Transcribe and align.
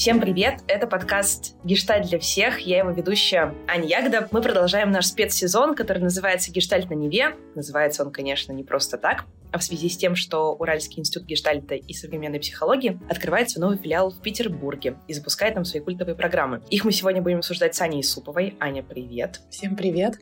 Всем 0.00 0.18
привет! 0.18 0.60
Это 0.66 0.86
подкаст 0.86 1.56
«Гештальт 1.62 2.08
для 2.08 2.18
всех». 2.18 2.60
Я 2.60 2.78
его 2.78 2.90
ведущая 2.90 3.54
Аня 3.68 3.86
Ягода. 3.86 4.28
Мы 4.30 4.40
продолжаем 4.40 4.90
наш 4.90 5.04
спецсезон, 5.04 5.74
который 5.74 5.98
называется 5.98 6.50
«Гештальт 6.50 6.88
на 6.88 6.94
Неве». 6.94 7.36
Называется 7.54 8.02
он, 8.02 8.10
конечно, 8.10 8.52
не 8.52 8.64
просто 8.64 8.96
так, 8.96 9.26
а 9.52 9.58
в 9.58 9.62
связи 9.62 9.90
с 9.90 9.98
тем, 9.98 10.16
что 10.16 10.54
Уральский 10.54 11.00
институт 11.00 11.28
гештальта 11.28 11.74
и 11.74 11.92
современной 11.92 12.40
психологии 12.40 12.98
открывает 13.10 13.50
свой 13.50 13.60
новый 13.60 13.76
филиал 13.76 14.10
в 14.10 14.22
Петербурге 14.22 14.96
и 15.06 15.12
запускает 15.12 15.52
там 15.52 15.66
свои 15.66 15.82
культовые 15.82 16.14
программы. 16.16 16.62
Их 16.70 16.86
мы 16.86 16.92
сегодня 16.92 17.20
будем 17.20 17.40
обсуждать 17.40 17.74
с 17.74 17.82
Аней 17.82 18.00
Исуповой. 18.00 18.56
Аня, 18.58 18.82
привет! 18.82 19.42
Всем 19.50 19.76
привет! 19.76 20.18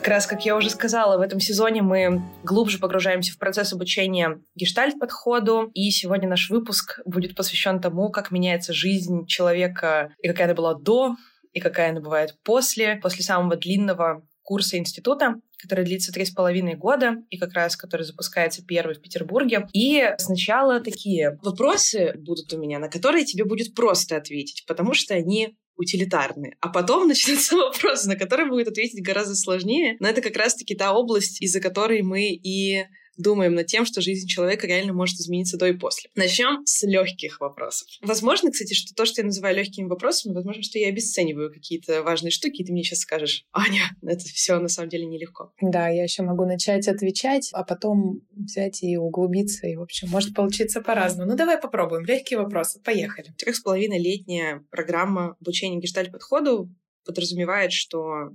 Как 0.00 0.08
раз, 0.08 0.26
как 0.26 0.46
я 0.46 0.56
уже 0.56 0.70
сказала, 0.70 1.18
в 1.18 1.20
этом 1.20 1.40
сезоне 1.40 1.82
мы 1.82 2.22
глубже 2.42 2.78
погружаемся 2.78 3.34
в 3.34 3.38
процесс 3.38 3.74
обучения 3.74 4.40
гештальт-подходу, 4.54 5.70
и 5.74 5.90
сегодня 5.90 6.26
наш 6.26 6.48
выпуск 6.48 7.00
будет 7.04 7.36
посвящен 7.36 7.82
тому, 7.82 8.10
как 8.10 8.30
меняется 8.30 8.72
жизнь 8.72 9.26
человека, 9.26 10.14
и 10.22 10.28
какая 10.28 10.46
она 10.46 10.54
была 10.54 10.72
до, 10.72 11.16
и 11.52 11.60
какая 11.60 11.90
она 11.90 12.00
бывает 12.00 12.34
после, 12.44 12.96
после 13.02 13.22
самого 13.22 13.56
длинного 13.56 14.26
курса 14.42 14.78
института, 14.78 15.34
который 15.60 15.84
длится 15.84 16.12
три 16.12 16.24
с 16.24 16.30
половиной 16.30 16.76
года, 16.76 17.16
и 17.28 17.36
как 17.36 17.52
раз 17.52 17.76
который 17.76 18.06
запускается 18.06 18.64
первый 18.64 18.94
в 18.94 19.02
Петербурге. 19.02 19.68
И 19.74 20.14
сначала 20.16 20.80
такие 20.80 21.38
вопросы 21.42 22.14
будут 22.16 22.50
у 22.54 22.58
меня, 22.58 22.78
на 22.78 22.88
которые 22.88 23.26
тебе 23.26 23.44
будет 23.44 23.74
просто 23.74 24.16
ответить, 24.16 24.64
потому 24.66 24.94
что 24.94 25.12
они 25.12 25.56
утилитарны. 25.80 26.56
А 26.60 26.68
потом 26.68 27.08
начнутся 27.08 27.56
вопросы, 27.56 28.08
на 28.08 28.16
которые 28.16 28.48
будет 28.48 28.68
ответить 28.68 29.04
гораздо 29.04 29.34
сложнее. 29.34 29.96
Но 30.00 30.08
это 30.08 30.20
как 30.20 30.36
раз-таки 30.36 30.74
та 30.74 30.92
область, 30.92 31.42
из-за 31.42 31.60
которой 31.60 32.02
мы 32.02 32.28
и 32.30 32.84
думаем 33.20 33.54
над 33.54 33.66
тем, 33.66 33.84
что 33.84 34.00
жизнь 34.00 34.26
человека 34.26 34.66
реально 34.66 34.92
может 34.92 35.16
измениться 35.16 35.56
до 35.56 35.68
и 35.68 35.72
после. 35.72 36.10
Начнем 36.14 36.64
с 36.64 36.82
легких 36.82 37.40
вопросов. 37.40 37.88
Возможно, 38.02 38.50
кстати, 38.50 38.74
что 38.74 38.94
то, 38.94 39.04
что 39.04 39.20
я 39.20 39.26
называю 39.26 39.56
легкими 39.56 39.86
вопросами, 39.86 40.34
возможно, 40.34 40.62
что 40.62 40.78
я 40.78 40.88
обесцениваю 40.88 41.52
какие-то 41.52 42.02
важные 42.02 42.30
штуки, 42.30 42.62
и 42.62 42.64
ты 42.64 42.72
мне 42.72 42.82
сейчас 42.82 43.00
скажешь, 43.00 43.44
Аня, 43.52 43.96
это 44.02 44.24
все 44.24 44.58
на 44.58 44.68
самом 44.68 44.88
деле 44.88 45.06
нелегко. 45.06 45.52
Да, 45.60 45.88
я 45.88 46.02
еще 46.02 46.22
могу 46.22 46.44
начать 46.44 46.88
отвечать, 46.88 47.50
а 47.52 47.64
потом 47.64 48.20
взять 48.32 48.82
и 48.82 48.96
углубиться, 48.96 49.66
и, 49.66 49.76
в 49.76 49.82
общем, 49.82 50.08
может 50.08 50.34
получиться 50.34 50.80
по-разному. 50.80 51.30
Ну, 51.30 51.36
давай 51.36 51.58
попробуем. 51.60 52.04
Легкие 52.04 52.38
вопросы. 52.38 52.80
Поехали. 52.82 53.34
Трех 53.38 53.56
с 53.56 53.60
половиной 53.60 53.98
летняя 53.98 54.64
программа 54.70 55.36
обучения 55.40 55.78
гештальт-подходу 55.78 56.74
подразумевает, 57.04 57.72
что 57.72 58.30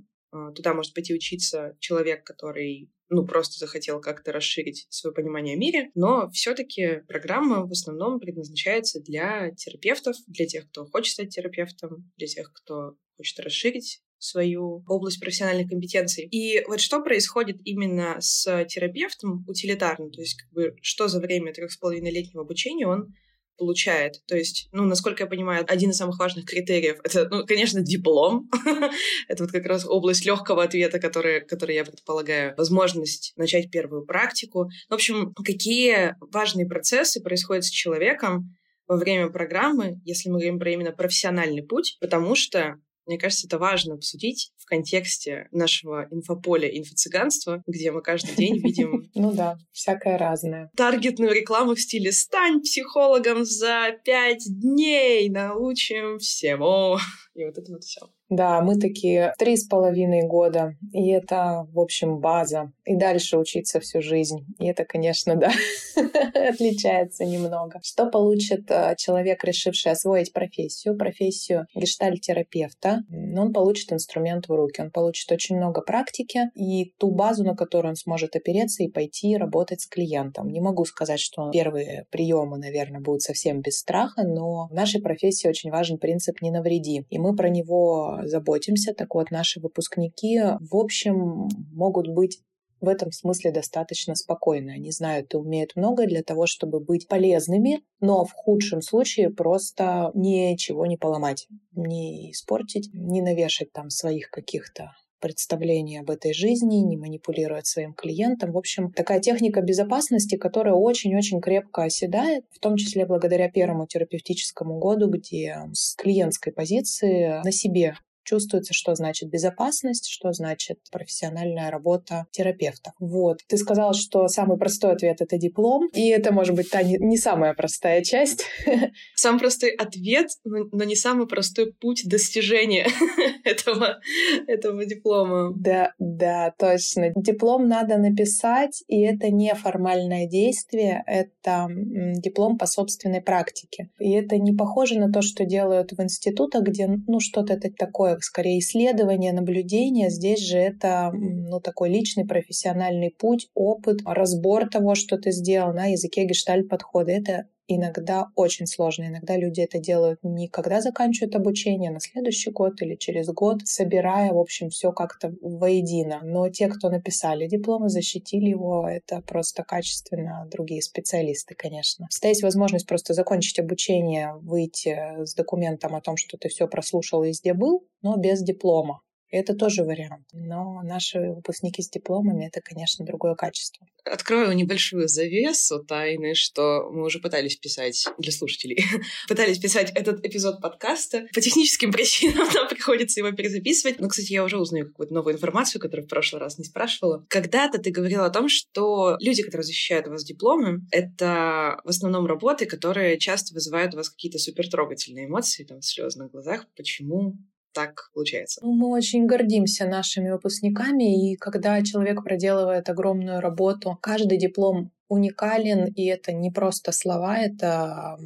туда 0.54 0.74
может 0.74 0.94
пойти 0.94 1.14
учиться 1.14 1.76
человек, 1.80 2.24
который 2.24 2.90
ну, 3.08 3.24
просто 3.24 3.58
захотел 3.58 4.00
как-то 4.00 4.32
расширить 4.32 4.86
свое 4.90 5.14
понимание 5.14 5.54
о 5.54 5.58
мире, 5.58 5.90
но 5.94 6.28
все-таки 6.30 7.02
программа 7.06 7.66
в 7.66 7.70
основном 7.70 8.18
предназначается 8.18 9.00
для 9.00 9.50
терапевтов, 9.52 10.16
для 10.26 10.46
тех, 10.46 10.68
кто 10.68 10.86
хочет 10.86 11.12
стать 11.12 11.30
терапевтом, 11.30 12.10
для 12.16 12.26
тех, 12.26 12.52
кто 12.52 12.96
хочет 13.16 13.38
расширить 13.40 14.02
свою 14.18 14.82
область 14.88 15.20
профессиональной 15.20 15.68
компетенции. 15.68 16.26
И 16.26 16.64
вот 16.66 16.80
что 16.80 17.02
происходит 17.02 17.58
именно 17.64 18.16
с 18.20 18.64
терапевтом 18.64 19.44
утилитарно, 19.46 20.10
то 20.10 20.20
есть 20.20 20.40
как 20.40 20.50
бы 20.52 20.76
что 20.80 21.08
за 21.08 21.20
время 21.20 21.52
трех 21.52 21.70
с 21.70 21.76
половиной 21.76 22.10
летнего 22.10 22.42
обучения 22.42 22.86
он 22.86 23.14
получает. 23.56 24.20
То 24.26 24.36
есть, 24.36 24.68
ну, 24.72 24.84
насколько 24.84 25.24
я 25.24 25.28
понимаю, 25.28 25.64
один 25.68 25.90
из 25.90 25.96
самых 25.96 26.18
важных 26.18 26.46
критериев 26.46 26.98
это, 27.04 27.28
ну, 27.28 27.46
конечно, 27.46 27.80
диплом. 27.80 28.50
это 29.28 29.44
вот 29.44 29.52
как 29.52 29.66
раз 29.66 29.86
область 29.86 30.24
легкого 30.24 30.62
ответа, 30.62 30.98
который, 30.98 31.44
который 31.44 31.74
я 31.74 31.84
предполагаю. 31.84 32.54
Возможность 32.56 33.32
начать 33.36 33.70
первую 33.70 34.04
практику. 34.04 34.68
В 34.88 34.94
общем, 34.94 35.32
какие 35.34 36.16
важные 36.32 36.66
процессы 36.66 37.20
происходят 37.20 37.64
с 37.64 37.70
человеком 37.70 38.56
во 38.88 38.96
время 38.96 39.30
программы, 39.30 40.00
если 40.04 40.28
мы 40.28 40.38
говорим 40.38 40.58
про 40.58 40.70
именно 40.70 40.92
профессиональный 40.92 41.62
путь, 41.62 41.96
потому 42.00 42.34
что 42.34 42.76
мне 43.06 43.18
кажется, 43.18 43.46
это 43.46 43.58
важно 43.58 43.94
обсудить 43.94 44.52
в 44.56 44.66
контексте 44.66 45.48
нашего 45.52 46.08
инфополя 46.10 46.68
инфо-цыганства, 46.68 47.62
где 47.66 47.92
мы 47.92 48.02
каждый 48.02 48.34
день 48.34 48.58
видим... 48.58 49.10
Ну 49.14 49.32
да, 49.32 49.56
всякое 49.72 50.18
разное. 50.18 50.70
Таргетную 50.76 51.32
рекламу 51.32 51.74
в 51.74 51.80
стиле 51.80 52.12
«Стань 52.12 52.60
психологом 52.60 53.44
за 53.44 53.92
пять 54.04 54.44
дней, 54.46 55.28
научим 55.30 56.18
всему». 56.18 56.98
И 57.34 57.44
вот 57.44 57.56
это 57.56 57.72
вот 57.72 57.84
все. 57.84 58.00
Да, 58.28 58.60
мы 58.60 58.76
такие 58.76 59.34
три 59.38 59.56
с 59.56 59.66
половиной 59.66 60.26
года, 60.26 60.74
и 60.92 61.10
это, 61.10 61.68
в 61.72 61.78
общем, 61.78 62.18
база. 62.18 62.72
И 62.84 62.96
дальше 62.96 63.38
учиться 63.38 63.78
всю 63.78 64.02
жизнь. 64.02 64.46
И 64.58 64.66
это, 64.66 64.84
конечно, 64.84 65.36
да, 65.36 65.52
отличается 66.34 67.24
немного. 67.24 67.80
Что 67.84 68.06
получит 68.06 68.68
э, 68.70 68.94
человек, 68.98 69.44
решивший 69.44 69.92
освоить 69.92 70.32
профессию, 70.32 70.96
профессию 70.96 71.66
гештальт-терапевта? 71.74 73.02
Он 73.36 73.52
получит 73.52 73.92
инструмент 73.92 74.48
в 74.48 74.52
руки, 74.52 74.80
он 74.80 74.90
получит 74.90 75.30
очень 75.30 75.56
много 75.56 75.80
практики 75.80 76.50
и 76.54 76.92
ту 76.98 77.12
базу, 77.12 77.44
на 77.44 77.54
которую 77.54 77.90
он 77.90 77.96
сможет 77.96 78.34
опереться 78.34 78.82
и 78.82 78.88
пойти 78.88 79.36
работать 79.36 79.82
с 79.82 79.86
клиентом. 79.86 80.48
Не 80.48 80.60
могу 80.60 80.84
сказать, 80.84 81.20
что 81.20 81.50
первые 81.52 82.06
приемы, 82.10 82.58
наверное, 82.58 83.00
будут 83.00 83.22
совсем 83.22 83.60
без 83.60 83.78
страха, 83.78 84.24
но 84.24 84.66
в 84.68 84.74
нашей 84.74 85.00
профессии 85.00 85.48
очень 85.48 85.70
важен 85.70 85.98
принцип 85.98 86.42
«не 86.42 86.50
навреди». 86.50 87.04
И 87.10 87.18
мы 87.18 87.36
про 87.36 87.48
него 87.48 88.15
заботимся. 88.24 88.94
Так 88.94 89.14
вот, 89.14 89.30
наши 89.30 89.60
выпускники, 89.60 90.40
в 90.60 90.76
общем, 90.76 91.48
могут 91.72 92.08
быть 92.08 92.40
в 92.80 92.88
этом 92.88 93.10
смысле 93.10 93.52
достаточно 93.52 94.14
спокойны. 94.14 94.70
Они 94.70 94.90
знают 94.90 95.32
и 95.34 95.36
умеют 95.36 95.72
многое 95.76 96.06
для 96.06 96.22
того, 96.22 96.46
чтобы 96.46 96.80
быть 96.80 97.08
полезными, 97.08 97.82
но 98.00 98.24
в 98.24 98.32
худшем 98.32 98.82
случае 98.82 99.30
просто 99.30 100.10
ничего 100.14 100.86
не 100.86 100.96
поломать, 100.96 101.48
не 101.72 102.32
испортить, 102.32 102.90
не 102.92 103.22
навешать 103.22 103.72
там 103.72 103.90
своих 103.90 104.30
каких-то 104.30 104.92
представления 105.20 106.00
об 106.00 106.10
этой 106.10 106.32
жизни, 106.32 106.76
не 106.76 106.96
манипулировать 106.96 107.66
своим 107.66 107.94
клиентом. 107.94 108.52
В 108.52 108.58
общем, 108.58 108.92
такая 108.92 109.20
техника 109.20 109.60
безопасности, 109.60 110.36
которая 110.36 110.74
очень-очень 110.74 111.40
крепко 111.40 111.84
оседает, 111.84 112.44
в 112.50 112.58
том 112.58 112.76
числе 112.76 113.06
благодаря 113.06 113.50
первому 113.50 113.86
терапевтическому 113.86 114.78
году, 114.78 115.08
где 115.08 115.56
с 115.72 115.94
клиентской 115.96 116.52
позиции 116.52 117.40
на 117.44 117.52
себе 117.52 117.96
чувствуется, 118.26 118.74
что 118.74 118.94
значит 118.94 119.30
безопасность, 119.30 120.08
что 120.08 120.32
значит 120.32 120.78
профессиональная 120.90 121.70
работа 121.70 122.26
терапевта. 122.32 122.92
Вот. 122.98 123.38
Ты 123.48 123.56
сказала, 123.56 123.94
что 123.94 124.28
самый 124.28 124.58
простой 124.58 124.92
ответ— 124.92 125.20
это 125.20 125.38
диплом, 125.38 125.88
и 125.94 126.08
это, 126.08 126.32
может 126.32 126.54
быть, 126.54 126.70
та 126.70 126.82
не, 126.82 126.98
не 126.98 127.16
самая 127.16 127.54
простая 127.54 128.02
часть. 128.02 128.44
Самый 129.14 129.38
простой 129.38 129.70
ответ, 129.70 130.28
но 130.44 130.84
не 130.84 130.96
самый 130.96 131.26
простой 131.26 131.72
путь 131.72 132.02
достижения 132.06 132.88
этого, 133.44 133.98
этого 134.46 134.84
диплома. 134.84 135.52
Да, 135.56 135.92
да, 135.98 136.52
точно. 136.58 137.12
Диплом 137.14 137.68
надо 137.68 137.96
написать, 137.96 138.82
и 138.88 139.00
это 139.02 139.30
не 139.30 139.54
формальное 139.54 140.26
действие, 140.26 141.02
это 141.06 141.68
диплом 141.68 142.58
по 142.58 142.66
собственной 142.66 143.20
практике. 143.20 143.90
И 143.98 144.10
это 144.12 144.36
не 144.38 144.52
похоже 144.52 144.98
на 144.98 145.12
то, 145.12 145.22
что 145.22 145.44
делают 145.44 145.92
в 145.92 146.02
институтах, 146.02 146.62
где, 146.62 146.88
ну, 146.88 147.20
что-то 147.20 147.54
это 147.54 147.70
такое 147.70 148.15
скорее 148.20 148.58
исследование, 148.58 149.32
наблюдение. 149.32 150.10
Здесь 150.10 150.40
же 150.40 150.58
это 150.58 151.10
ну, 151.12 151.60
такой 151.60 151.90
личный 151.90 152.26
профессиональный 152.26 153.10
путь, 153.10 153.48
опыт, 153.54 154.00
разбор 154.04 154.68
того, 154.68 154.94
что 154.94 155.18
ты 155.18 155.30
сделал 155.32 155.72
на 155.72 155.86
языке 155.86 156.24
гештальт-подхода. 156.24 157.12
Это 157.12 157.46
иногда 157.68 158.26
очень 158.34 158.66
сложно. 158.66 159.04
Иногда 159.04 159.36
люди 159.36 159.60
это 159.60 159.78
делают 159.78 160.20
не 160.22 160.48
когда 160.48 160.80
заканчивают 160.80 161.34
обучение, 161.34 161.90
а 161.90 161.94
на 161.94 162.00
следующий 162.00 162.50
год 162.50 162.80
или 162.82 162.94
через 162.94 163.28
год, 163.28 163.60
собирая, 163.64 164.32
в 164.32 164.38
общем, 164.38 164.70
все 164.70 164.92
как-то 164.92 165.34
воедино. 165.40 166.20
Но 166.22 166.48
те, 166.48 166.68
кто 166.68 166.88
написали 166.88 167.46
диплом 167.46 167.86
и 167.86 167.90
защитили 167.90 168.50
его, 168.50 168.88
это 168.88 169.20
просто 169.20 169.64
качественно 169.64 170.46
другие 170.50 170.82
специалисты, 170.82 171.54
конечно. 171.54 172.06
Всегда 172.10 172.28
есть 172.28 172.42
возможность 172.42 172.86
просто 172.86 173.14
закончить 173.14 173.58
обучение, 173.58 174.34
выйти 174.40 175.24
с 175.24 175.34
документом 175.34 175.94
о 175.94 176.00
том, 176.00 176.16
что 176.16 176.36
ты 176.36 176.48
все 176.48 176.66
прослушал 176.68 177.24
и 177.24 177.28
везде 177.28 177.54
был, 177.54 177.84
но 178.02 178.16
без 178.16 178.42
диплома. 178.42 179.00
Это 179.30 179.54
тоже 179.54 179.82
вариант. 179.82 180.26
Но 180.32 180.82
наши 180.82 181.18
выпускники 181.18 181.82
с 181.82 181.90
дипломами— 181.90 182.46
это, 182.48 182.60
конечно, 182.60 183.04
другое 183.04 183.34
качество. 183.34 183.86
Открою 184.04 184.52
небольшую 184.52 185.08
завесу 185.08 185.82
тайны, 185.82 186.34
что 186.34 186.88
мы 186.92 187.04
уже 187.04 187.18
пытались 187.18 187.56
писать 187.56 188.06
для 188.18 188.30
слушателей. 188.30 188.84
пытались 189.28 189.58
писать 189.58 189.90
этот 189.94 190.24
эпизод 190.24 190.60
подкаста. 190.60 191.26
По 191.34 191.40
техническим 191.40 191.90
причинам 191.92 192.48
нам 192.54 192.68
приходится 192.68 193.20
его 193.20 193.32
перезаписывать. 193.32 193.98
Но, 193.98 194.08
кстати, 194.08 194.32
я 194.32 194.44
уже 194.44 194.58
узнаю 194.58 194.86
какую-то 194.86 195.12
новую 195.12 195.34
информацию, 195.34 195.80
которую 195.80 196.06
в 196.06 196.10
прошлый 196.10 196.40
раз 196.40 196.58
не 196.58 196.64
спрашивала. 196.64 197.26
Когда-то 197.28 197.78
ты 197.78 197.90
говорила 197.90 198.26
о 198.26 198.30
том, 198.30 198.48
что 198.48 199.16
люди, 199.20 199.42
которые 199.42 199.64
защищают 199.64 200.06
у 200.06 200.10
вас 200.10 200.24
дипломы, 200.24 200.82
это 200.92 201.80
в 201.84 201.88
основном 201.88 202.26
работы, 202.26 202.66
которые 202.66 203.18
часто 203.18 203.54
вызывают 203.54 203.94
у 203.94 203.96
вас 203.96 204.08
какие-то 204.08 204.38
супер 204.38 204.68
трогательные 204.68 205.26
эмоции, 205.26 205.64
там, 205.64 205.82
слезы 205.82 206.20
на 206.20 206.28
глазах. 206.28 206.66
Почему? 206.76 207.36
Так 207.76 208.08
получается. 208.14 208.60
Ну, 208.64 208.72
мы 208.72 208.88
очень 208.88 209.26
гордимся 209.26 209.86
нашими 209.86 210.30
выпускниками, 210.30 211.30
и 211.30 211.36
когда 211.36 211.82
человек 211.82 212.24
проделывает 212.24 212.88
огромную 212.88 213.40
работу, 213.40 213.98
каждый 214.00 214.38
диплом 214.38 214.92
уникален, 215.08 215.84
и 215.84 216.06
это 216.06 216.32
не 216.32 216.50
просто 216.50 216.92
слова, 216.92 217.36
это 217.36 218.16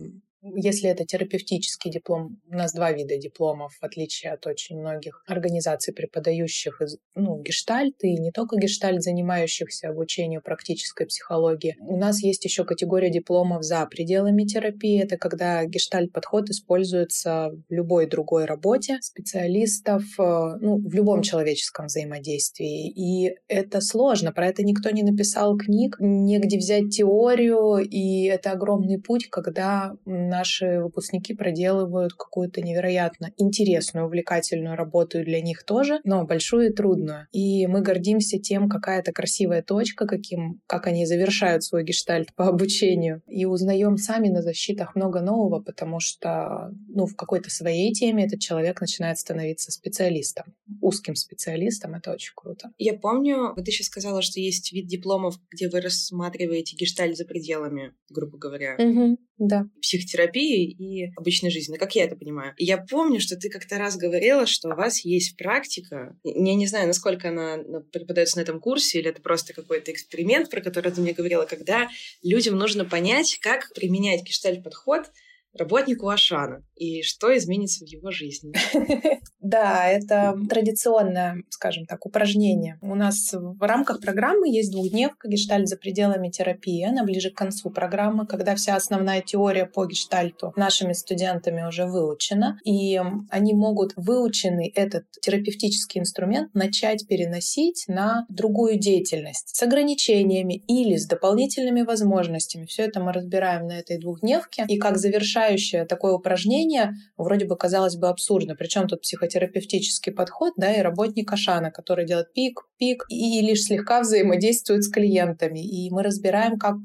если 0.43 0.89
это 0.89 1.05
терапевтический 1.05 1.91
диплом, 1.91 2.41
у 2.51 2.55
нас 2.55 2.73
два 2.73 2.93
вида 2.93 3.17
дипломов, 3.19 3.75
в 3.81 3.85
отличие 3.85 4.33
от 4.33 4.47
очень 4.47 4.79
многих 4.79 5.23
организаций, 5.27 5.93
преподающих 5.93 6.81
ну, 7.15 7.41
гештальт 7.43 8.03
и 8.03 8.17
не 8.17 8.33
только 8.33 8.57
гештальт, 8.57 9.03
занимающихся 9.03 9.91
обучением 9.91 10.41
практической 10.41 11.07
психологии. 11.07 11.77
У 11.81 11.97
нас 11.97 12.23
есть 12.23 12.45
еще 12.45 12.65
категория 12.65 13.11
дипломов 13.11 13.63
за 13.65 13.85
пределами 13.87 14.45
терапии. 14.45 15.03
Это 15.03 15.19
когда 15.19 15.65
гештальт-подход 15.65 16.49
используется 16.51 17.51
в 17.69 17.73
любой 17.73 18.07
другой 18.07 18.47
работе 18.47 18.99
специалистов, 19.03 20.03
э, 20.19 20.23
ну, 20.61 20.79
в 20.79 20.95
любом 20.95 21.23
человеческом 21.23 21.87
взаимодействии. 21.87 22.89
И 22.91 23.35
это 23.49 23.81
сложно, 23.81 24.33
про 24.33 24.47
это 24.47 24.63
никто 24.63 24.91
не 24.91 25.03
написал 25.03 25.57
книг, 25.59 25.97
негде 26.01 26.57
взять 26.57 26.91
теорию, 26.91 27.79
и 27.79 28.25
это 28.25 28.53
огромный 28.53 29.01
путь, 29.01 29.29
когда 29.29 29.95
наши 30.31 30.81
выпускники 30.81 31.35
проделывают 31.35 32.15
какую-то 32.15 32.63
невероятно 32.63 33.33
интересную, 33.37 34.07
увлекательную 34.07 34.77
работу 34.77 35.21
и 35.21 35.25
для 35.25 35.43
них 35.43 35.65
тоже, 35.65 36.01
но 36.05 36.25
большую 36.25 36.71
и 36.71 36.73
трудную. 36.73 37.27
И 37.33 37.67
мы 37.67 37.83
гордимся 37.83 38.39
тем, 38.39 38.69
какая 38.69 39.01
это 39.01 39.13
красивая 39.13 39.63
точка, 39.63 40.07
каким, 40.07 40.61
как 40.67 40.87
они 40.87 41.05
завершают 41.05 41.65
свой 41.65 41.85
гештальт 41.85 42.35
по 42.35 42.49
обучению. 42.49 43.23
И 43.27 43.45
узнаем 43.45 43.97
сами 43.97 44.29
на 44.29 44.43
защитах 44.43 44.95
много 44.95 45.21
нового, 45.21 45.61
потому 45.61 46.01
что 46.01 46.71
ну, 46.89 47.07
в 47.07 47.17
какой-то 47.17 47.51
своей 47.51 47.93
теме 47.93 48.27
этот 48.27 48.41
человек 48.41 48.81
начинает 48.81 49.19
становиться 49.19 49.73
специалистом, 49.73 50.55
узким 50.81 51.15
специалистом. 51.15 51.95
Это 51.95 52.13
очень 52.13 52.33
круто. 52.35 52.71
Я 52.79 52.95
помню, 52.95 53.53
вот 53.55 53.65
ты 53.65 53.73
сейчас 53.73 53.89
сказала, 53.89 54.23
что 54.23 54.41
есть 54.41 54.73
вид 54.73 54.87
дипломов, 54.87 55.37
где 55.51 55.69
вы 55.69 55.81
рассматриваете 55.81 56.77
гештальт 56.77 57.17
за 57.17 57.25
пределами, 57.25 57.93
грубо 58.09 58.39
говоря. 58.39 58.77
Угу, 58.79 59.19
да. 59.41 59.65
Психотерапии 59.81 60.11
терапии 60.11 60.71
и 60.71 61.13
обычной 61.17 61.51
жизни, 61.51 61.79
как 61.79 61.95
я 61.95 62.05
это 62.05 62.15
понимаю. 62.15 62.55
Я 62.59 62.77
помню, 62.77 63.21
что 63.21 63.37
ты 63.37 63.49
как-то 63.49 63.79
раз 63.79 63.97
говорила, 63.97 64.45
что 64.47 64.69
у 64.69 64.77
вас 64.77 65.03
есть 65.03 65.37
практика. 65.39 66.15
Я 66.25 66.55
не 66.55 66.67
знаю, 66.67 66.87
насколько 66.87 67.31
она 67.31 67.59
преподается 67.91 68.37
на 68.37 68.43
этом 68.43 68.61
курсе, 68.61 68.99
или 68.99 69.09
это 69.09 69.23
просто 69.23 69.55
какой-то 69.55 69.93
эксперимент, 69.93 70.51
про 70.51 70.61
который 70.61 70.93
ты 70.93 71.01
мне 71.01 71.15
говорила, 71.15 71.47
когда 71.47 71.89
людям 72.23 72.59
нужно 72.59 72.85
понять, 72.85 73.39
как 73.41 73.73
применять 73.75 74.23
гештальт-подход 74.25 75.11
работнику 75.55 76.09
Ашана 76.09 76.63
и 76.81 77.03
что 77.03 77.37
изменится 77.37 77.85
в 77.85 77.89
его 77.89 78.11
жизни. 78.11 78.53
Да, 79.43 79.89
это 79.89 80.37
традиционное, 80.49 81.43
скажем 81.49 81.87
так, 81.87 82.05
упражнение. 82.05 82.79
У 82.83 82.95
нас 82.95 83.33
в 83.33 83.67
рамках 83.67 84.01
программы 84.01 84.49
есть 84.49 84.71
двухдневка 84.71 85.29
гештальт 85.29 85.67
за 85.67 85.77
пределами 85.77 86.29
терапии. 86.29 86.85
Она 86.85 87.05
ближе 87.05 87.31
к 87.31 87.37
концу 87.37 87.71
программы, 87.71 88.27
когда 88.27 88.55
вся 88.55 88.77
основная 88.77 89.23
теория 89.23 89.65
по 89.65 89.87
гештальту 89.87 90.53
нашими 90.57 90.93
студентами 90.93 91.67
уже 91.67 91.87
выучена, 91.87 92.61
и 92.65 93.01
они 93.31 93.55
могут 93.55 93.95
выученный 93.97 94.69
этот 94.69 95.05
терапевтический 95.23 96.01
инструмент 96.01 96.55
начать 96.55 97.09
переносить 97.09 97.87
на 97.89 98.27
другую 98.29 98.79
деятельность 98.79 99.57
с 99.57 99.63
ограничениями 99.63 100.63
или 100.69 100.97
с 100.97 101.07
дополнительными 101.07 101.81
возможностями. 101.83 102.67
Все 102.67 102.83
это 102.83 103.01
мы 103.01 103.13
разбираем 103.13 103.67
на 103.67 103.79
этой 103.79 103.99
двухдневке. 103.99 104.67
И 104.69 104.77
как 104.77 104.99
завершающее 104.99 105.87
такое 105.87 106.13
упражнение 106.13 106.70
вроде 107.17 107.47
бы 107.47 107.57
казалось 107.57 107.97
бы 107.97 108.09
абсурдно. 108.09 108.55
Причем 108.55 108.89
тут 108.89 109.03
психотерапевтический 109.03 110.13
подход, 110.13 110.55
да, 110.57 110.73
и 110.73 110.83
работник 110.83 111.33
Ашана, 111.33 111.71
который 111.71 112.07
делает 112.07 112.33
пик, 112.33 112.61
пик 112.79 113.05
и 113.09 113.41
лишь 113.41 113.65
слегка 113.65 114.01
взаимодействует 114.01 114.85
с 114.85 114.91
клиентами. 114.91 115.61
И 115.61 115.91
мы 115.91 116.03
разбираем, 116.03 116.59
как 116.59 116.77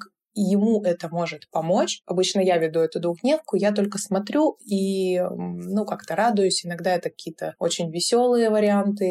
ему 0.41 0.81
это 0.83 1.09
может 1.09 1.49
помочь. 1.49 2.01
Обычно 2.05 2.39
я 2.39 2.57
веду 2.57 2.79
эту 2.79 2.99
двухдневку, 2.99 3.55
я 3.55 3.71
только 3.71 3.97
смотрю 3.97 4.57
и, 4.65 5.19
ну, 5.19 5.85
как-то 5.85 6.15
радуюсь. 6.15 6.65
Иногда 6.65 6.93
это 6.95 7.09
какие-то 7.09 7.55
очень 7.59 7.91
веселые 7.91 8.49
варианты, 8.49 9.05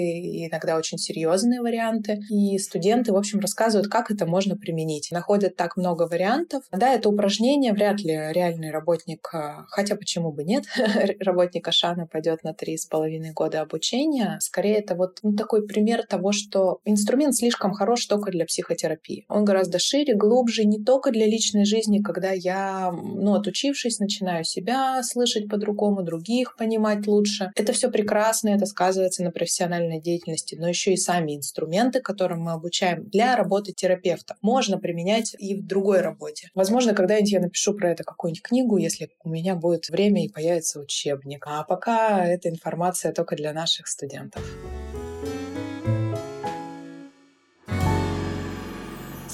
иногда 0.47 0.76
очень 0.76 0.99
серьезные 0.99 1.61
варианты. 1.61 2.21
И 2.31 2.59
студенты, 2.59 3.12
в 3.12 3.17
общем, 3.17 3.41
рассказывают, 3.41 3.91
как 3.91 4.11
это 4.11 4.26
можно 4.26 4.56
применить. 4.56 5.09
Находят 5.11 5.56
так 5.56 5.76
много 5.76 6.06
вариантов. 6.06 6.65
Да, 6.73 6.93
это 6.93 7.09
упражнение 7.09 7.73
вряд 7.73 8.00
ли 8.00 8.15
реальный 8.32 8.71
работник, 8.71 9.29
а, 9.32 9.65
хотя 9.69 9.97
почему 9.97 10.32
бы 10.32 10.44
нет, 10.44 10.65
работник 11.21 11.67
Ашана 11.67 12.06
пойдет 12.06 12.44
на 12.44 12.55
три 12.55 12.76
с 12.76 12.87
половиной 12.87 13.32
года 13.32 13.61
обучения. 13.61 14.38
Скорее, 14.41 14.79
это 14.79 14.94
вот 14.94 15.19
ну, 15.23 15.35
такой 15.35 15.67
пример 15.67 16.05
того, 16.06 16.32
что 16.32 16.81
инструмент 16.85 17.35
слишком 17.35 17.73
хорош 17.73 18.06
только 18.06 18.31
для 18.31 18.44
психотерапии. 18.44 19.25
Он 19.29 19.44
гораздо 19.44 19.79
шире, 19.79 20.15
глубже, 20.15 20.65
не 20.65 20.82
только 20.82 21.11
для 21.14 21.26
личной 21.26 21.64
жизни, 21.64 22.00
когда 22.02 22.31
я, 22.32 22.93
ну, 22.93 23.34
отучившись, 23.34 23.99
начинаю 23.99 24.44
себя 24.44 25.02
слышать 25.02 25.49
по-другому, 25.49 26.02
других 26.02 26.56
понимать 26.56 27.06
лучше. 27.06 27.52
Это 27.56 27.72
все 27.72 27.90
прекрасно, 27.90 28.50
это 28.50 28.66
сказывается 28.66 29.22
на 29.22 29.31
профессиональной 29.31 30.00
деятельности, 30.00 30.56
но 30.56 30.69
еще 30.69 30.93
и 30.93 30.96
сами 30.96 31.37
инструменты, 31.37 32.00
которым 32.00 32.40
мы 32.43 32.52
обучаем 32.52 33.08
для 33.08 33.37
работы 33.37 33.72
терапевта, 33.72 34.37
можно 34.43 34.78
применять 34.78 35.34
и 35.38 35.55
в 35.55 35.66
другой 35.66 36.00
работе. 36.00 36.50
Возможно, 36.55 36.94
когда-нибудь 36.94 37.32
я 37.32 37.40
напишу 37.40 37.75
про 37.75 37.90
это 37.90 38.05
какую-нибудь 38.05 38.43
книгу, 38.43 38.76
если 38.76 39.11
у 39.22 39.28
меня 39.28 39.55
будет 39.55 39.88
время 39.88 40.25
и 40.25 40.28
появится 40.28 40.81
учебник. 40.81 41.44
А 41.46 41.62
пока 41.62 42.26
эта 42.26 42.49
информация 42.49 43.12
только 43.12 43.37
для 43.37 43.52
наших 43.52 43.87
студентов. 43.87 44.43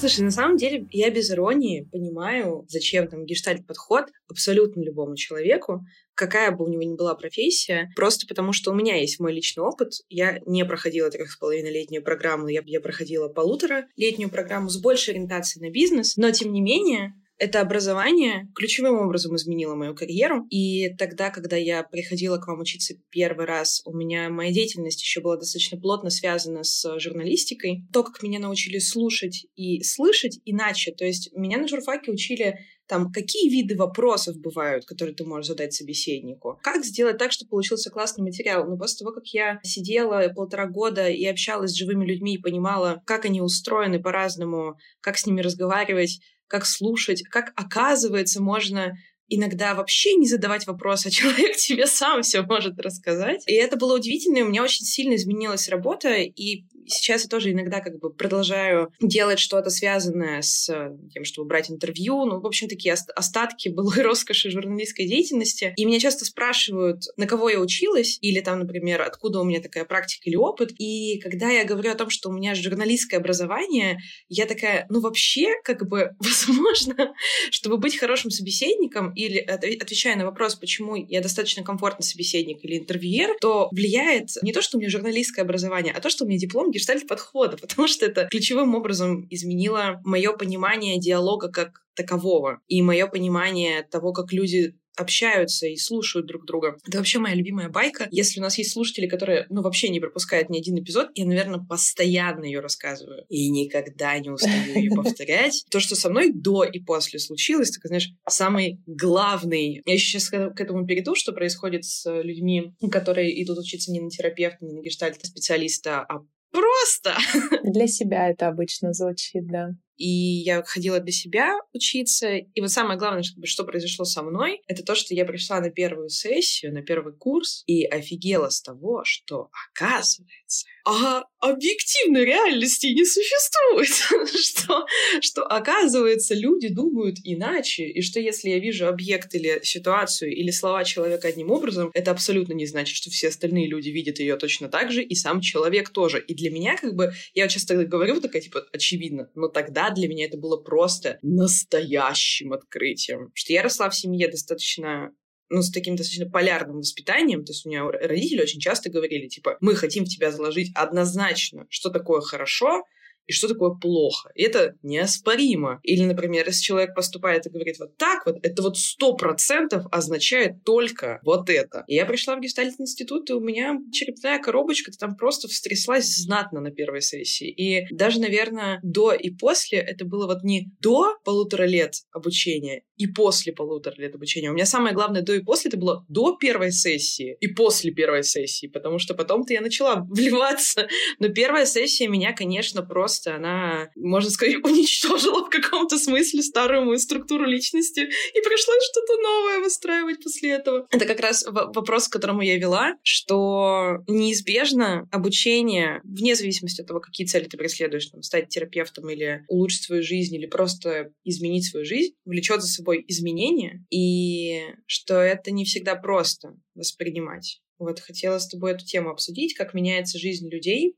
Слушай, 0.01 0.21
на 0.21 0.31
самом 0.31 0.57
деле 0.57 0.87
я 0.89 1.11
без 1.11 1.29
иронии 1.29 1.87
понимаю, 1.91 2.65
зачем 2.67 3.07
там 3.07 3.23
гештальт-подход 3.23 4.05
абсолютно 4.27 4.81
любому 4.81 5.15
человеку, 5.15 5.85
какая 6.15 6.49
бы 6.49 6.65
у 6.65 6.67
него 6.69 6.81
ни 6.81 6.95
была 6.95 7.13
профессия, 7.13 7.91
просто 7.95 8.25
потому 8.25 8.51
что 8.51 8.71
у 8.71 8.73
меня 8.73 8.95
есть 8.95 9.19
мой 9.19 9.31
личный 9.31 9.63
опыт. 9.63 9.91
Я 10.09 10.39
не 10.47 10.65
проходила 10.65 11.11
трех 11.11 11.31
с 11.31 11.37
половиной 11.37 11.71
летнюю 11.71 12.03
программу, 12.03 12.47
я, 12.47 12.63
я 12.65 12.81
проходила 12.81 13.27
полутора 13.27 13.85
летнюю 13.95 14.31
программу 14.31 14.69
с 14.69 14.81
большей 14.81 15.13
ориентацией 15.13 15.67
на 15.67 15.71
бизнес, 15.71 16.17
но 16.17 16.31
тем 16.31 16.51
не 16.51 16.61
менее 16.61 17.13
это 17.41 17.59
образование 17.59 18.47
ключевым 18.53 18.99
образом 18.99 19.35
изменило 19.35 19.73
мою 19.73 19.95
карьеру. 19.95 20.45
И 20.51 20.89
тогда, 20.95 21.31
когда 21.31 21.57
я 21.57 21.81
приходила 21.81 22.37
к 22.37 22.45
вам 22.45 22.59
учиться 22.59 22.93
первый 23.09 23.47
раз, 23.47 23.81
у 23.83 23.97
меня 23.97 24.29
моя 24.29 24.51
деятельность 24.51 25.01
еще 25.01 25.21
была 25.21 25.37
достаточно 25.37 25.79
плотно 25.79 26.11
связана 26.11 26.63
с 26.63 26.99
журналистикой. 26.99 27.81
То, 27.91 28.03
как 28.03 28.21
меня 28.21 28.37
научили 28.37 28.77
слушать 28.77 29.47
и 29.55 29.81
слышать 29.81 30.39
иначе. 30.45 30.91
То 30.91 31.03
есть 31.03 31.31
меня 31.35 31.57
на 31.57 31.67
журфаке 31.67 32.11
учили 32.11 32.59
там, 32.85 33.11
какие 33.11 33.49
виды 33.49 33.75
вопросов 33.75 34.37
бывают, 34.37 34.85
которые 34.85 35.15
ты 35.15 35.25
можешь 35.25 35.47
задать 35.47 35.73
собеседнику? 35.73 36.59
Как 36.61 36.85
сделать 36.85 37.17
так, 37.17 37.31
чтобы 37.31 37.49
получился 37.49 37.89
классный 37.89 38.23
материал? 38.23 38.65
Но 38.65 38.71
ну, 38.71 38.77
после 38.77 38.99
того, 38.99 39.15
как 39.15 39.25
я 39.29 39.59
сидела 39.63 40.27
полтора 40.35 40.67
года 40.67 41.07
и 41.07 41.25
общалась 41.25 41.71
с 41.71 41.75
живыми 41.75 42.05
людьми 42.05 42.35
и 42.35 42.41
понимала, 42.41 43.01
как 43.07 43.25
они 43.25 43.41
устроены 43.41 43.99
по-разному, 43.99 44.77
как 44.99 45.17
с 45.17 45.25
ними 45.25 45.41
разговаривать, 45.41 46.19
как 46.51 46.65
слушать, 46.65 47.23
как, 47.23 47.53
оказывается, 47.55 48.41
можно 48.41 48.97
иногда 49.29 49.73
вообще 49.73 50.15
не 50.15 50.27
задавать 50.27 50.67
вопрос, 50.67 51.05
а 51.05 51.09
человек 51.11 51.55
тебе 51.55 51.87
сам 51.87 52.21
все 52.21 52.41
может 52.41 52.77
рассказать. 52.79 53.43
И 53.47 53.53
это 53.53 53.77
было 53.77 53.95
удивительно, 53.95 54.39
и 54.39 54.41
у 54.41 54.49
меня 54.49 54.61
очень 54.61 54.85
сильно 54.85 55.15
изменилась 55.15 55.69
работа, 55.69 56.09
и 56.13 56.65
сейчас 56.87 57.23
я 57.23 57.29
тоже 57.29 57.51
иногда 57.51 57.79
как 57.79 57.99
бы 57.99 58.11
продолжаю 58.11 58.93
делать 58.99 59.39
что-то 59.39 59.69
связанное 59.69 60.41
с 60.41 60.67
тем, 61.13 61.25
чтобы 61.25 61.47
брать 61.47 61.69
интервью, 61.71 62.25
ну, 62.25 62.39
в 62.39 62.45
общем, 62.45 62.67
такие 62.67 62.93
остатки 62.93 63.69
былой 63.69 63.95
роскоши 64.01 64.49
журналистской 64.49 65.07
деятельности. 65.07 65.73
И 65.75 65.85
меня 65.85 65.99
часто 65.99 66.25
спрашивают, 66.25 67.03
на 67.17 67.27
кого 67.27 67.49
я 67.49 67.59
училась, 67.59 68.17
или 68.21 68.39
там, 68.39 68.59
например, 68.59 69.01
откуда 69.01 69.39
у 69.39 69.43
меня 69.43 69.61
такая 69.61 69.85
практика 69.85 70.29
или 70.29 70.35
опыт. 70.35 70.71
И 70.77 71.19
когда 71.19 71.49
я 71.49 71.65
говорю 71.65 71.91
о 71.91 71.95
том, 71.95 72.09
что 72.09 72.29
у 72.29 72.33
меня 72.33 72.55
журналистское 72.55 73.19
образование, 73.19 73.99
я 74.29 74.45
такая, 74.45 74.85
ну, 74.89 74.99
вообще, 74.99 75.55
как 75.63 75.87
бы, 75.87 76.11
возможно, 76.19 77.13
чтобы 77.49 77.77
быть 77.77 77.97
хорошим 77.97 78.31
собеседником 78.31 79.13
или 79.13 79.37
отвечая 79.37 80.15
на 80.15 80.25
вопрос, 80.25 80.55
почему 80.55 80.95
я 80.95 81.21
достаточно 81.21 81.63
комфортный 81.63 82.05
собеседник 82.05 82.63
или 82.63 82.79
интервьюер, 82.79 83.37
то 83.39 83.69
влияет 83.71 84.29
не 84.41 84.51
то, 84.51 84.61
что 84.61 84.77
у 84.77 84.79
меня 84.79 84.89
журналистское 84.89 85.43
образование, 85.43 85.93
а 85.93 86.01
то, 86.01 86.09
что 86.09 86.25
у 86.25 86.27
меня 86.27 86.39
диплом 86.39 86.70
гештальт-подхода, 86.71 87.57
потому 87.61 87.87
что 87.87 88.05
это 88.05 88.27
ключевым 88.29 88.75
образом 88.75 89.27
изменило 89.29 90.01
мое 90.03 90.33
понимание 90.33 90.99
диалога 90.99 91.49
как 91.49 91.83
такового 91.95 92.61
и 92.67 92.81
мое 92.81 93.07
понимание 93.07 93.83
того, 93.83 94.13
как 94.13 94.31
люди 94.31 94.75
общаются 94.97 95.67
и 95.67 95.77
слушают 95.77 96.27
друг 96.27 96.45
друга. 96.45 96.77
Это 96.85 96.97
вообще 96.97 97.19
моя 97.19 97.35
любимая 97.35 97.69
байка. 97.69 98.07
Если 98.11 98.39
у 98.39 98.43
нас 98.43 98.57
есть 98.57 98.71
слушатели, 98.71 99.07
которые, 99.07 99.45
ну, 99.49 99.61
вообще 99.61 99.89
не 99.89 99.99
пропускают 99.99 100.49
ни 100.49 100.57
один 100.57 100.77
эпизод, 100.79 101.09
я, 101.15 101.25
наверное, 101.25 101.59
постоянно 101.59 102.43
ее 102.43 102.59
рассказываю. 102.59 103.25
И 103.29 103.49
никогда 103.49 104.17
не 104.19 104.29
устаю 104.29 104.75
ее 104.75 104.91
повторять. 104.95 105.65
То, 105.69 105.79
что 105.79 105.95
со 105.95 106.09
мной 106.09 106.31
до 106.33 106.63
и 106.63 106.79
после 106.79 107.19
случилось, 107.19 107.71
так, 107.71 107.85
знаешь, 107.85 108.11
самый 108.27 108.81
главный... 108.85 109.81
Я 109.85 109.93
еще 109.93 110.19
сейчас 110.19 110.29
к 110.29 110.59
этому 110.59 110.85
перейду, 110.85 111.15
что 111.15 111.31
происходит 111.31 111.85
с 111.85 112.21
людьми, 112.21 112.73
которые 112.91 113.41
идут 113.43 113.59
учиться 113.59 113.91
не 113.91 114.01
на 114.01 114.09
терапевта, 114.09 114.65
не 114.65 114.73
на 114.73 114.81
гештальт 114.81 115.25
специалиста, 115.25 116.01
а 116.01 116.21
просто. 116.51 117.15
Для 117.63 117.87
себя 117.87 118.29
это 118.29 118.47
обычно 118.47 118.93
звучит, 118.93 119.47
да. 119.47 119.71
И 119.97 120.07
я 120.07 120.63
ходила 120.63 120.99
для 120.99 121.11
себя 121.11 121.55
учиться. 121.73 122.35
И 122.35 122.61
вот 122.61 122.71
самое 122.71 122.97
главное, 122.97 123.23
что, 123.23 123.45
что 123.45 123.63
произошло 123.63 124.05
со 124.05 124.23
мной, 124.23 124.61
это 124.67 124.83
то, 124.83 124.95
что 124.95 125.13
я 125.13 125.25
пришла 125.25 125.59
на 125.59 125.69
первую 125.69 126.09
сессию, 126.09 126.73
на 126.73 126.81
первый 126.81 127.13
курс, 127.13 127.63
и 127.67 127.83
офигела 127.85 128.49
с 128.49 128.61
того, 128.61 129.01
что, 129.05 129.49
оказывается, 129.73 130.65
а 130.83 131.23
объективной 131.39 132.25
реальности 132.25 132.87
не 132.87 133.05
существует, 133.05 134.29
что, 134.41 134.85
что 135.21 135.43
оказывается 135.43 136.33
люди 136.33 136.69
думают 136.69 137.17
иначе, 137.23 137.85
и 137.85 138.01
что 138.01 138.19
если 138.19 138.49
я 138.49 138.59
вижу 138.59 138.87
объект 138.87 139.33
или 139.35 139.59
ситуацию 139.63 140.31
или 140.35 140.51
слова 140.51 140.83
человека 140.83 141.27
одним 141.27 141.51
образом, 141.51 141.91
это 141.93 142.11
абсолютно 142.11 142.53
не 142.53 142.65
значит, 142.65 142.95
что 142.95 143.09
все 143.09 143.27
остальные 143.27 143.67
люди 143.67 143.89
видят 143.89 144.19
ее 144.19 144.37
точно 144.37 144.69
так 144.69 144.91
же, 144.91 145.03
и 145.03 145.15
сам 145.15 145.41
человек 145.41 145.89
тоже. 145.89 146.19
И 146.19 146.33
для 146.33 146.49
меня 146.49 146.77
как 146.77 146.95
бы, 146.95 147.13
я 147.33 147.47
часто 147.47 147.85
говорю 147.85 148.19
такая 148.21 148.41
типа 148.41 148.65
очевидно, 148.71 149.29
но 149.35 149.47
тогда 149.47 149.80
для 149.89 150.07
меня 150.07 150.25
это 150.25 150.37
было 150.37 150.57
просто 150.57 151.17
настоящим 151.21 152.53
открытием, 152.53 153.31
что 153.33 153.53
я 153.53 153.63
росла 153.63 153.89
в 153.89 153.95
семье 153.95 154.29
достаточно 154.29 155.11
ну, 155.49 155.61
с 155.61 155.69
таким 155.69 155.97
достаточно 155.97 156.29
полярным 156.29 156.77
воспитанием, 156.77 157.43
то 157.43 157.51
есть 157.51 157.65
у 157.65 157.69
меня 157.69 157.83
родители 157.83 158.41
очень 158.41 158.61
часто 158.61 158.89
говорили, 158.89 159.27
типа, 159.27 159.57
мы 159.59 159.75
хотим 159.75 160.05
в 160.05 160.07
тебя 160.07 160.31
заложить 160.31 160.71
однозначно, 160.73 161.65
что 161.69 161.89
такое 161.89 162.21
хорошо, 162.21 162.83
и 163.27 163.33
что 163.33 163.47
такое 163.47 163.71
плохо. 163.71 164.31
И 164.35 164.43
это 164.43 164.75
неоспоримо. 164.83 165.79
Или, 165.83 166.03
например, 166.03 166.45
если 166.47 166.61
человек 166.61 166.95
поступает 166.95 167.45
и 167.45 167.49
говорит 167.49 167.79
вот 167.79 167.97
так 167.97 168.25
вот, 168.25 168.37
это 168.43 168.61
вот 168.61 168.77
сто 168.77 169.15
процентов 169.15 169.85
означает 169.91 170.63
только 170.63 171.19
вот 171.23 171.49
это. 171.49 171.83
И 171.87 171.95
я 171.95 172.05
пришла 172.05 172.35
в 172.35 172.41
гестальт-институт, 172.41 173.29
и 173.29 173.33
у 173.33 173.39
меня 173.39 173.77
черепная 173.91 174.39
коробочка 174.39 174.91
там 174.91 175.15
просто 175.15 175.47
встряслась 175.47 176.07
знатно 176.15 176.61
на 176.61 176.71
первой 176.71 177.01
сессии. 177.01 177.49
И 177.49 177.87
даже, 177.93 178.19
наверное, 178.19 178.79
до 178.83 179.13
и 179.13 179.29
после 179.29 179.79
это 179.79 180.05
было 180.05 180.27
вот 180.27 180.43
не 180.43 180.71
до 180.79 181.17
полутора 181.23 181.63
лет 181.63 181.93
обучения 182.11 182.83
и 182.97 183.07
после 183.07 183.53
полутора 183.53 183.95
лет 183.97 184.15
обучения. 184.15 184.51
У 184.51 184.53
меня 184.53 184.65
самое 184.65 184.93
главное 184.93 185.21
до 185.21 185.33
и 185.33 185.39
после 185.41 185.69
это 185.69 185.77
было 185.77 186.05
до 186.07 186.35
первой 186.35 186.71
сессии 186.71 187.35
и 187.39 187.47
после 187.47 187.91
первой 187.91 188.23
сессии, 188.23 188.67
потому 188.67 188.99
что 188.99 189.13
потом-то 189.15 189.53
я 189.53 189.61
начала 189.61 190.05
вливаться. 190.09 190.87
Но 191.19 191.29
первая 191.29 191.65
сессия 191.65 192.07
меня, 192.07 192.33
конечно, 192.33 192.83
просто 192.83 193.10
просто 193.11 193.35
она, 193.35 193.89
можно 193.95 194.29
сказать, 194.29 194.55
уничтожила 194.63 195.45
в 195.45 195.49
каком-то 195.49 195.97
смысле 195.97 196.41
старую 196.41 196.85
мою 196.85 196.97
структуру 196.97 197.45
личности, 197.45 197.99
и 197.99 198.41
пришлось 198.41 198.83
что-то 198.89 199.21
новое 199.21 199.59
выстраивать 199.59 200.23
после 200.23 200.51
этого. 200.51 200.87
Это 200.89 201.05
как 201.05 201.19
раз 201.19 201.45
вопрос, 201.45 202.07
к 202.07 202.13
которому 202.13 202.41
я 202.41 202.57
вела, 202.57 202.95
что 203.03 203.97
неизбежно 204.07 205.09
обучение, 205.11 205.99
вне 206.05 206.35
зависимости 206.35 206.81
от 206.81 206.87
того, 206.87 207.01
какие 207.01 207.27
цели 207.27 207.45
ты 207.45 207.57
преследуешь, 207.57 208.07
там, 208.07 208.21
стать 208.21 208.47
терапевтом 208.47 209.09
или 209.09 209.43
улучшить 209.49 209.83
свою 209.83 210.03
жизнь, 210.03 210.35
или 210.35 210.45
просто 210.45 211.11
изменить 211.25 211.69
свою 211.69 211.85
жизнь, 211.85 212.13
влечет 212.23 212.61
за 212.61 212.67
собой 212.67 213.03
изменения, 213.07 213.85
и 213.89 214.61
что 214.85 215.15
это 215.15 215.51
не 215.51 215.65
всегда 215.65 215.95
просто 215.95 216.55
воспринимать. 216.75 217.61
Вот 217.77 217.99
хотела 217.99 218.37
с 218.37 218.47
тобой 218.47 218.73
эту 218.73 218.85
тему 218.85 219.09
обсудить, 219.09 219.55
как 219.55 219.73
меняется 219.73 220.19
жизнь 220.19 220.47
людей 220.49 220.95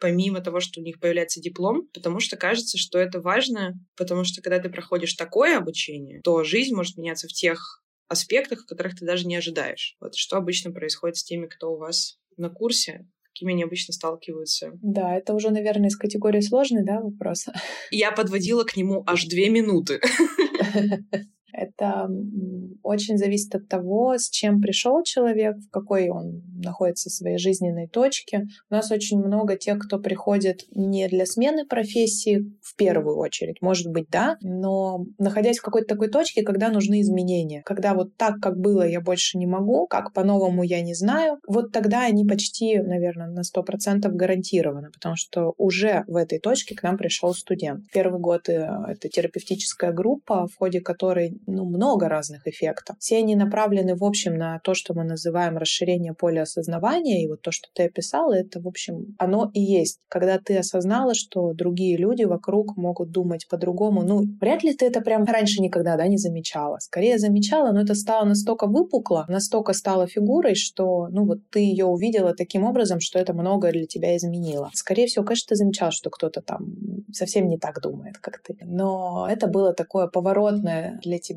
помимо 0.00 0.40
того, 0.40 0.60
что 0.60 0.80
у 0.80 0.84
них 0.84 1.00
появляется 1.00 1.40
диплом, 1.40 1.88
потому 1.92 2.20
что 2.20 2.36
кажется, 2.36 2.78
что 2.78 2.98
это 2.98 3.20
важно, 3.20 3.74
потому 3.96 4.24
что 4.24 4.42
когда 4.42 4.58
ты 4.58 4.68
проходишь 4.68 5.14
такое 5.14 5.56
обучение, 5.58 6.20
то 6.22 6.44
жизнь 6.44 6.74
может 6.74 6.96
меняться 6.96 7.28
в 7.28 7.32
тех 7.32 7.82
аспектах, 8.08 8.66
которых 8.66 8.96
ты 8.96 9.04
даже 9.04 9.26
не 9.26 9.36
ожидаешь. 9.36 9.96
Вот 10.00 10.14
что 10.14 10.36
обычно 10.36 10.72
происходит 10.72 11.16
с 11.16 11.24
теми, 11.24 11.46
кто 11.46 11.72
у 11.72 11.78
вас 11.78 12.18
на 12.36 12.48
курсе, 12.48 13.06
какими 13.24 13.52
они 13.52 13.64
обычно 13.64 13.92
сталкиваются. 13.92 14.70
Да, 14.82 15.14
это 15.14 15.34
уже, 15.34 15.50
наверное, 15.50 15.88
из 15.88 15.96
категории 15.96 16.40
сложный, 16.40 16.84
да, 16.84 17.00
вопрос? 17.00 17.46
Я 17.90 18.10
подводила 18.12 18.64
к 18.64 18.76
нему 18.76 19.04
аж 19.06 19.26
две 19.26 19.48
минуты. 19.50 20.00
Это 21.52 22.08
очень 22.82 23.16
зависит 23.16 23.54
от 23.54 23.68
того, 23.68 24.16
с 24.18 24.28
чем 24.28 24.60
пришел 24.60 25.02
человек, 25.02 25.56
в 25.56 25.70
какой 25.70 26.08
он 26.08 26.42
находится 26.62 27.08
в 27.08 27.12
своей 27.12 27.38
жизненной 27.38 27.88
точке. 27.88 28.46
У 28.70 28.74
нас 28.74 28.90
очень 28.90 29.18
много 29.18 29.56
тех, 29.56 29.78
кто 29.78 29.98
приходит 29.98 30.64
не 30.70 31.08
для 31.08 31.26
смены 31.26 31.66
профессии 31.66 32.44
в 32.62 32.76
первую 32.76 33.16
очередь, 33.16 33.62
может 33.62 33.88
быть, 33.88 34.08
да, 34.10 34.36
но 34.40 35.04
находясь 35.18 35.58
в 35.58 35.62
какой-то 35.62 35.88
такой 35.88 36.08
точке, 36.08 36.42
когда 36.42 36.70
нужны 36.70 37.00
изменения, 37.00 37.62
когда 37.64 37.94
вот 37.94 38.16
так, 38.16 38.40
как 38.40 38.58
было, 38.58 38.86
я 38.86 39.00
больше 39.00 39.38
не 39.38 39.46
могу, 39.46 39.86
как 39.86 40.12
по-новому 40.12 40.62
я 40.62 40.80
не 40.82 40.94
знаю, 40.94 41.38
вот 41.46 41.72
тогда 41.72 42.04
они 42.04 42.24
почти, 42.24 42.78
наверное, 42.78 43.28
на 43.28 43.40
100% 43.40 44.08
гарантированы, 44.08 44.90
потому 44.90 45.16
что 45.16 45.54
уже 45.56 46.04
в 46.06 46.16
этой 46.16 46.38
точке 46.38 46.74
к 46.74 46.82
нам 46.82 46.96
пришел 46.96 47.34
студент. 47.34 47.84
Первый 47.92 48.20
год 48.20 48.48
э, 48.48 48.68
это 48.88 49.08
терапевтическая 49.08 49.92
группа, 49.92 50.46
в 50.46 50.56
ходе 50.56 50.80
которой 50.80 51.37
ну, 51.46 51.64
много 51.64 52.08
разных 52.08 52.46
эффектов. 52.46 52.96
Все 52.98 53.18
они 53.18 53.36
направлены, 53.36 53.94
в 53.94 54.04
общем, 54.04 54.36
на 54.36 54.60
то, 54.60 54.74
что 54.74 54.94
мы 54.94 55.04
называем 55.04 55.56
расширение 55.56 56.14
поля 56.14 56.42
осознавания. 56.42 57.24
И 57.24 57.28
вот 57.28 57.42
то, 57.42 57.52
что 57.52 57.68
ты 57.74 57.84
описала, 57.84 58.34
это, 58.34 58.60
в 58.60 58.68
общем, 58.68 59.14
оно 59.18 59.50
и 59.54 59.60
есть. 59.60 60.00
Когда 60.08 60.38
ты 60.38 60.58
осознала, 60.58 61.14
что 61.14 61.52
другие 61.52 61.96
люди 61.96 62.24
вокруг 62.24 62.76
могут 62.76 63.10
думать 63.10 63.46
по-другому, 63.48 64.02
ну, 64.02 64.24
вряд 64.40 64.62
ли 64.62 64.74
ты 64.74 64.86
это 64.86 65.00
прям 65.00 65.24
раньше 65.24 65.62
никогда, 65.62 65.96
да, 65.96 66.06
не 66.06 66.18
замечала. 66.18 66.78
Скорее 66.80 67.18
замечала, 67.18 67.72
но 67.72 67.82
это 67.82 67.94
стало 67.94 68.24
настолько 68.24 68.66
выпукло, 68.66 69.24
настолько 69.28 69.72
стало 69.72 70.06
фигурой, 70.06 70.54
что, 70.54 71.08
ну, 71.10 71.26
вот 71.26 71.38
ты 71.50 71.60
ее 71.60 71.86
увидела 71.86 72.34
таким 72.34 72.64
образом, 72.64 73.00
что 73.00 73.18
это 73.18 73.32
многое 73.32 73.72
для 73.72 73.86
тебя 73.86 74.16
изменило. 74.16 74.70
Скорее 74.74 75.06
всего, 75.06 75.24
конечно, 75.24 75.50
ты 75.50 75.56
замечала, 75.56 75.90
что 75.92 76.10
кто-то 76.10 76.40
там 76.40 76.74
совсем 77.12 77.48
не 77.48 77.58
так 77.58 77.80
думает, 77.80 78.18
как 78.18 78.42
ты. 78.42 78.56
Но 78.62 79.26
это 79.30 79.46
было 79.46 79.72
такое 79.72 80.06
поворотное 80.06 81.00
для 81.02 81.18
тебя 81.18 81.27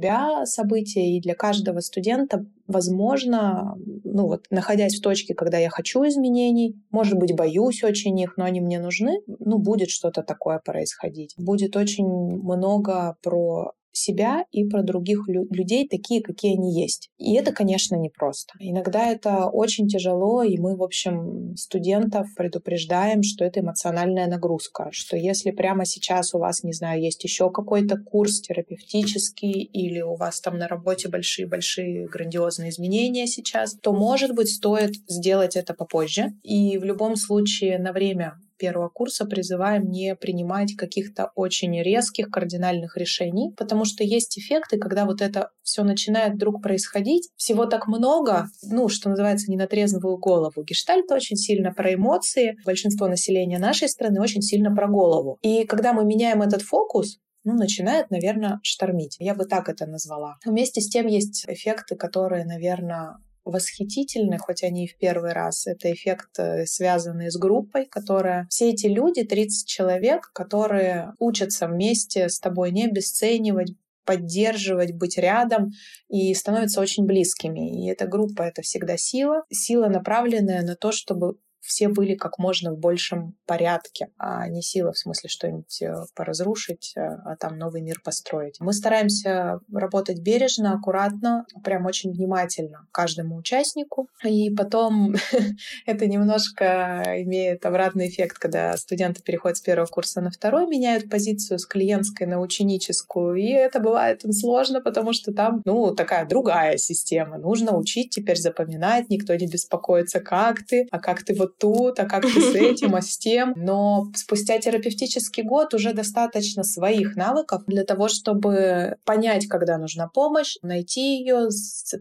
событие, 0.46 1.18
и 1.18 1.22
для 1.22 1.36
каждого 1.36 1.80
студента, 1.80 2.46
возможно, 2.68 3.76
ну 4.04 4.28
вот, 4.28 4.46
находясь 4.50 4.98
в 4.98 5.02
точке, 5.02 5.34
когда 5.34 5.58
я 5.58 5.70
хочу 5.70 6.04
изменений, 6.08 6.76
может 6.92 7.18
быть, 7.18 7.36
боюсь 7.36 7.84
очень 7.84 8.20
их, 8.20 8.38
но 8.38 8.46
они 8.46 8.62
мне 8.62 8.80
нужны, 8.80 9.20
ну, 9.40 9.58
будет 9.58 9.90
что-то 9.90 10.24
такое 10.24 10.60
происходить. 10.60 11.34
Будет 11.38 11.76
очень 11.76 12.08
много 12.08 13.16
про 13.22 13.74
себя 13.92 14.46
и 14.52 14.66
про 14.66 14.84
других 14.84 15.28
лю- 15.28 15.48
людей 15.50 15.88
такие, 15.88 16.22
какие 16.22 16.56
они 16.56 16.82
есть. 16.82 17.10
И 17.18 17.34
это, 17.36 17.52
конечно, 17.52 17.96
непросто. 17.96 18.54
Иногда 18.60 19.08
это 19.08 19.48
очень 19.48 19.88
тяжело, 19.88 20.44
и 20.44 20.58
мы, 20.58 20.76
в 20.76 20.84
общем, 20.84 21.56
студентов 21.56 22.28
предупреждаем, 22.36 23.24
что 23.24 23.46
это 23.46 23.60
эмоциональная 23.60 24.28
нагрузка, 24.28 24.90
что 24.92 25.18
если 25.18 25.52
прямо 25.52 25.86
сейчас 25.86 26.34
у 26.34 26.40
вас, 26.40 26.64
не 26.64 26.74
знаю, 26.74 27.02
есть 27.02 27.24
еще 27.24 27.52
какой-то 27.52 27.98
курс 27.98 28.42
терапевтический, 28.42 29.64
или 29.64 30.02
у 30.02 30.16
вас 30.16 30.40
там 30.42 30.58
на 30.58 30.68
работе 30.68 31.10
большие-большие 31.10 32.08
грандиозные 32.08 32.70
изменения 32.70 33.28
сейчас, 33.28 33.76
то, 33.76 33.94
может 33.94 34.34
быть, 34.34 34.50
стоит 34.50 34.96
сделать 35.08 35.56
это 35.56 35.74
попозже. 35.74 36.30
И 36.44 36.78
в 36.78 36.84
любом 36.84 37.16
случае 37.16 37.80
на 37.80 37.92
время 37.92 38.36
первого 38.62 38.90
курса 38.90 39.26
призываем 39.26 39.90
не 39.90 40.16
принимать 40.16 40.76
каких-то 40.76 41.32
очень 41.36 41.82
резких 41.82 42.30
кардинальных 42.30 42.96
решений, 42.96 43.52
потому 43.58 43.86
что 43.86 44.04
есть 44.04 44.38
эффекты, 44.38 44.78
когда 44.78 45.06
вот 45.06 45.22
это 45.22 45.50
все 45.64 45.84
начинает 45.84 46.36
вдруг 46.36 46.62
происходить, 46.62 47.30
всего 47.36 47.66
так 47.66 47.88
много, 47.88 48.46
ну, 48.62 48.88
что 48.88 49.10
называется, 49.10 49.50
не 49.50 49.58
на 49.58 49.66
трезвую 49.66 50.18
голову. 50.18 50.64
Гештальт 50.64 51.12
очень 51.12 51.38
сильно 51.38 51.74
про 51.74 51.96
эмоции, 51.96 52.56
большинство 52.64 53.08
населения 53.08 53.58
нашей 53.58 53.90
страны 53.90 54.22
очень 54.22 54.44
сильно 54.44 54.74
про 54.76 54.88
голову. 54.88 55.40
И 55.42 55.66
когда 55.66 55.94
мы 55.94 56.06
меняем 56.06 56.44
этот 56.44 56.62
фокус, 56.62 57.18
ну, 57.44 57.56
начинает, 57.56 58.12
наверное, 58.12 58.60
штормить. 58.62 59.16
Я 59.20 59.34
бы 59.34 59.46
так 59.46 59.68
это 59.70 59.88
назвала. 59.88 60.36
Вместе 60.46 60.80
с 60.80 60.88
тем 60.88 61.08
есть 61.08 61.46
эффекты, 61.48 61.96
которые, 61.96 62.46
наверное, 62.46 63.18
восхитительны, 63.44 64.38
хоть 64.38 64.64
они 64.64 64.86
и 64.86 64.88
в 64.88 64.98
первый 64.98 65.34
раз. 65.34 65.68
Это 65.68 65.92
эффект, 65.92 66.38
э, 66.38 66.66
связанный 66.66 67.32
с 67.32 67.38
группой, 67.38 67.86
которая... 67.86 68.48
Все 68.50 68.70
эти 68.70 68.88
люди, 68.88 69.24
30 69.24 69.68
человек, 69.68 70.32
которые 70.34 71.14
учатся 71.20 71.68
вместе 71.68 72.30
с 72.30 72.40
тобой 72.40 72.72
не 72.72 72.86
обесценивать, 72.86 73.74
поддерживать, 74.06 74.94
быть 74.94 75.18
рядом 75.18 75.72
и 76.10 76.34
становятся 76.34 76.82
очень 76.82 77.06
близкими. 77.06 77.84
И 77.84 77.90
эта 77.90 78.08
группа— 78.08 78.42
это 78.44 78.62
всегда 78.62 78.98
сила. 78.98 79.44
Сила, 79.52 79.88
направленная 79.88 80.64
на 80.64 80.76
то, 80.76 80.92
чтобы 80.92 81.38
все 81.62 81.88
были 81.88 82.16
как 82.16 82.40
можно 82.40 82.74
в 82.74 82.78
большем 82.78 83.36
порядке, 83.46 84.10
а 84.18 84.48
не 84.48 84.62
сила 84.62 84.92
в 84.92 84.98
смысле 84.98 85.30
что-нибудь 85.30 85.82
э, 85.82 85.94
поразрушить, 86.16 86.94
э, 86.96 87.02
а 87.02 87.36
там 87.38 87.58
новый 87.58 87.82
мир 87.82 88.02
построить. 88.04 88.58
Мы 88.60 88.74
стараемся 88.74 89.60
работать 89.72 90.20
бережно, 90.20 90.74
аккуратно, 90.74 91.46
прям 91.64 91.86
очень 91.86 92.12
внимательно 92.12 92.88
каждому 92.92 93.38
участнику. 93.38 94.10
И 94.24 94.50
потом 94.50 95.16
это 95.86 96.08
немножко 96.08 97.04
имеет 97.20 97.66
обратный 97.66 98.10
эффект, 98.10 98.40
когда 98.40 98.76
студенты 98.78 99.22
переходят 99.22 99.58
с 99.58 99.62
первого 99.62 99.86
курса 99.86 100.22
на 100.22 100.32
второй, 100.32 100.68
меняют 100.68 101.10
позицию 101.10 101.60
с 101.60 101.66
клиентской 101.66 102.28
на 102.28 102.40
ученическую. 102.40 103.36
И 103.36 103.48
это 103.48 103.80
бывает 103.80 104.24
сложно, 104.34 104.82
потому 104.82 105.14
что 105.14 105.32
там, 105.32 105.62
ну, 105.66 105.94
такая 105.94 106.26
другая 106.26 106.78
система. 106.78 107.38
Нужно 107.38 107.78
учить 107.78 108.10
теперь 108.10 108.38
запоминать, 108.38 109.10
никто 109.10 109.36
не 109.36 109.48
беспокоится, 109.48 110.20
как 110.20 110.64
ты, 110.64 110.88
а 110.92 111.00
как 111.00 111.24
ты 111.24 111.36
вот 111.36 111.51
вот 111.52 111.58
тут, 111.58 112.00
а 112.00 112.06
как 112.06 112.24
ты 112.24 112.42
с 112.42 112.56
этим, 112.56 112.96
а 112.96 113.02
с 113.02 113.18
тем. 113.18 113.54
Но 113.56 114.12
спустя 114.16 114.60
терапевтический 114.60 115.44
год 115.44 115.74
уже 115.74 115.94
достаточно 115.94 116.64
своих 116.64 117.16
навыков 117.16 117.64
для 117.68 117.84
того, 117.84 118.08
чтобы 118.08 118.98
понять, 119.06 119.48
когда 119.48 119.78
нужна 119.78 120.08
помощь, 120.08 120.58
найти 120.62 121.20
ее, 121.20 121.50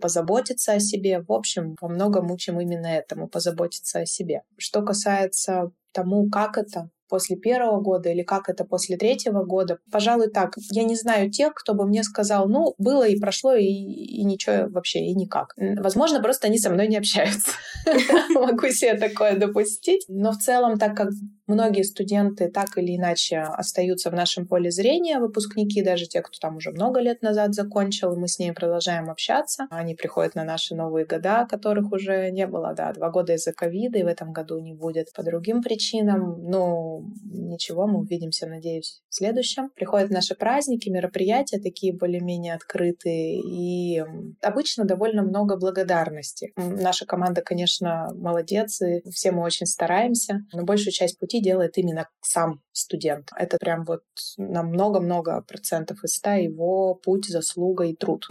позаботиться 0.01 0.73
о 0.73 0.81
себе. 0.81 1.23
В 1.27 1.33
общем, 1.33 1.77
во 1.81 1.89
многом 1.89 2.31
учим 2.31 2.61
именно 2.61 2.87
этому, 2.87 3.29
позаботиться 3.29 4.01
о 4.01 4.07
себе. 4.07 4.43
Что 4.57 4.83
касается 4.83 5.71
тому, 5.93 6.29
как 6.31 6.57
это, 6.59 6.91
после 7.11 7.37
первого 7.37 7.81
года 7.81 8.09
или 8.09 8.23
как 8.23 8.49
это 8.49 8.65
после 8.65 8.97
третьего 8.97 9.45
года. 9.45 9.79
Пожалуй, 9.91 10.31
так. 10.31 10.55
Я 10.73 10.85
не 10.85 10.95
знаю 10.95 11.31
тех, 11.31 11.53
кто 11.55 11.75
бы 11.75 11.87
мне 11.87 12.03
сказал, 12.03 12.49
ну, 12.49 12.75
было 12.79 13.07
и 13.07 13.19
прошло, 13.19 13.55
и, 13.55 13.65
и 13.65 14.25
ничего 14.25 14.69
вообще, 14.71 15.01
и 15.01 15.15
никак. 15.15 15.55
Возможно, 15.57 16.23
просто 16.23 16.47
они 16.47 16.59
со 16.59 16.71
мной 16.71 16.89
не 16.89 16.97
общаются. 16.97 17.51
Могу 18.31 18.69
себе 18.69 18.95
такое 18.95 19.37
допустить. 19.37 20.05
Но 20.09 20.33
в 20.33 20.39
целом, 20.39 20.79
так 20.79 20.97
как 20.97 21.11
Многие 21.51 21.83
студенты 21.83 22.49
так 22.49 22.79
или 22.79 22.97
иначе 22.97 23.41
остаются 23.41 24.09
в 24.11 24.15
нашем 24.15 24.47
поле 24.47 24.71
зрения, 24.71 25.19
выпускники, 25.19 25.83
даже 25.83 26.07
те, 26.07 26.23
кто 26.23 26.39
там 26.41 26.59
уже 26.59 26.71
много 26.71 27.01
лет 27.01 27.23
назад 27.23 27.55
закончил, 27.55 28.15
мы 28.15 28.29
с 28.29 28.39
ними 28.39 28.55
продолжаем 28.55 29.11
общаться. 29.11 29.67
Они 29.69 29.97
приходят 29.97 30.37
на 30.37 30.45
наши 30.45 30.77
новые 30.77 31.07
года, 31.07 31.49
которых 31.51 31.91
уже 31.91 32.31
не 32.31 32.47
было, 32.47 32.73
да, 32.73 32.93
два 32.93 33.11
года 33.11 33.35
из-за 33.35 33.53
ковида, 33.53 33.99
и 33.99 34.05
в 34.05 34.07
этом 34.07 34.33
году 34.33 34.61
не 34.61 34.75
будет 34.75 35.13
по 35.13 35.25
другим 35.25 35.61
причинам. 35.61 36.41
Но 36.49 37.03
ничего, 37.25 37.89
мы 37.89 37.99
увидимся, 37.99 38.47
надеюсь, 38.47 39.03
в 39.09 39.17
следующем. 39.17 39.71
Приходят 39.75 40.11
наши 40.11 40.37
праздники, 40.37 40.89
мероприятия, 40.89 41.59
такие 41.59 41.93
более-менее 41.93 42.55
открытые, 42.55 43.41
и 43.41 44.05
обычно 44.41 44.85
довольно 44.85 45.23
много 45.23 45.57
благодарности. 45.57 46.53
Наша 46.57 47.07
команда, 47.07 47.43
конечно, 47.43 48.09
молодец, 48.15 48.81
и 48.83 49.03
все 49.11 49.33
мы 49.33 49.43
очень 49.43 49.67
стараемся, 49.67 50.45
но 50.53 50.63
большую 50.63 50.93
часть 50.93 51.19
пути 51.19 51.40
делает 51.41 51.79
именно 51.79 52.09
сам 52.21 52.63
студент. 52.73 53.31
Это 53.37 53.57
прям 53.59 53.85
вот 53.85 54.03
на 54.37 54.63
много-много 54.63 55.43
процентов 55.43 56.05
из 56.05 56.15
ста 56.15 56.35
его 56.35 56.95
путь, 56.95 57.27
заслуга 57.27 57.85
и 57.85 57.95
труд. 57.95 58.27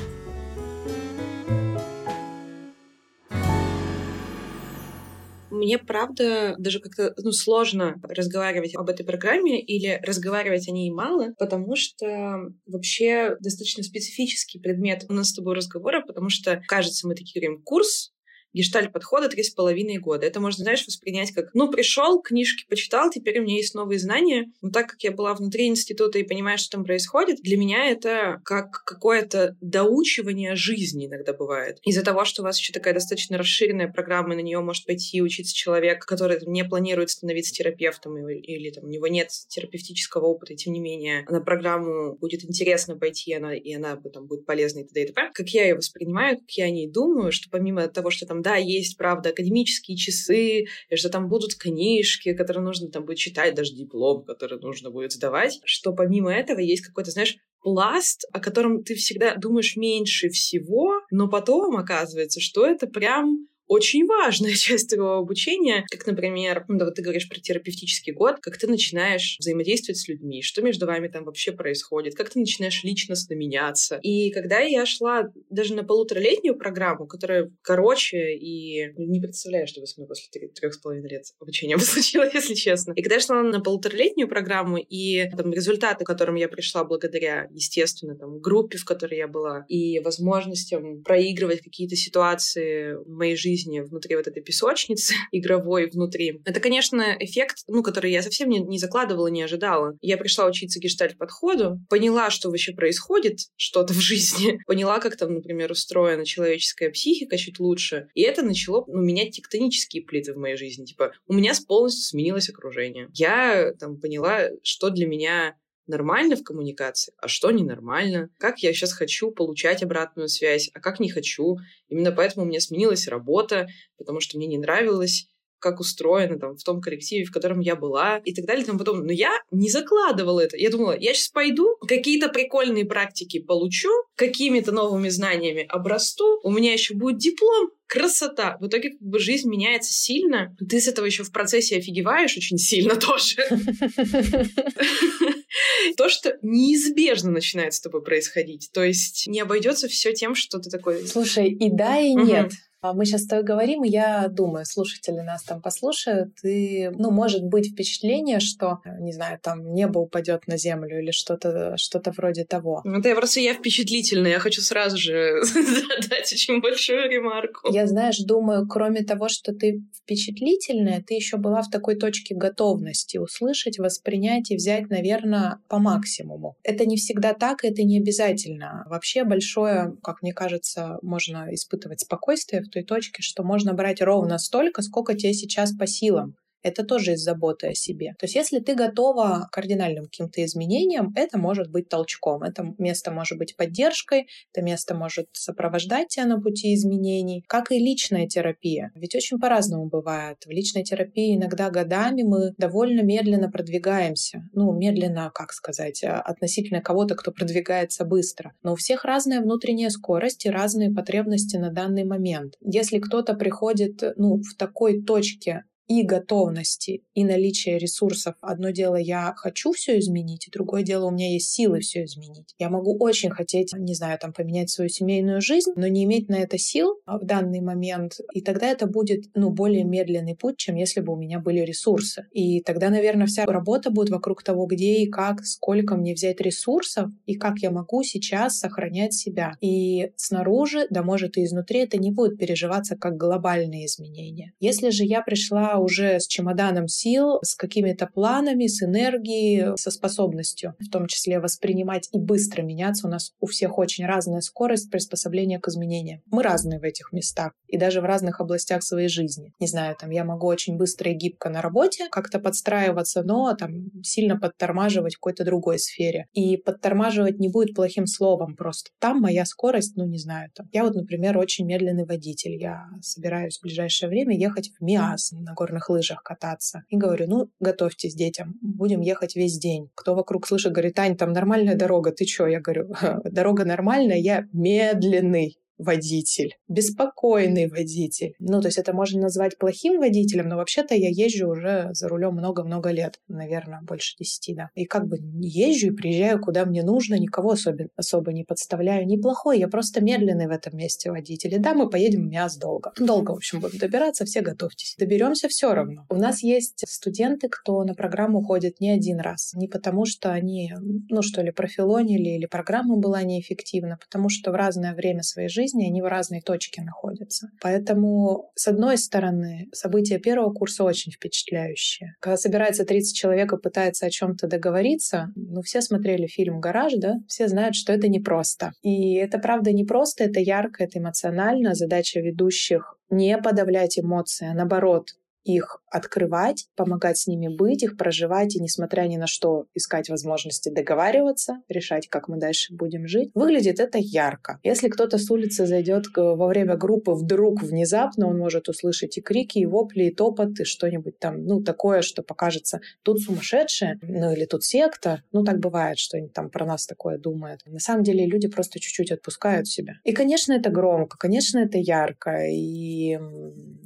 мне 5.59 5.77
правда 5.77 6.55
даже 6.57 6.79
как-то 6.79 7.13
ну, 7.21 7.31
сложно 7.31 8.01
разговаривать 8.03 8.75
об 8.75 8.89
этой 8.89 9.05
программе 9.05 9.61
или 9.61 9.99
разговаривать 10.03 10.67
о 10.67 10.71
ней 10.71 10.89
мало, 10.89 11.33
потому 11.37 11.75
что 11.75 12.51
вообще 12.65 13.35
достаточно 13.41 13.83
специфический 13.83 14.59
предмет 14.59 15.05
у 15.09 15.13
нас 15.13 15.29
с 15.29 15.33
тобой 15.33 15.55
разговора, 15.55 16.01
потому 16.01 16.29
что, 16.29 16.61
кажется, 16.67 17.07
мы 17.07 17.13
такие 17.13 17.41
говорим, 17.41 17.61
курс 17.61 18.13
гештальт 18.53 18.91
подхода 18.91 19.29
три 19.29 19.43
с 19.43 19.49
половиной 19.49 19.97
года. 19.97 20.25
Это 20.25 20.39
можно, 20.39 20.63
знаешь, 20.63 20.85
воспринять 20.85 21.31
как, 21.31 21.53
ну, 21.53 21.69
пришел, 21.69 22.21
книжки 22.21 22.65
почитал, 22.67 23.09
теперь 23.09 23.39
у 23.39 23.43
меня 23.43 23.55
есть 23.55 23.75
новые 23.75 23.99
знания. 23.99 24.51
Но 24.61 24.69
так 24.69 24.87
как 24.87 25.01
я 25.03 25.11
была 25.11 25.33
внутри 25.33 25.67
института 25.67 26.19
и 26.19 26.23
понимаю, 26.23 26.57
что 26.57 26.71
там 26.71 26.83
происходит, 26.83 27.41
для 27.41 27.57
меня 27.57 27.89
это 27.89 28.41
как 28.43 28.83
какое-то 28.85 29.55
доучивание 29.61 30.55
жизни 30.55 31.07
иногда 31.07 31.33
бывает. 31.33 31.79
Из-за 31.83 32.03
того, 32.03 32.25
что 32.25 32.41
у 32.41 32.45
вас 32.45 32.59
еще 32.59 32.73
такая 32.73 32.93
достаточно 32.93 33.37
расширенная 33.37 33.87
программа, 33.87 34.33
и 34.33 34.37
на 34.37 34.41
нее 34.41 34.59
может 34.59 34.85
пойти 34.85 35.21
учиться 35.21 35.55
человек, 35.55 36.05
который 36.05 36.39
не 36.45 36.63
планирует 36.63 37.09
становиться 37.09 37.53
терапевтом 37.53 38.17
или, 38.17 38.39
или 38.39 38.69
там 38.71 38.85
у 38.85 38.87
него 38.87 39.07
нет 39.07 39.29
терапевтического 39.47 40.25
опыта, 40.25 40.53
и 40.53 40.55
тем 40.55 40.73
не 40.73 40.79
менее 40.79 41.25
на 41.29 41.41
программу 41.41 42.15
будет 42.17 42.43
интересно 42.43 42.97
пойти, 42.97 43.33
она, 43.33 43.55
и 43.55 43.73
она 43.73 43.95
там, 44.13 44.27
будет 44.27 44.45
полезна 44.45 44.79
и 44.79 44.83
т.д. 44.83 45.03
и 45.03 45.07
т.п. 45.07 45.31
Как 45.33 45.49
я 45.49 45.63
ее 45.63 45.75
воспринимаю, 45.75 46.39
как 46.39 46.49
я 46.51 46.65
о 46.65 46.69
ней 46.69 46.87
думаю, 46.87 47.31
что 47.31 47.49
помимо 47.49 47.87
того, 47.87 48.09
что 48.09 48.25
там 48.25 48.38
да, 48.41 48.55
есть, 48.55 48.98
правда, 48.98 49.29
академические 49.29 49.98
часы, 49.98 50.65
и 50.89 50.96
что 50.96 51.10
там 51.10 51.27
будут 51.27 51.55
книжки, 51.55 52.34
которые 52.34 52.63
нужно 52.63 52.89
там 52.89 53.05
будет 53.05 53.17
читать, 53.17 53.55
даже 53.55 53.74
диплом, 53.74 54.24
который 54.24 54.60
нужно 54.60 54.91
будет 54.91 55.12
сдавать, 55.12 55.60
что 55.65 55.93
помимо 55.93 56.32
этого 56.34 56.60
есть 56.60 56.86
какой-то, 56.86 57.12
знаешь, 57.12 57.38
пласт, 57.62 58.25
о 58.32 58.39
котором 58.39 58.84
ты 58.84 58.95
всегда 58.95 59.36
думаешь 59.36 59.75
меньше 59.75 60.30
всего, 60.30 61.02
но 61.12 61.28
потом 61.28 61.75
оказывается, 61.78 62.39
что 62.39 62.65
это 62.65 62.88
прям 62.88 63.47
очень 63.69 64.05
важная 64.08 64.53
часть 64.55 64.89
твоего 64.89 65.13
обучения, 65.13 65.86
как, 65.89 66.05
например, 66.05 66.65
ну, 66.67 66.84
вот 66.84 66.95
ты 66.95 67.01
говоришь 67.01 67.29
про 67.29 67.39
терапевтический 67.39 68.12
год, 68.12 68.38
как 68.41 68.58
ты 68.58 68.67
начинаешь 68.67 69.38
взаимодействовать 69.39 69.99
с 69.99 70.08
людьми, 70.10 70.41
что 70.41 70.62
между 70.62 70.86
вами 70.86 71.08
там 71.08 71.23
вообще 71.23 71.51
происходит, 71.51 72.15
как 72.15 72.29
ты 72.29 72.39
начинаешь 72.39 72.84
личностно 72.84 73.36
меняться. 73.36 73.99
И 74.01 74.32
когда 74.32 74.60
я 74.60 74.86
шла 74.86 75.32
даже 75.49 75.75
на 75.75 75.84
полуторалетнюю 75.84 76.58
программу, 76.58 77.08
которая 77.08 77.51
короче 77.62 78.36
и 78.36 78.91
не 78.97 79.21
представляю, 79.21 79.67
что 79.67 79.82
бы 79.82 79.88
со 79.88 79.99
мной 79.99 80.08
после 80.08 80.49
трех 80.49 80.73
с 80.73 80.77
половиной 80.77 81.10
лет 81.10 81.25
обучения 81.39 81.75
бы 81.77 81.84
случилось, 81.84 82.34
если 82.34 82.55
честно. 82.55 82.93
И 82.93 83.03
когда 83.03 83.15
я 83.15 83.21
шла 83.21 83.43
на 83.43 83.62
полуторалетнюю 83.62 84.27
программу, 84.27 84.77
и 84.77 85.29
там 85.38 85.53
результаты, 85.53 86.03
к 86.03 86.08
которым 86.08 86.36
я 86.36 86.47
пришла 86.47 86.84
благодаря, 86.84 87.47
естественно, 87.51 88.15
там, 88.15 88.39
группе, 88.39 88.79
в 88.79 88.86
которой 88.86 89.17
я 89.17 89.27
была, 89.27 89.65
и 89.67 89.99
возможностям 89.99 91.03
проигрывать 91.03 91.62
какие-то 91.62 91.95
ситуации 91.95 92.93
в 92.93 93.10
моей 93.10 93.36
жизни, 93.36 93.59
жизни 93.60 93.80
внутри 93.82 94.15
вот 94.15 94.28
этой 94.28 94.41
песочницы 94.41 95.13
игровой 95.32 95.89
внутри. 95.89 96.41
Это, 96.45 96.60
конечно, 96.60 97.15
эффект, 97.19 97.63
ну, 97.67 97.84
который 97.84 98.12
я 98.12 98.22
совсем 98.22 98.50
не, 98.50 98.60
не 98.60 98.80
закладывала, 98.80 99.28
не 99.28 99.41
ожидала. 99.41 99.98
Я 100.02 100.17
пришла 100.17 100.45
учиться 100.45 100.80
гештальт-подходу, 100.80 101.80
поняла, 101.89 102.30
что 102.30 102.50
вообще 102.50 102.74
происходит, 102.74 103.39
что-то 103.56 103.93
в 103.93 104.00
жизни, 104.00 104.60
поняла, 104.67 105.00
как 105.00 105.17
там, 105.17 105.34
например, 105.34 105.72
устроена 105.72 106.26
человеческая 106.26 106.89
психика 106.89 107.38
чуть 107.38 107.60
лучше, 107.60 108.08
и 108.13 108.22
это 108.22 108.41
начало 108.41 108.86
ну, 108.88 109.02
менять 109.02 109.32
тектонические 109.32 110.04
плиты 110.04 110.34
в 110.34 110.38
моей 110.38 110.56
жизни. 110.56 110.86
Типа, 110.86 111.12
у 111.28 111.34
меня 111.34 111.54
полностью 111.67 112.04
сменилось 112.04 112.50
окружение. 112.50 113.10
Я 113.13 113.74
там 113.80 114.00
поняла, 114.00 114.50
что 114.63 114.89
для 114.89 115.06
меня 115.06 115.56
нормально 115.89 116.36
в 116.36 116.43
коммуникации, 116.43 117.13
а 117.17 117.28
что 117.28 117.52
ненормально, 117.52 118.30
как 118.38 118.60
я 118.60 118.73
сейчас 118.73 118.93
хочу 118.93 119.32
получать 119.32 119.84
обратную 119.84 120.30
связь, 120.30 120.69
а 120.73 120.80
как 120.80 120.99
не 120.99 121.10
хочу. 121.10 121.58
Именно 121.89 122.12
поэтому 122.12 122.45
у 122.45 122.47
меня 122.47 122.62
сменилась 122.62 123.08
работа, 123.08 123.67
потому 123.97 124.21
что 124.21 124.38
мне 124.38 124.47
не 124.47 124.58
нравилось 124.58 125.28
как 125.60 125.80
устроено 125.80 126.39
там 126.39 126.56
в 126.56 126.63
том 126.63 126.82
коллективе, 126.82 127.25
в 127.25 127.32
котором 127.32 127.60
я 127.60 127.75
была 127.75 128.17
и 128.19 128.34
так 128.34 128.45
далее 128.45 128.65
тому 128.65 128.80
подобное. 128.80 129.06
Но 129.06 129.12
я 129.12 129.32
не 129.52 129.69
закладывала 129.69 130.39
это. 130.39 130.58
Я 130.58 130.69
думала, 130.69 130.97
я 130.97 131.13
сейчас 131.13 131.30
пойду, 131.30 131.75
какие-то 131.88 132.30
прикольные 132.30 132.86
практики 132.86 133.39
получу, 133.39 133.89
какими-то 134.15 134.71
новыми 134.71 135.10
знаниями 135.10 135.65
обрасту, 135.67 136.39
у 136.43 136.52
меня 136.52 136.73
еще 136.73 136.95
будет 136.95 137.17
диплом, 137.17 137.71
красота. 137.88 138.58
В 138.60 138.67
итоге 138.67 138.91
как 138.91 139.02
бы 139.02 139.19
жизнь 139.19 139.49
меняется 139.49 139.91
сильно. 139.91 140.56
Ты 140.67 140.80
с 140.80 140.88
этого 140.88 141.06
еще 141.06 141.23
в 141.23 141.32
процессе 141.32 141.78
офигеваешь 141.78 142.38
очень 142.38 142.58
сильно 142.58 142.95
тоже. 142.95 143.38
То, 145.97 146.09
что 146.09 146.38
неизбежно 146.41 147.31
начинает 147.31 147.73
с 147.73 147.81
тобой 147.81 148.03
происходить. 148.03 148.69
То 148.73 148.83
есть 148.83 149.27
не 149.27 149.39
обойдется 149.39 149.88
все 149.88 150.13
тем, 150.13 150.35
что 150.35 150.59
ты 150.59 150.69
такой... 150.69 151.05
Слушай, 151.07 151.49
и 151.49 151.69
да, 151.69 151.99
и 151.99 152.13
нет. 152.13 152.51
А 152.81 152.93
мы 152.93 153.05
сейчас 153.05 153.23
с 153.23 153.27
тобой 153.27 153.43
говорим, 153.43 153.83
и 153.83 153.89
я 153.89 154.27
думаю, 154.29 154.65
слушатели 154.65 155.19
нас 155.19 155.43
там 155.43 155.61
послушают, 155.61 156.33
и, 156.43 156.89
ну, 156.97 157.11
может 157.11 157.43
быть 157.43 157.71
впечатление, 157.71 158.39
что, 158.39 158.79
не 158.99 159.11
знаю, 159.11 159.39
там 159.41 159.73
небо 159.73 159.99
упадет 159.99 160.47
на 160.47 160.57
землю 160.57 160.99
или 161.01 161.11
что-то 161.11 161.77
что 161.77 162.01
вроде 162.17 162.45
того. 162.45 162.81
Ну, 162.85 162.99
это 162.99 163.09
я 163.09 163.15
просто 163.15 163.39
я 163.39 163.53
впечатлительная, 163.53 164.31
я 164.31 164.39
хочу 164.39 164.61
сразу 164.61 164.97
же 164.97 165.41
задать 165.43 166.31
очень 166.31 166.61
большую 166.61 167.09
ремарку. 167.09 167.71
Я, 167.71 167.87
знаешь, 167.87 168.19
думаю, 168.19 168.67
кроме 168.67 169.03
того, 169.03 169.29
что 169.29 169.53
ты 169.53 169.83
впечатлительная, 170.01 171.03
ты 171.05 171.13
еще 171.13 171.37
была 171.37 171.61
в 171.61 171.69
такой 171.69 171.95
точке 171.95 172.35
готовности 172.35 173.17
услышать, 173.17 173.77
воспринять 173.77 174.51
и 174.51 174.55
взять, 174.55 174.89
наверное, 174.89 175.59
по 175.67 175.77
максимуму. 175.77 176.55
Это 176.63 176.85
не 176.85 176.97
всегда 176.97 177.33
так, 177.33 177.63
это 177.63 177.83
не 177.83 177.99
обязательно. 177.99 178.85
Вообще 178.87 179.23
большое, 179.23 179.95
как 180.01 180.21
мне 180.21 180.33
кажется, 180.33 180.97
можно 181.01 181.53
испытывать 181.53 182.01
спокойствие 182.01 182.61
в 182.61 182.68
той 182.69 182.84
точке, 182.84 183.21
что 183.21 183.43
можно 183.43 183.73
брать 183.73 184.01
ровно 184.01 184.38
столько, 184.38 184.82
сколько 184.82 185.15
тебе 185.15 185.34
сейчас 185.34 185.75
по 185.75 185.88
силам. 185.88 186.36
Это 186.62 186.84
тоже 186.84 187.13
из 187.13 187.22
заботы 187.22 187.67
о 187.67 187.74
себе. 187.74 188.15
То 188.19 188.26
есть 188.26 188.36
если 188.36 188.60
ты 188.60 188.76
готова 188.76 189.48
к 189.50 189.54
кардинальным 189.54 190.06
каким-то 190.06 190.43
изменениям, 190.43 191.13
это 191.15 191.38
может 191.38 191.69
быть 191.72 191.89
толчком. 191.89 192.43
Это 192.43 192.74
место 192.78 193.12
может 193.12 193.38
быть 193.38 193.56
поддержкой, 193.56 194.28
это 194.54 194.63
место 194.63 194.95
может 194.95 195.28
сопровождать 195.34 196.10
тебя 196.10 196.26
на 196.26 196.41
пути 196.41 196.74
изменений, 196.74 197.43
как 197.48 197.72
и 197.72 197.80
личная 197.80 198.28
терапия. 198.28 198.91
Ведь 198.95 199.15
очень 199.15 199.39
по-разному 199.39 199.88
бывает. 199.88 200.38
В 200.45 200.50
личной 200.50 200.84
терапии 200.84 201.36
иногда 201.36 201.69
годами 201.69 202.24
мы 202.24 202.54
довольно 202.58 203.02
медленно 203.02 203.50
продвигаемся. 203.50 204.43
Ну, 204.54 204.74
медленно, 204.74 205.32
как 205.34 205.52
сказать, 205.54 206.04
а, 206.04 206.19
относительно 206.22 206.82
кого-то, 206.82 207.15
кто 207.15 207.32
продвигается 207.32 208.06
быстро. 208.06 208.54
Но 208.63 208.74
у 208.74 208.76
всех 208.76 209.06
разная 209.06 209.41
внутренняя 209.41 209.89
скорость 209.89 210.45
и 210.45 210.50
разные 210.50 210.91
потребности 210.91 211.58
на 211.58 211.72
данный 211.72 212.04
момент. 212.04 212.56
Если 212.62 213.00
кто-то 213.00 213.34
приходит 213.34 214.02
ну, 214.17 214.41
в 214.41 214.56
такой 214.58 215.02
точке 215.04 215.63
и 215.89 216.04
готовности, 216.04 217.02
и 217.15 217.25
наличия 217.25 217.80
ресурсов. 217.80 218.36
Одно 218.41 218.69
дело, 218.69 218.95
я 218.95 219.34
хочу 219.36 219.73
все 219.73 219.97
изменить, 219.97 220.47
и 220.47 220.52
другое 220.52 220.84
дело, 220.84 221.08
у 221.08 221.12
меня 221.12 221.34
есть 221.34 221.49
силы 221.49 221.80
все 221.80 222.04
изменить. 222.04 222.54
Я 222.60 222.69
могу 222.69 222.95
очень 222.99 223.32
хотеть, 223.32 223.73
не 223.73 223.95
знаю, 223.95 224.19
там, 224.19 224.32
поменять 224.32 224.69
свою 224.69 224.89
семейную 224.89 225.41
жизнь, 225.41 225.71
но 225.75 225.88
не 225.88 226.04
иметь 226.04 226.30
на 226.30 226.36
это 226.36 226.60
сил 226.60 226.99
в 227.08 227.25
данный 227.25 227.62
момент. 227.62 228.19
И 228.36 228.41
тогда 228.41 228.67
это 228.67 228.86
будет, 228.86 229.25
ну, 229.34 229.49
более 229.49 229.84
медленный 229.84 230.36
путь, 230.36 230.58
чем 230.58 230.75
если 230.75 231.02
бы 231.02 231.13
у 231.13 231.17
меня 231.17 231.39
были 231.39 231.62
ресурсы. 231.62 232.28
И 232.32 232.62
тогда, 232.62 232.89
наверное, 232.89 233.25
вся 233.25 233.45
работа 233.45 233.89
будет 233.89 234.12
вокруг 234.12 234.43
того, 234.43 234.67
где 234.67 234.99
и 234.99 235.10
как, 235.10 235.43
сколько 235.43 235.95
мне 235.95 236.13
взять 236.13 236.39
ресурсов, 236.39 237.10
и 237.25 237.34
как 237.34 237.58
я 237.60 237.71
могу 237.71 238.04
сейчас 238.04 238.60
сохранять 238.60 239.13
себя. 239.15 239.54
И 239.60 240.12
снаружи, 240.17 240.86
да 240.91 241.02
может 241.02 241.36
и 241.38 241.45
изнутри, 241.45 241.80
это 241.80 241.97
не 241.97 242.12
будет 242.12 242.38
переживаться 242.38 242.95
как 242.95 243.17
глобальные 243.17 243.88
изменения. 243.88 244.54
Если 244.60 244.91
же 244.91 245.04
я 245.04 245.23
пришла 245.23 245.78
уже 245.79 246.19
с 246.19 246.27
чемоданом 246.27 246.87
сил, 246.87 247.39
с 247.41 247.55
какими-то 247.55 248.07
планами, 248.07 248.67
с 248.67 248.83
энергией, 248.83 249.77
со 249.77 249.91
способностью, 249.91 250.75
в 250.79 250.89
том 250.89 251.07
числе 251.07 251.39
воспринимать 251.39 252.09
и 252.11 252.19
быстро 252.19 252.61
меняться, 252.61 253.07
у 253.07 253.09
нас 253.09 253.33
у 253.39 253.47
всех 253.47 253.77
очень 253.77 254.05
разная 254.05 254.41
скорость 254.41 254.91
приспособления 254.91 255.59
к 255.59 255.67
изменениям. 255.67 256.21
Мы 256.27 256.43
разные 256.43 256.79
в 256.79 256.83
этих 256.83 257.11
местах 257.11 257.53
и 257.67 257.77
даже 257.77 258.01
в 258.01 258.05
разных 258.05 258.41
областях 258.41 258.83
своей 258.83 259.09
жизни. 259.09 259.53
Не 259.59 259.67
знаю, 259.67 259.95
там 259.99 260.09
я 260.09 260.23
могу 260.23 260.47
очень 260.47 260.77
быстро 260.77 261.11
и 261.11 261.15
гибко 261.15 261.49
на 261.49 261.61
работе 261.61 262.07
как-то 262.09 262.39
подстраиваться, 262.39 263.23
но 263.23 263.53
там 263.55 263.85
сильно 264.03 264.39
подтормаживать 264.39 265.15
в 265.15 265.19
какой-то 265.19 265.43
другой 265.43 265.79
сфере. 265.79 266.27
И 266.33 266.57
подтормаживать 266.57 267.39
не 267.39 267.49
будет 267.49 267.75
плохим 267.75 268.05
словом 268.05 268.55
просто. 268.55 268.91
Там 268.99 269.21
моя 269.21 269.45
скорость, 269.45 269.95
ну 269.95 270.05
не 270.05 270.17
знаю, 270.17 270.49
там. 270.53 270.67
Я 270.71 270.83
вот, 270.83 270.95
например, 270.95 271.37
очень 271.37 271.65
медленный 271.65 272.05
водитель. 272.05 272.55
Я 272.55 272.87
собираюсь 273.01 273.57
в 273.57 273.63
ближайшее 273.63 274.09
время 274.09 274.37
ехать 274.37 274.71
в 274.77 274.83
Миас 274.83 275.31
на 275.31 275.53
горных 275.69 275.89
лыжах 275.89 276.23
кататься. 276.23 276.84
И 276.89 276.97
говорю, 276.97 277.27
ну, 277.27 277.49
готовьтесь, 277.60 278.15
детям, 278.15 278.58
будем 278.62 279.01
ехать 279.01 279.36
весь 279.36 279.58
день. 279.58 279.89
Кто 279.95 280.15
вокруг 280.15 280.47
слышит, 280.47 280.71
говорит, 280.71 280.95
Тань, 280.95 281.15
там 281.15 281.32
нормальная 281.34 281.75
дорога, 281.75 282.12
ты 282.12 282.25
чё? 282.25 282.47
Я 282.47 282.60
говорю, 282.60 282.89
дорога 283.23 283.65
нормальная, 283.65 284.17
я 284.17 284.45
медленный 284.53 285.58
водитель, 285.79 286.57
беспокойный 286.67 287.67
водитель. 287.67 288.35
Ну, 288.39 288.61
то 288.61 288.67
есть 288.67 288.77
это 288.77 288.93
можно 288.93 289.21
назвать 289.21 289.57
плохим 289.57 289.97
водителем, 289.97 290.49
но 290.49 290.57
вообще-то 290.57 290.93
я 290.93 291.09
езжу 291.09 291.49
уже 291.49 291.89
за 291.93 292.07
рулем 292.07 292.33
много-много 292.33 292.91
лет, 292.91 293.19
наверное, 293.27 293.81
больше 293.81 294.15
десяти, 294.19 294.53
да. 294.53 294.69
И 294.75 294.85
как 294.85 295.07
бы 295.07 295.17
езжу 295.39 295.87
и 295.87 295.91
приезжаю, 295.91 296.39
куда 296.39 296.65
мне 296.65 296.83
нужно, 296.83 297.15
никого 297.15 297.51
особо, 297.51 297.85
особо 297.95 298.33
не 298.33 298.43
подставляю. 298.43 299.07
Неплохой, 299.07 299.57
я 299.57 299.67
просто 299.67 300.03
медленный 300.03 300.47
в 300.47 300.51
этом 300.51 300.77
месте 300.77 301.09
водитель. 301.09 301.55
И 301.55 301.57
да, 301.57 301.73
мы 301.73 301.89
поедем 301.89 302.29
МИАС 302.29 302.57
долго. 302.57 302.91
Долго, 302.99 303.31
в 303.31 303.37
общем, 303.37 303.61
будем 303.61 303.79
добираться, 303.79 304.25
все 304.25 304.41
готовьтесь. 304.41 304.95
Доберемся 304.99 305.47
все 305.47 305.73
равно. 305.73 306.05
У 306.09 306.15
нас 306.15 306.43
есть 306.43 306.83
студенты, 306.87 307.47
кто 307.47 307.83
на 307.85 307.95
программу 307.95 308.43
ходит 308.43 308.81
не 308.81 308.91
один 308.91 309.19
раз. 309.21 309.53
Не 309.53 309.69
потому, 309.69 310.05
что 310.05 310.31
они, 310.33 310.73
ну 311.09 311.21
что 311.21 311.41
ли, 311.41 311.51
профилонили 311.51 312.29
или 312.29 312.45
программа 312.45 312.97
была 312.97 313.23
неэффективна, 313.23 313.97
потому 313.97 314.27
что 314.27 314.51
в 314.51 314.55
разное 314.55 314.93
время 314.93 315.23
своей 315.23 315.47
жизни 315.47 315.68
жизни, 315.69 315.88
они 315.88 316.01
в 316.01 316.05
разной 316.05 316.41
точке 316.41 316.82
находятся. 316.82 317.49
Поэтому, 317.62 318.51
с 318.55 318.67
одной 318.67 318.97
стороны, 318.97 319.67
события 319.71 320.19
первого 320.19 320.53
курса 320.53 320.84
очень 320.84 321.12
впечатляющие. 321.12 322.15
Когда 322.19 322.38
собирается 322.38 322.86
30 322.86 323.15
человек 323.15 323.53
и 323.53 323.58
пытается 323.58 324.05
о 324.05 324.10
чем-то 324.10 324.47
договориться, 324.47 325.32
ну, 325.36 325.62
все 325.62 325.82
смотрели 325.82 326.27
фильм 326.27 326.60
«Гараж», 326.60 326.93
да, 326.97 327.15
все 327.27 327.47
знают, 327.47 327.75
что 327.75 327.93
это 327.93 328.08
непросто. 328.08 328.71
И 328.82 329.15
это, 329.15 329.39
правда, 329.39 329.71
непросто, 329.71 330.23
это 330.23 330.39
ярко, 330.39 330.84
это 330.84 330.99
эмоционально. 330.99 331.75
Задача 331.75 332.19
ведущих 332.19 332.95
не 333.10 333.38
подавлять 333.38 333.97
эмоции, 333.97 334.47
а 334.47 334.53
наоборот, 334.53 335.08
их 335.43 335.82
открывать, 335.89 336.67
помогать 336.75 337.17
с 337.17 337.28
ними 337.28 337.47
быть, 337.47 337.84
их 337.84 337.97
проживать 337.97 338.56
и, 338.56 338.62
несмотря 338.62 339.04
ни 339.04 339.17
на 339.17 339.28
что, 339.28 339.65
искать 339.73 340.10
возможности 340.10 340.69
договариваться, 340.69 341.62
решать, 341.67 342.08
как 342.08 342.28
мы 342.28 342.38
дальше 342.38 342.73
будем 342.73 343.08
жить. 343.08 343.32
Выглядит 343.34 343.80
это 343.80 343.97
ярко. 343.97 344.60
Если 344.63 344.88
кто-то 344.89 345.17
с 345.17 345.30
улицы 345.32 345.65
зайдет 345.65 346.06
во 346.15 346.47
время 346.47 346.75
группы, 346.75 347.12
вдруг 347.12 347.62
внезапно 347.63 348.28
он 348.28 348.38
может 348.38 348.69
услышать 348.69 349.17
и 349.17 349.21
крики, 349.21 349.60
и 349.60 349.65
вопли, 349.65 350.06
и 350.06 350.13
топот, 350.13 350.60
и 350.60 350.63
что-нибудь 350.63 351.19
там, 351.19 351.45
ну, 351.45 351.62
такое, 351.63 352.02
что 352.02 352.21
покажется, 352.23 352.82
тут 353.04 353.19
сумасшедшие, 353.19 353.99
ну, 354.02 354.34
или 354.34 354.45
тут 354.45 354.63
секта. 354.63 355.23
Ну, 355.32 355.43
так 355.43 355.60
бывает, 355.60 355.97
что 355.97 356.17
они 356.17 356.30
там 356.30 356.49
про 356.49 356.65
нас 356.65 356.86
такое 356.86 357.17
думают. 357.17 357.62
На 357.65 357.80
самом 357.80 358.04
деле 358.04 358.25
люди 358.25 358.47
просто 358.47 358.80
чуть-чуть 358.80 359.12
отпускают 359.12 359.67
себя. 359.67 359.93
И, 360.04 360.13
конечно, 360.13 360.54
это 360.54 360.69
громко, 360.69 361.17
конечно, 361.17 361.60
это 361.60 361.78
ярко, 361.78 362.45
и, 362.45 363.17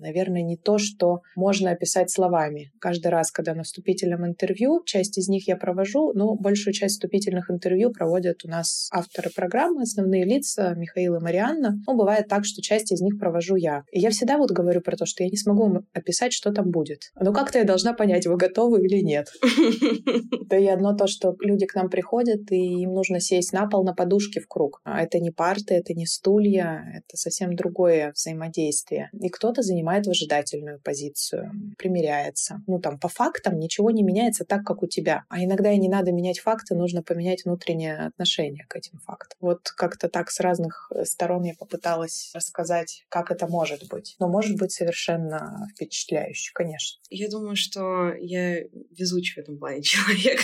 наверное, 0.04 0.44
не 0.44 0.58
то, 0.58 0.78
что 0.78 1.22
можно 1.36 1.72
описать 1.72 2.12
словами. 2.12 2.72
Каждый 2.80 3.08
раз, 3.08 3.32
когда 3.32 3.56
на 3.56 3.64
вступительном 3.64 4.28
интервью, 4.28 4.84
часть 4.86 5.18
из 5.18 5.28
них 5.30 5.48
я 5.48 5.56
провожу, 5.56 6.14
но 6.14 6.36
большую 6.36 6.74
часть 6.74 6.96
вступительных 6.96 7.50
интервью 7.50 7.92
проводят 7.92 8.46
у 8.46 8.50
нас 8.50 8.90
авторы 8.92 9.32
программы, 9.36 9.84
основные 9.84 10.26
лица, 10.26 10.74
Михаил 10.76 11.16
и 11.16 11.20
Марианна. 11.20 11.80
Ну, 11.88 11.96
бывает 11.96 12.28
так, 12.28 12.46
что 12.46 12.62
часть 12.62 12.92
из 12.92 13.02
них 13.02 13.18
провожу 13.20 13.56
я. 13.56 13.84
И 13.92 14.00
я 14.00 14.10
всегда 14.10 14.38
вот 14.38 14.52
говорю 14.52 14.82
про 14.82 14.98
то, 14.98 15.06
что 15.06 15.24
я 15.24 15.30
не 15.30 15.38
смогу 15.38 15.84
описать, 15.94 16.34
что 16.34 16.52
там 16.52 16.70
будет. 16.70 17.12
Но 17.20 17.34
как-то 17.34 17.60
я 17.60 17.64
должна 17.64 17.94
понять, 17.94 18.28
вы 18.28 18.38
готовы 18.38 18.86
или 18.86 19.02
нет. 19.02 19.28
Да 20.50 20.58
и 20.58 20.68
одно 20.68 20.96
то, 20.96 21.08
что 21.08 21.36
люди 21.40 21.66
к 21.66 21.74
нам 21.74 21.90
приходят, 21.90 22.52
и 22.52 22.82
им 22.84 22.94
нужно 22.94 23.20
сесть 23.20 23.54
на 23.54 23.68
пол 23.68 23.84
на 23.84 23.94
подушке 23.94 24.40
в 24.40 24.48
круг. 24.48 24.82
А 24.84 25.02
это 25.02 25.20
не 25.20 25.32
парты, 25.32 25.74
это 25.74 25.94
не 25.94 26.06
стулья, 26.06 26.84
это 26.96 27.18
совсем 27.18 27.56
другое 27.56 28.12
взаимодействие. 28.14 29.10
И 29.20 29.30
кто-то 29.30 29.62
занимает 29.62 29.93
выжидательную 30.02 30.80
позицию 30.80 31.04
позицию, 31.04 31.52
примеряется. 31.78 32.62
Ну, 32.68 32.80
там, 32.80 33.00
по 33.00 33.08
фактам 33.08 33.60
ничего 33.60 33.92
не 33.92 34.04
меняется 34.04 34.46
так, 34.46 34.64
как 34.64 34.84
у 34.84 34.88
тебя. 34.88 35.24
А 35.30 35.44
иногда 35.44 35.72
и 35.72 35.78
не 35.78 35.90
надо 35.90 36.12
менять 36.12 36.40
факты, 36.40 36.76
нужно 36.76 37.02
поменять 37.04 37.46
внутреннее 37.46 38.08
отношение 38.08 38.66
к 38.70 38.76
этим 38.76 39.00
фактам. 39.00 39.38
Вот 39.42 39.70
как-то 39.76 40.10
так 40.10 40.30
с 40.30 40.40
разных 40.40 40.92
э, 40.94 41.06
сторон 41.06 41.44
я 41.44 41.54
попыталась 41.58 42.32
рассказать, 42.34 43.06
как 43.10 43.32
это 43.32 43.48
может 43.48 43.88
быть. 43.90 44.16
Но 44.20 44.28
может 44.28 44.58
быть 44.58 44.72
совершенно 44.72 45.68
впечатляюще, 45.74 46.52
конечно. 46.54 47.02
Я 47.10 47.30
думаю, 47.30 47.56
что 47.56 48.14
я 48.14 48.62
везучий 48.98 49.36
в 49.36 49.44
этом 49.44 49.58
плане 49.58 49.82
человек. 49.84 50.42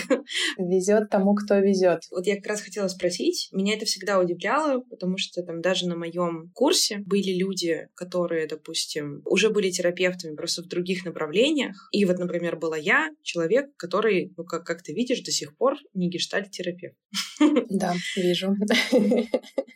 Везет 0.58 1.10
тому, 1.10 1.34
кто 1.34 1.58
везет. 1.58 2.02
Вот 2.10 2.26
я 2.26 2.36
как 2.36 2.46
раз 2.46 2.60
хотела 2.60 2.88
спросить, 2.88 3.48
меня 3.52 3.74
это 3.74 3.86
всегда 3.86 4.18
удивляло, 4.18 4.80
потому 4.80 5.16
что 5.16 5.42
там 5.42 5.60
даже 5.60 5.86
на 5.86 5.96
моем 5.96 6.50
курсе 6.54 6.98
были 6.98 7.32
люди, 7.32 7.88
которые, 7.94 8.46
допустим, 8.46 9.22
уже 9.24 9.39
были 9.48 9.70
терапевтами 9.70 10.36
просто 10.36 10.62
в 10.62 10.66
других 10.66 10.90
других 10.90 11.04
направлениях. 11.04 11.88
И 11.92 12.04
вот, 12.04 12.18
например, 12.18 12.56
была 12.56 12.76
я, 12.76 13.10
человек, 13.22 13.76
который, 13.76 14.32
ну, 14.36 14.44
как, 14.44 14.64
как 14.64 14.82
ты 14.82 14.92
видишь, 14.92 15.22
до 15.22 15.30
сих 15.30 15.56
пор 15.56 15.76
не 15.94 16.08
гештальт-терапевт. 16.08 16.96
Да, 17.70 17.94
вижу. 18.16 18.54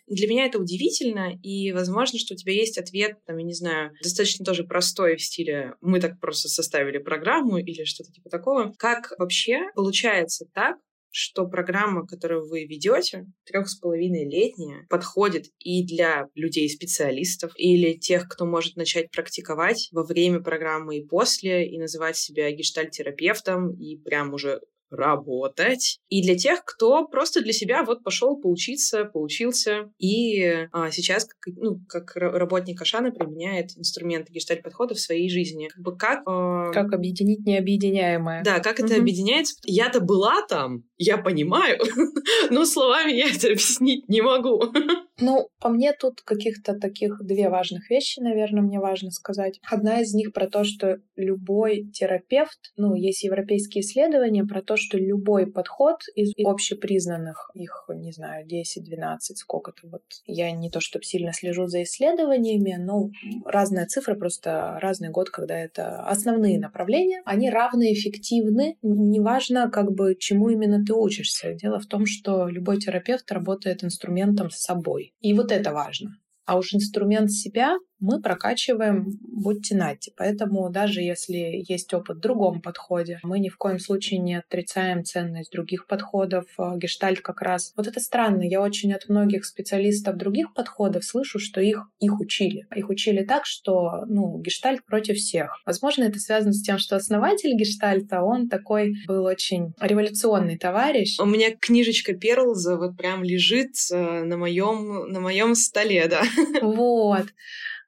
Для 0.06 0.28
меня 0.28 0.46
это 0.46 0.58
удивительно, 0.58 1.32
и 1.42 1.72
возможно, 1.72 2.18
что 2.18 2.34
у 2.34 2.36
тебя 2.36 2.52
есть 2.52 2.78
ответ, 2.78 3.16
там, 3.26 3.38
я 3.38 3.44
не 3.44 3.54
знаю, 3.54 3.92
достаточно 4.02 4.44
тоже 4.44 4.64
простой 4.64 5.16
в 5.16 5.22
стиле 5.22 5.74
«мы 5.80 6.00
так 6.00 6.20
просто 6.20 6.48
составили 6.48 6.98
программу» 6.98 7.58
или 7.58 7.84
что-то 7.84 8.12
типа 8.12 8.30
такого. 8.30 8.72
Как 8.78 9.12
вообще 9.18 9.70
получается 9.74 10.46
так, 10.52 10.76
что 11.16 11.46
программа, 11.46 12.06
которую 12.06 12.48
вы 12.48 12.64
ведете, 12.64 13.26
трех 13.46 13.68
с 13.68 13.76
половиной 13.76 14.28
летняя, 14.28 14.84
подходит 14.90 15.44
и 15.60 15.86
для 15.86 16.26
людей-специалистов, 16.34 17.52
или 17.56 17.92
тех, 17.92 18.28
кто 18.28 18.46
может 18.46 18.74
начать 18.74 19.12
практиковать 19.12 19.88
во 19.92 20.02
время 20.04 20.40
программы 20.40 20.98
и 20.98 21.06
после, 21.06 21.68
и 21.68 21.78
называть 21.78 22.16
себя 22.16 22.50
гештальтерапевтом, 22.50 23.72
и 23.74 23.96
прям 23.96 24.34
уже 24.34 24.60
работать. 24.94 25.98
И 26.08 26.22
для 26.22 26.36
тех, 26.36 26.64
кто 26.64 27.06
просто 27.06 27.42
для 27.42 27.52
себя 27.52 27.84
вот 27.84 28.02
пошел 28.02 28.40
поучиться, 28.40 29.04
поучился, 29.04 29.90
и 29.98 30.66
а, 30.72 30.90
сейчас, 30.90 31.24
как, 31.24 31.54
ну, 31.56 31.80
как 31.88 32.16
работник 32.16 32.80
Ашана 32.80 33.10
применяет 33.10 33.76
инструменты 33.76 34.32
гештальт-подхода 34.32 34.94
в 34.94 35.00
своей 35.00 35.28
жизни. 35.28 35.68
Как 35.68 35.82
бы 35.82 35.96
как... 35.96 36.20
Э... 36.28 36.72
Как 36.72 36.92
объединить 36.92 37.44
необъединяемое. 37.44 38.42
Да, 38.44 38.60
как 38.60 38.80
это 38.80 38.94
угу. 38.94 39.02
объединяется. 39.02 39.54
Я-то 39.64 40.00
была 40.00 40.46
там, 40.46 40.84
я 40.98 41.18
понимаю, 41.18 41.78
но 42.50 42.64
словами 42.64 43.12
я 43.12 43.26
это 43.26 43.48
объяснить 43.48 44.08
не 44.08 44.20
могу. 44.20 44.62
Ну, 45.20 45.48
по 45.60 45.68
мне 45.68 45.92
тут 45.92 46.22
каких-то 46.22 46.74
таких 46.74 47.24
две 47.24 47.48
важных 47.48 47.88
вещи, 47.88 48.18
наверное, 48.18 48.62
мне 48.62 48.80
важно 48.80 49.12
сказать. 49.12 49.60
Одна 49.70 50.00
из 50.00 50.12
них 50.12 50.32
про 50.32 50.48
то, 50.48 50.64
что 50.64 50.98
любой 51.14 51.88
терапевт, 51.92 52.58
ну, 52.76 52.96
есть 52.96 53.22
европейские 53.22 53.82
исследования 53.82 54.44
про 54.44 54.60
то, 54.60 54.76
что 54.76 54.98
любой 54.98 55.46
подход 55.46 56.00
из 56.16 56.32
общепризнанных, 56.44 57.48
их, 57.54 57.84
не 57.94 58.10
знаю, 58.10 58.44
10-12, 58.44 59.18
сколько-то 59.36 59.86
вот. 59.88 60.02
Я 60.26 60.50
не 60.50 60.68
то, 60.68 60.80
чтобы 60.80 61.04
сильно 61.04 61.32
слежу 61.32 61.68
за 61.68 61.84
исследованиями, 61.84 62.76
но 62.76 63.10
разные 63.44 63.86
цифры, 63.86 64.16
просто 64.16 64.78
разный 64.80 65.10
год, 65.10 65.30
когда 65.30 65.56
это 65.56 66.00
основные 66.06 66.58
направления, 66.58 67.22
они 67.24 67.50
равно 67.50 67.84
эффективны, 67.84 68.78
неважно, 68.82 69.70
как 69.70 69.92
бы, 69.92 70.16
чему 70.18 70.48
именно 70.48 70.84
ты 70.84 70.93
учишься. 70.94 71.54
Дело 71.54 71.78
в 71.78 71.86
том, 71.86 72.06
что 72.06 72.48
любой 72.48 72.78
терапевт 72.78 73.30
работает 73.32 73.84
инструментом 73.84 74.50
с 74.50 74.60
собой. 74.60 75.14
И 75.20 75.34
вот 75.34 75.52
это 75.52 75.72
важно. 75.72 76.16
А 76.46 76.58
уж 76.58 76.74
инструмент 76.74 77.30
себя 77.30 77.76
мы 78.00 78.20
прокачиваем 78.20 79.18
будьте 79.22 79.76
нати. 79.76 80.12
Поэтому 80.16 80.68
даже 80.70 81.00
если 81.00 81.64
есть 81.68 81.92
опыт 81.94 82.18
в 82.18 82.20
другом 82.20 82.60
подходе, 82.60 83.20
мы 83.22 83.38
ни 83.38 83.48
в 83.48 83.56
коем 83.56 83.78
случае 83.78 84.20
не 84.20 84.36
отрицаем 84.36 85.04
ценность 85.04 85.52
других 85.52 85.86
подходов. 85.86 86.44
А, 86.58 86.76
гештальт 86.76 87.20
как 87.20 87.40
раз. 87.40 87.72
Вот 87.76 87.86
это 87.86 88.00
странно. 88.00 88.42
Я 88.42 88.60
очень 88.60 88.92
от 88.92 89.08
многих 89.08 89.44
специалистов 89.44 90.16
других 90.16 90.54
подходов 90.54 91.04
слышу, 91.04 91.38
что 91.38 91.60
их, 91.60 91.88
их 92.00 92.20
учили. 92.20 92.66
Их 92.74 92.88
учили 92.88 93.24
так, 93.24 93.46
что 93.46 94.04
ну, 94.06 94.38
гештальт 94.38 94.84
против 94.84 95.16
всех. 95.16 95.60
Возможно, 95.66 96.04
это 96.04 96.18
связано 96.18 96.52
с 96.52 96.62
тем, 96.62 96.78
что 96.78 96.96
основатель 96.96 97.56
гештальта, 97.56 98.22
он 98.22 98.48
такой 98.48 98.94
был 99.06 99.24
очень 99.24 99.72
революционный 99.80 100.58
товарищ. 100.58 101.18
У 101.20 101.26
меня 101.26 101.54
книжечка 101.56 102.14
Перлза 102.14 102.76
вот 102.76 102.96
прям 102.96 103.22
лежит 103.22 103.74
э, 103.92 104.24
на 104.24 104.36
моем 104.36 105.08
на 105.08 105.20
моем 105.20 105.54
столе, 105.54 106.06
да. 106.08 106.22
Вот. 106.62 107.26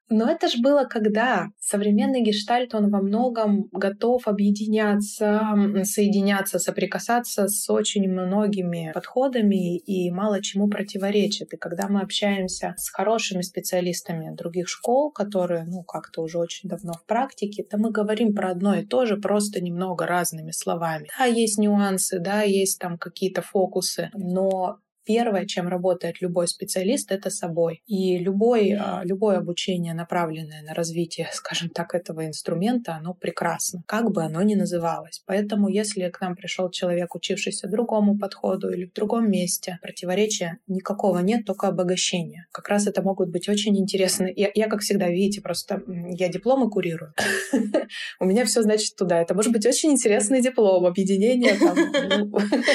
Но 0.09 0.31
это 0.31 0.49
же 0.49 0.61
было 0.61 0.85
когда 0.85 1.49
современный 1.59 2.23
гештальт, 2.23 2.75
он 2.75 2.91
во 2.91 3.01
многом 3.01 3.69
готов 3.73 4.29
объединяться, 4.29 5.41
соединяться, 5.83 6.59
соприкасаться 6.59 7.49
с 7.49 7.69
очень 7.71 8.09
многими 8.09 8.93
подходами 8.95 9.79
и 9.79 10.11
мало 10.11 10.43
чему 10.43 10.69
противоречит. 10.69 11.53
И 11.53 11.57
когда 11.57 11.89
мы 11.89 12.01
общаемся 12.01 12.75
с 12.77 12.91
хорошими 12.91 13.43
специалистами 13.43 14.35
других 14.35 14.69
школ, 14.69 15.11
которые, 15.11 15.65
ну, 15.65 15.83
как-то 15.83 16.23
уже 16.23 16.39
очень 16.39 16.69
давно 16.69 16.93
в 16.93 17.05
практике, 17.07 17.65
то 17.65 17.79
мы 17.79 17.91
говорим 17.91 18.35
про 18.35 18.51
одно 18.51 18.75
и 18.75 18.85
то 18.85 19.07
же, 19.07 19.17
просто 19.17 19.61
немного 19.61 20.07
разными 20.07 20.53
словами. 20.53 21.09
Да, 21.19 21.25
есть 21.25 21.59
нюансы, 21.59 22.19
да, 22.21 22.43
есть 22.43 22.79
там 22.79 22.99
какие-то 22.99 23.43
фокусы, 23.43 24.11
но 24.15 24.79
Первое, 25.07 25.47
чем 25.47 25.69
работает 25.69 26.21
любой 26.21 26.49
специалист, 26.49 27.13
это 27.13 27.31
собой. 27.31 27.83
И 27.87 28.19
любой, 28.19 28.73
а, 28.73 29.03
любое 29.05 29.39
обучение, 29.39 29.95
направленное 29.95 30.63
на 30.63 30.75
развитие, 30.75 31.29
скажем 31.33 31.71
так, 31.71 31.95
этого 31.95 32.27
инструмента, 32.27 32.95
оно 32.95 33.15
прекрасно, 33.15 33.85
как 33.87 34.11
бы 34.11 34.25
оно 34.25 34.43
ни 34.43 34.57
называлось. 34.57 35.23
Поэтому, 35.25 35.69
если 35.69 36.09
к 36.11 36.21
нам 36.21 36.35
пришел 36.35 36.71
человек, 36.71 37.15
учившийся 37.15 37.69
другому 37.69 38.19
подходу 38.19 38.71
или 38.71 38.87
в 38.87 38.93
другом 38.93 39.31
месте, 39.31 39.79
противоречия 39.81 40.59
никакого 40.67 41.21
нет, 41.21 41.47
только 41.47 41.69
обогащение. 41.69 42.47
Как 42.51 42.69
раз 42.69 42.89
это 42.89 43.01
могут 43.01 43.31
быть 43.31 43.49
очень 43.49 43.79
интересные. 43.79 44.33
Я, 44.37 44.51
я 44.55 44.67
как 44.67 44.81
всегда, 44.81 45.09
видите, 45.09 45.41
просто 45.41 45.83
я 45.87 46.29
дипломы 46.29 46.69
курирую. 46.69 47.15
У 48.21 48.25
меня 48.25 48.45
все 48.45 48.63
значит 48.63 48.97
туда. 48.97 49.23
Это 49.23 49.35
может 49.35 49.53
быть 49.53 49.67
очень 49.67 49.93
интересный 49.93 50.43
диплом, 50.43 50.85
объединение, 50.85 51.57
ну, 51.61 52.33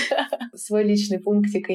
свой 0.56 0.86
личный 0.86 1.20
пунктик 1.20 1.70
и 1.70 1.74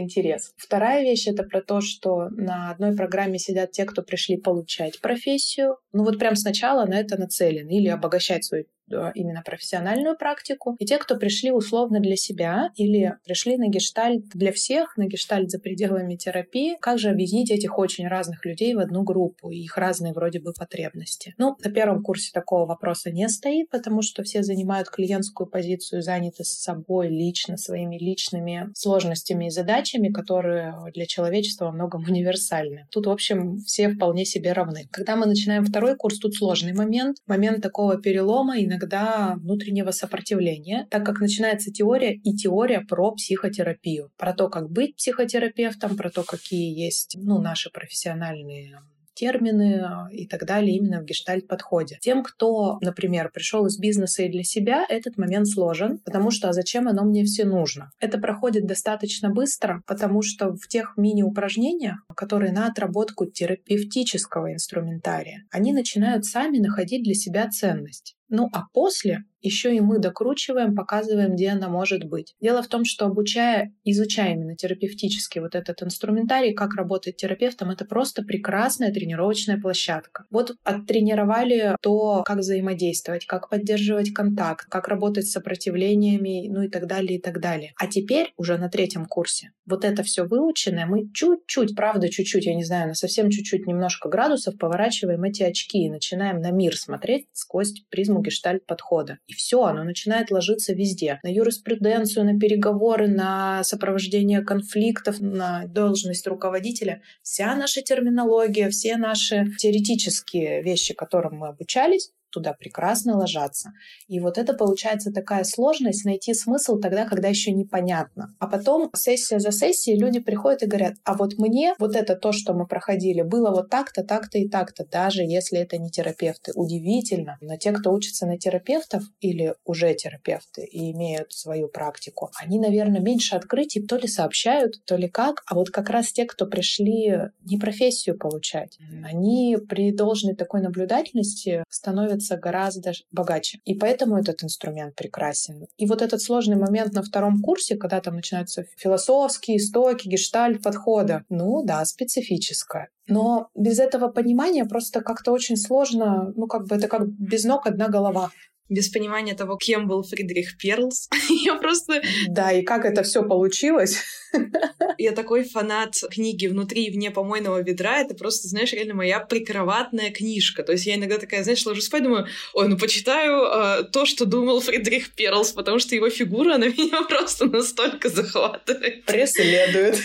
Вторая 0.57 1.03
вещь— 1.03 1.27
это 1.29 1.43
про 1.43 1.63
то, 1.63 1.81
что 1.81 2.29
на 2.31 2.71
одной 2.71 2.95
программе 2.95 3.39
сидят 3.39 3.73
те, 3.73 3.85
кто 3.85 4.03
пришли 4.03 4.37
получать 4.37 5.01
профессию, 5.01 5.79
ну 5.93 6.05
вот 6.05 6.19
прям 6.19 6.37
сначала 6.37 6.87
на 6.87 6.99
это 6.99 7.19
нацелены 7.19 7.71
или 7.71 7.89
обогащать 7.89 8.45
свою 8.45 8.65
именно 9.14 9.42
профессиональную 9.44 10.16
практику, 10.16 10.77
и 10.79 10.87
те, 10.87 10.99
кто 10.99 11.16
пришли 11.16 11.51
условно 11.51 12.01
для 12.01 12.16
себя 12.16 12.70
или 12.77 13.14
пришли 13.25 13.57
на 13.57 13.68
гештальт 13.68 14.29
для 14.35 14.53
всех, 14.53 14.96
на 14.96 15.07
гештальт 15.07 15.51
за 15.51 15.59
пределами 15.59 16.16
терапии, 16.16 16.77
как 16.81 16.99
же 16.99 17.11
объединить 17.11 17.51
этих 17.51 17.79
очень 17.79 18.07
разных 18.09 18.44
людей 18.44 18.75
в 18.75 18.79
одну 18.79 19.03
группу 19.03 19.51
и 19.51 19.59
их 19.59 19.77
разные 19.77 20.12
вроде 20.12 20.40
бы 20.40 20.53
потребности. 20.53 21.35
Ну, 21.38 21.57
на 21.62 21.70
первом 21.70 22.03
курсе 22.03 22.31
такого 22.33 22.66
вопроса 22.66 23.11
не 23.11 23.29
стоит, 23.29 23.70
потому 23.70 24.03
что 24.03 24.22
все 24.22 24.42
занимают 24.42 24.88
клиентскую 24.88 25.49
позицию, 25.49 26.03
заняты 26.03 26.44
с 26.44 26.51
собой 26.51 27.09
лично, 27.09 27.57
своими 27.57 27.99
личными 27.99 28.70
сложностями 28.75 29.46
и 29.46 29.51
задачами, 29.51 30.09
которые 30.09 30.75
для 30.94 31.07
человечества 31.07 31.66
во 31.66 31.72
многом 31.72 32.05
универсальны. 32.05 32.87
Тут, 32.90 33.07
в 33.07 33.11
общем, 33.11 33.59
все 33.61 33.88
вполне 33.90 34.25
себе 34.25 34.53
равны. 34.53 34.88
Когда 34.90 35.16
мы 35.16 35.27
начинаем 35.27 35.64
второй 35.64 35.96
курс, 35.96 36.18
тут 36.18 36.35
сложный 36.35 36.72
момент, 36.72 37.18
момент 37.27 37.62
такого 37.62 38.01
перелома 38.01 38.59
и 38.59 38.66
иногда 38.77 39.35
внутреннего 39.37 39.91
сопротивления, 39.91 40.87
так 40.91 41.05
как 41.05 41.21
начинается 41.21 41.71
теория 41.71 42.15
и 42.15 42.35
теория 42.35 42.81
про 42.81 43.12
психотерапию, 43.12 44.11
про 44.17 44.33
то, 44.33 44.49
как 44.49 44.71
быть 44.71 44.97
психотерапевтом, 44.97 45.97
про 45.97 46.11
то, 46.11 46.23
какие 46.23 46.79
есть 46.79 47.17
ну, 47.19 47.41
наши 47.41 47.71
профессиональные 47.71 48.81
термины 49.17 49.81
а, 49.81 50.09
и 50.13 50.27
так 50.27 50.45
далее 50.45 50.77
именно 50.77 51.01
в 51.01 51.05
гештальт-подходе. 51.05 51.99
Тем, 52.01 52.23
кто, 52.23 52.79
например, 52.81 53.31
пришел 53.33 53.67
из 53.67 53.79
бизнеса 53.79 54.23
и 54.23 54.31
для 54.31 54.45
себя, 54.45 54.85
этот 54.89 55.17
момент 55.17 55.49
сложен, 55.49 55.99
потому 56.05 56.31
что 56.31 56.49
а 56.49 56.53
зачем 56.53 56.87
оно 56.87 57.05
мне 57.05 57.25
все 57.25 57.45
нужно? 57.45 57.91
Это 57.99 58.19
проходит 58.19 58.67
достаточно 58.67 59.31
быстро, 59.31 59.83
потому 59.87 60.23
что 60.23 60.55
в 60.55 60.69
тех 60.69 60.95
мини-упражнениях, 60.97 62.05
которые 62.15 62.53
на 62.53 62.69
отработку 62.69 63.27
терапевтического 63.27 64.53
инструментария, 64.53 65.45
они 65.51 65.73
начинают 65.73 66.25
сами 66.27 66.59
находить 66.59 67.03
для 67.03 67.15
себя 67.15 67.49
ценность. 67.49 68.17
Ну 68.29 68.49
а 68.53 68.65
после 68.73 69.25
еще 69.47 69.75
и 69.75 69.81
мы 69.81 69.99
докручиваем, 69.99 70.75
показываем, 70.75 71.35
где 71.35 71.51
она 71.51 71.69
может 71.69 72.05
быть. 72.05 72.35
Дело 72.41 72.63
в 72.63 72.69
том, 72.69 72.85
что 72.85 73.07
обучая, 73.07 73.73
изучая 73.85 74.33
именно 74.35 74.57
терапевтически 74.57 75.39
вот 75.39 75.55
этот 75.55 75.83
инструментарий, 75.83 76.53
как 76.53 76.75
работать 76.75 77.17
терапевтом, 77.17 77.71
это 77.71 77.85
просто 77.85 78.23
прекрасная 78.23 78.93
тренировочная 78.93 79.59
площадка. 79.59 80.25
Вот 80.31 80.57
оттренировали 80.65 81.77
то, 81.81 82.23
как 82.25 82.39
взаимодействовать, 82.39 83.27
как 83.27 83.49
поддерживать 83.49 84.13
контакт, 84.13 84.67
как 84.69 84.89
работать 84.89 85.27
с 85.27 85.33
сопротивлениями, 85.33 86.49
ну 86.49 86.63
и 86.63 86.69
так 86.69 86.87
далее, 86.87 87.19
и 87.19 87.21
так 87.21 87.41
далее. 87.41 87.73
А 87.77 87.87
теперь 87.87 88.33
уже 88.37 88.59
на 88.59 88.69
третьем 88.69 89.07
курсе 89.07 89.53
вот 89.67 89.85
это 89.85 90.03
все 90.03 90.25
выученное, 90.25 90.87
мы 90.87 91.11
чуть-чуть, 91.13 91.75
правда, 91.75 92.09
чуть-чуть, 92.09 92.47
я 92.47 92.55
не 92.55 92.65
знаю, 92.65 92.89
на 92.89 92.95
совсем 92.95 93.31
чуть-чуть 93.31 93.67
немножко 93.67 94.09
градусов 94.09 94.57
поворачиваем 94.59 95.23
эти 95.25 95.43
очки 95.43 95.85
и 95.85 95.91
начинаем 95.91 96.41
на 96.41 96.51
мир 96.53 96.77
смотреть 96.77 97.27
сквозь 97.33 97.73
призму 97.91 98.23
гештальт-подхода. 98.23 99.19
И 99.27 99.33
все, 99.37 99.62
оно 99.62 99.85
начинает 99.85 100.31
ложиться 100.31 100.72
везде. 100.72 101.20
На 101.22 101.29
юриспруденцию, 101.29 102.25
на 102.25 102.38
переговоры, 102.38 103.09
на 103.09 103.62
сопровождение 103.64 104.42
конфликтов, 104.42 105.20
на 105.20 105.66
должность 105.66 106.27
руководителя. 106.27 107.03
Вся 107.22 107.55
наша 107.55 107.83
терминология, 107.83 108.70
все 108.70 108.96
наши 108.96 109.53
теоретические 109.59 110.62
вещи, 110.62 110.94
которым 110.94 111.37
мы 111.38 111.49
обучались, 111.49 112.11
туда 112.31 112.53
прекрасно 112.53 113.17
ложатся. 113.17 113.71
И 114.09 114.21
вот 114.21 114.39
это 114.39 114.55
получается 114.55 115.11
такая 115.12 115.45
сложность 115.45 116.05
найти 116.05 116.35
смысл 116.35 116.79
тогда, 116.79 117.07
когда 117.07 117.29
еще 117.29 117.53
непонятно. 117.53 118.35
А 118.39 118.47
потом 118.47 118.91
сессия 118.95 119.39
за 119.39 119.53
сессией 119.53 119.99
люди 119.99 120.21
приходят 120.21 120.62
и 120.62 120.67
говорят, 120.67 120.95
а 121.05 121.15
вот 121.15 121.39
мне 121.39 121.75
вот 121.79 121.97
это 121.97 122.15
то, 122.17 122.33
что 122.33 122.53
мы 122.53 122.67
проходили, 122.67 123.23
было 123.23 123.51
вот 123.51 123.71
так-то, 123.71 124.03
так-то 124.05 124.39
и 124.39 124.49
так-то, 124.49 124.85
даже 124.85 125.23
если 125.23 125.61
это 125.61 125.79
не 125.79 125.91
терапевты. 125.91 126.53
Удивительно, 126.55 127.39
но 127.41 127.57
те, 127.57 127.73
кто 127.73 127.93
учится 127.93 128.27
на 128.27 128.39
терапевтов 128.39 129.03
или 129.21 129.55
уже 129.65 129.95
терапевты 129.95 130.65
и 130.65 130.93
имеют 130.93 131.33
свою 131.33 131.69
практику, 131.69 132.31
они, 132.43 132.59
наверное, 132.59 133.01
меньше 133.01 133.37
открытий 133.37 133.83
то 133.83 133.97
ли 133.97 134.09
сообщают, 134.09 134.85
то 134.85 134.97
ли 134.97 135.09
как, 135.09 135.43
а 135.47 135.55
вот 135.55 135.71
как 135.71 135.91
раз 135.91 136.12
те, 136.12 136.25
кто 136.25 136.47
пришли 136.47 137.31
не 137.45 137.59
профессию 137.59 138.19
получать, 138.19 138.79
они 139.05 139.57
при 139.69 139.93
должной 139.93 140.35
такой 140.35 140.61
наблюдательности 140.61 141.65
становятся 141.69 142.16
становится 142.21 142.37
гораздо 142.37 142.93
богаче. 143.11 143.59
И 143.65 143.75
поэтому 143.75 144.17
этот 144.17 144.43
инструмент 144.43 144.95
прекрасен. 144.95 145.67
И 145.77 145.87
вот 145.87 146.03
этот 146.03 146.21
сложный 146.21 146.57
момент 146.57 146.93
на 146.93 147.03
втором 147.03 147.41
курсе, 147.43 147.77
когда 147.77 148.01
там 148.01 148.17
начинаются 148.17 148.65
философские 148.77 149.59
истоки, 149.59 150.09
гештальт 150.09 150.63
подхода, 150.63 151.25
ну 151.29 151.63
да, 151.65 151.85
специфическое. 151.85 152.89
Но 153.09 153.49
без 153.55 153.79
этого 153.79 154.09
понимания 154.09 154.65
просто 154.65 155.01
как-то 155.01 155.33
очень 155.33 155.57
сложно, 155.57 156.33
ну 156.37 156.47
как 156.47 156.67
бы 156.67 156.77
это 156.77 156.89
как 156.89 157.07
без 157.07 157.45
ног 157.45 157.67
одна 157.67 157.89
голова 157.89 158.31
без 158.69 158.89
понимания 158.89 159.35
того, 159.35 159.57
кем 159.57 159.87
был 159.87 160.03
Фридрих 160.03 160.59
Перлс. 160.59 161.09
Я 161.29 161.57
просто... 161.57 162.03
Да, 162.29 162.53
и 162.53 162.63
как 162.63 162.85
это 162.85 163.03
все 163.03 163.23
получилось. 163.23 164.03
Я 164.99 165.13
такой 165.13 165.45
фанат 165.45 165.95
книги 166.11 166.47
«Внутри 166.47 166.87
и 166.87 166.91
вне 166.91 167.11
помойного 167.11 167.63
ведра». 167.63 168.01
Это 168.01 168.15
просто, 168.15 168.49
знаешь, 168.49 168.73
реально 168.73 168.95
моя 168.95 169.21
прикроватная 169.21 170.11
книжка. 170.11 170.63
То 170.63 170.73
есть 170.73 170.87
я 170.87 170.97
иногда 170.97 171.19
такая, 171.19 171.43
знаешь, 171.43 171.65
ложусь 171.65 171.87
спать, 171.87 172.03
думаю, 172.03 172.27
ой, 172.55 172.69
ну 172.69 172.77
почитаю 172.77 173.43
э, 173.43 173.85
то, 173.85 174.07
что 174.07 174.25
думал 174.25 174.61
Фридрих 174.61 175.15
Перлс, 175.15 175.53
потому 175.53 175.79
что 175.79 175.95
его 175.95 176.11
фигура, 176.11 176.55
она 176.55 176.67
меня 176.77 177.03
просто 177.03 177.47
настолько 177.47 178.09
захватывает. 178.09 179.05
Преследует. 179.05 179.99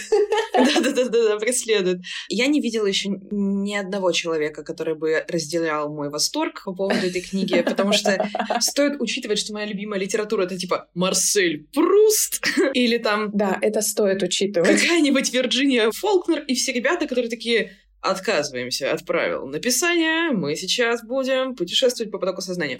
Да-да-да, 0.53 1.37
преследует. 1.37 2.01
Я 2.29 2.47
не 2.47 2.61
видела 2.61 2.85
еще 2.85 3.09
ни 3.09 3.75
одного 3.75 4.11
человека, 4.11 4.63
который 4.63 4.95
бы 4.95 5.23
разделял 5.27 5.93
мой 5.93 6.09
восторг 6.09 6.63
по 6.65 6.73
поводу 6.73 7.07
этой 7.07 7.21
книги, 7.21 7.61
потому 7.61 7.93
что 7.93 8.29
стоит 8.59 8.99
учитывать, 8.99 9.39
что 9.39 9.53
моя 9.53 9.65
любимая 9.65 9.99
литература 9.99 10.43
это 10.43 10.57
типа 10.57 10.89
Марсель 10.93 11.67
Пруст 11.73 12.43
или 12.73 12.97
там... 12.97 13.31
Да, 13.33 13.57
это 13.61 13.81
стоит 13.81 14.23
учитывать. 14.23 14.81
Какая-нибудь 14.81 15.31
Вирджиния 15.33 15.91
Фолкнер 15.91 16.39
и 16.39 16.55
все 16.55 16.73
ребята, 16.73 17.07
которые 17.07 17.29
такие 17.29 17.71
отказываемся 18.01 18.91
от 18.91 19.05
правил 19.05 19.45
написания, 19.45 20.31
мы 20.31 20.55
сейчас 20.55 21.03
будем 21.03 21.55
путешествовать 21.55 22.11
по 22.11 22.17
потоку 22.17 22.41
сознания. 22.41 22.79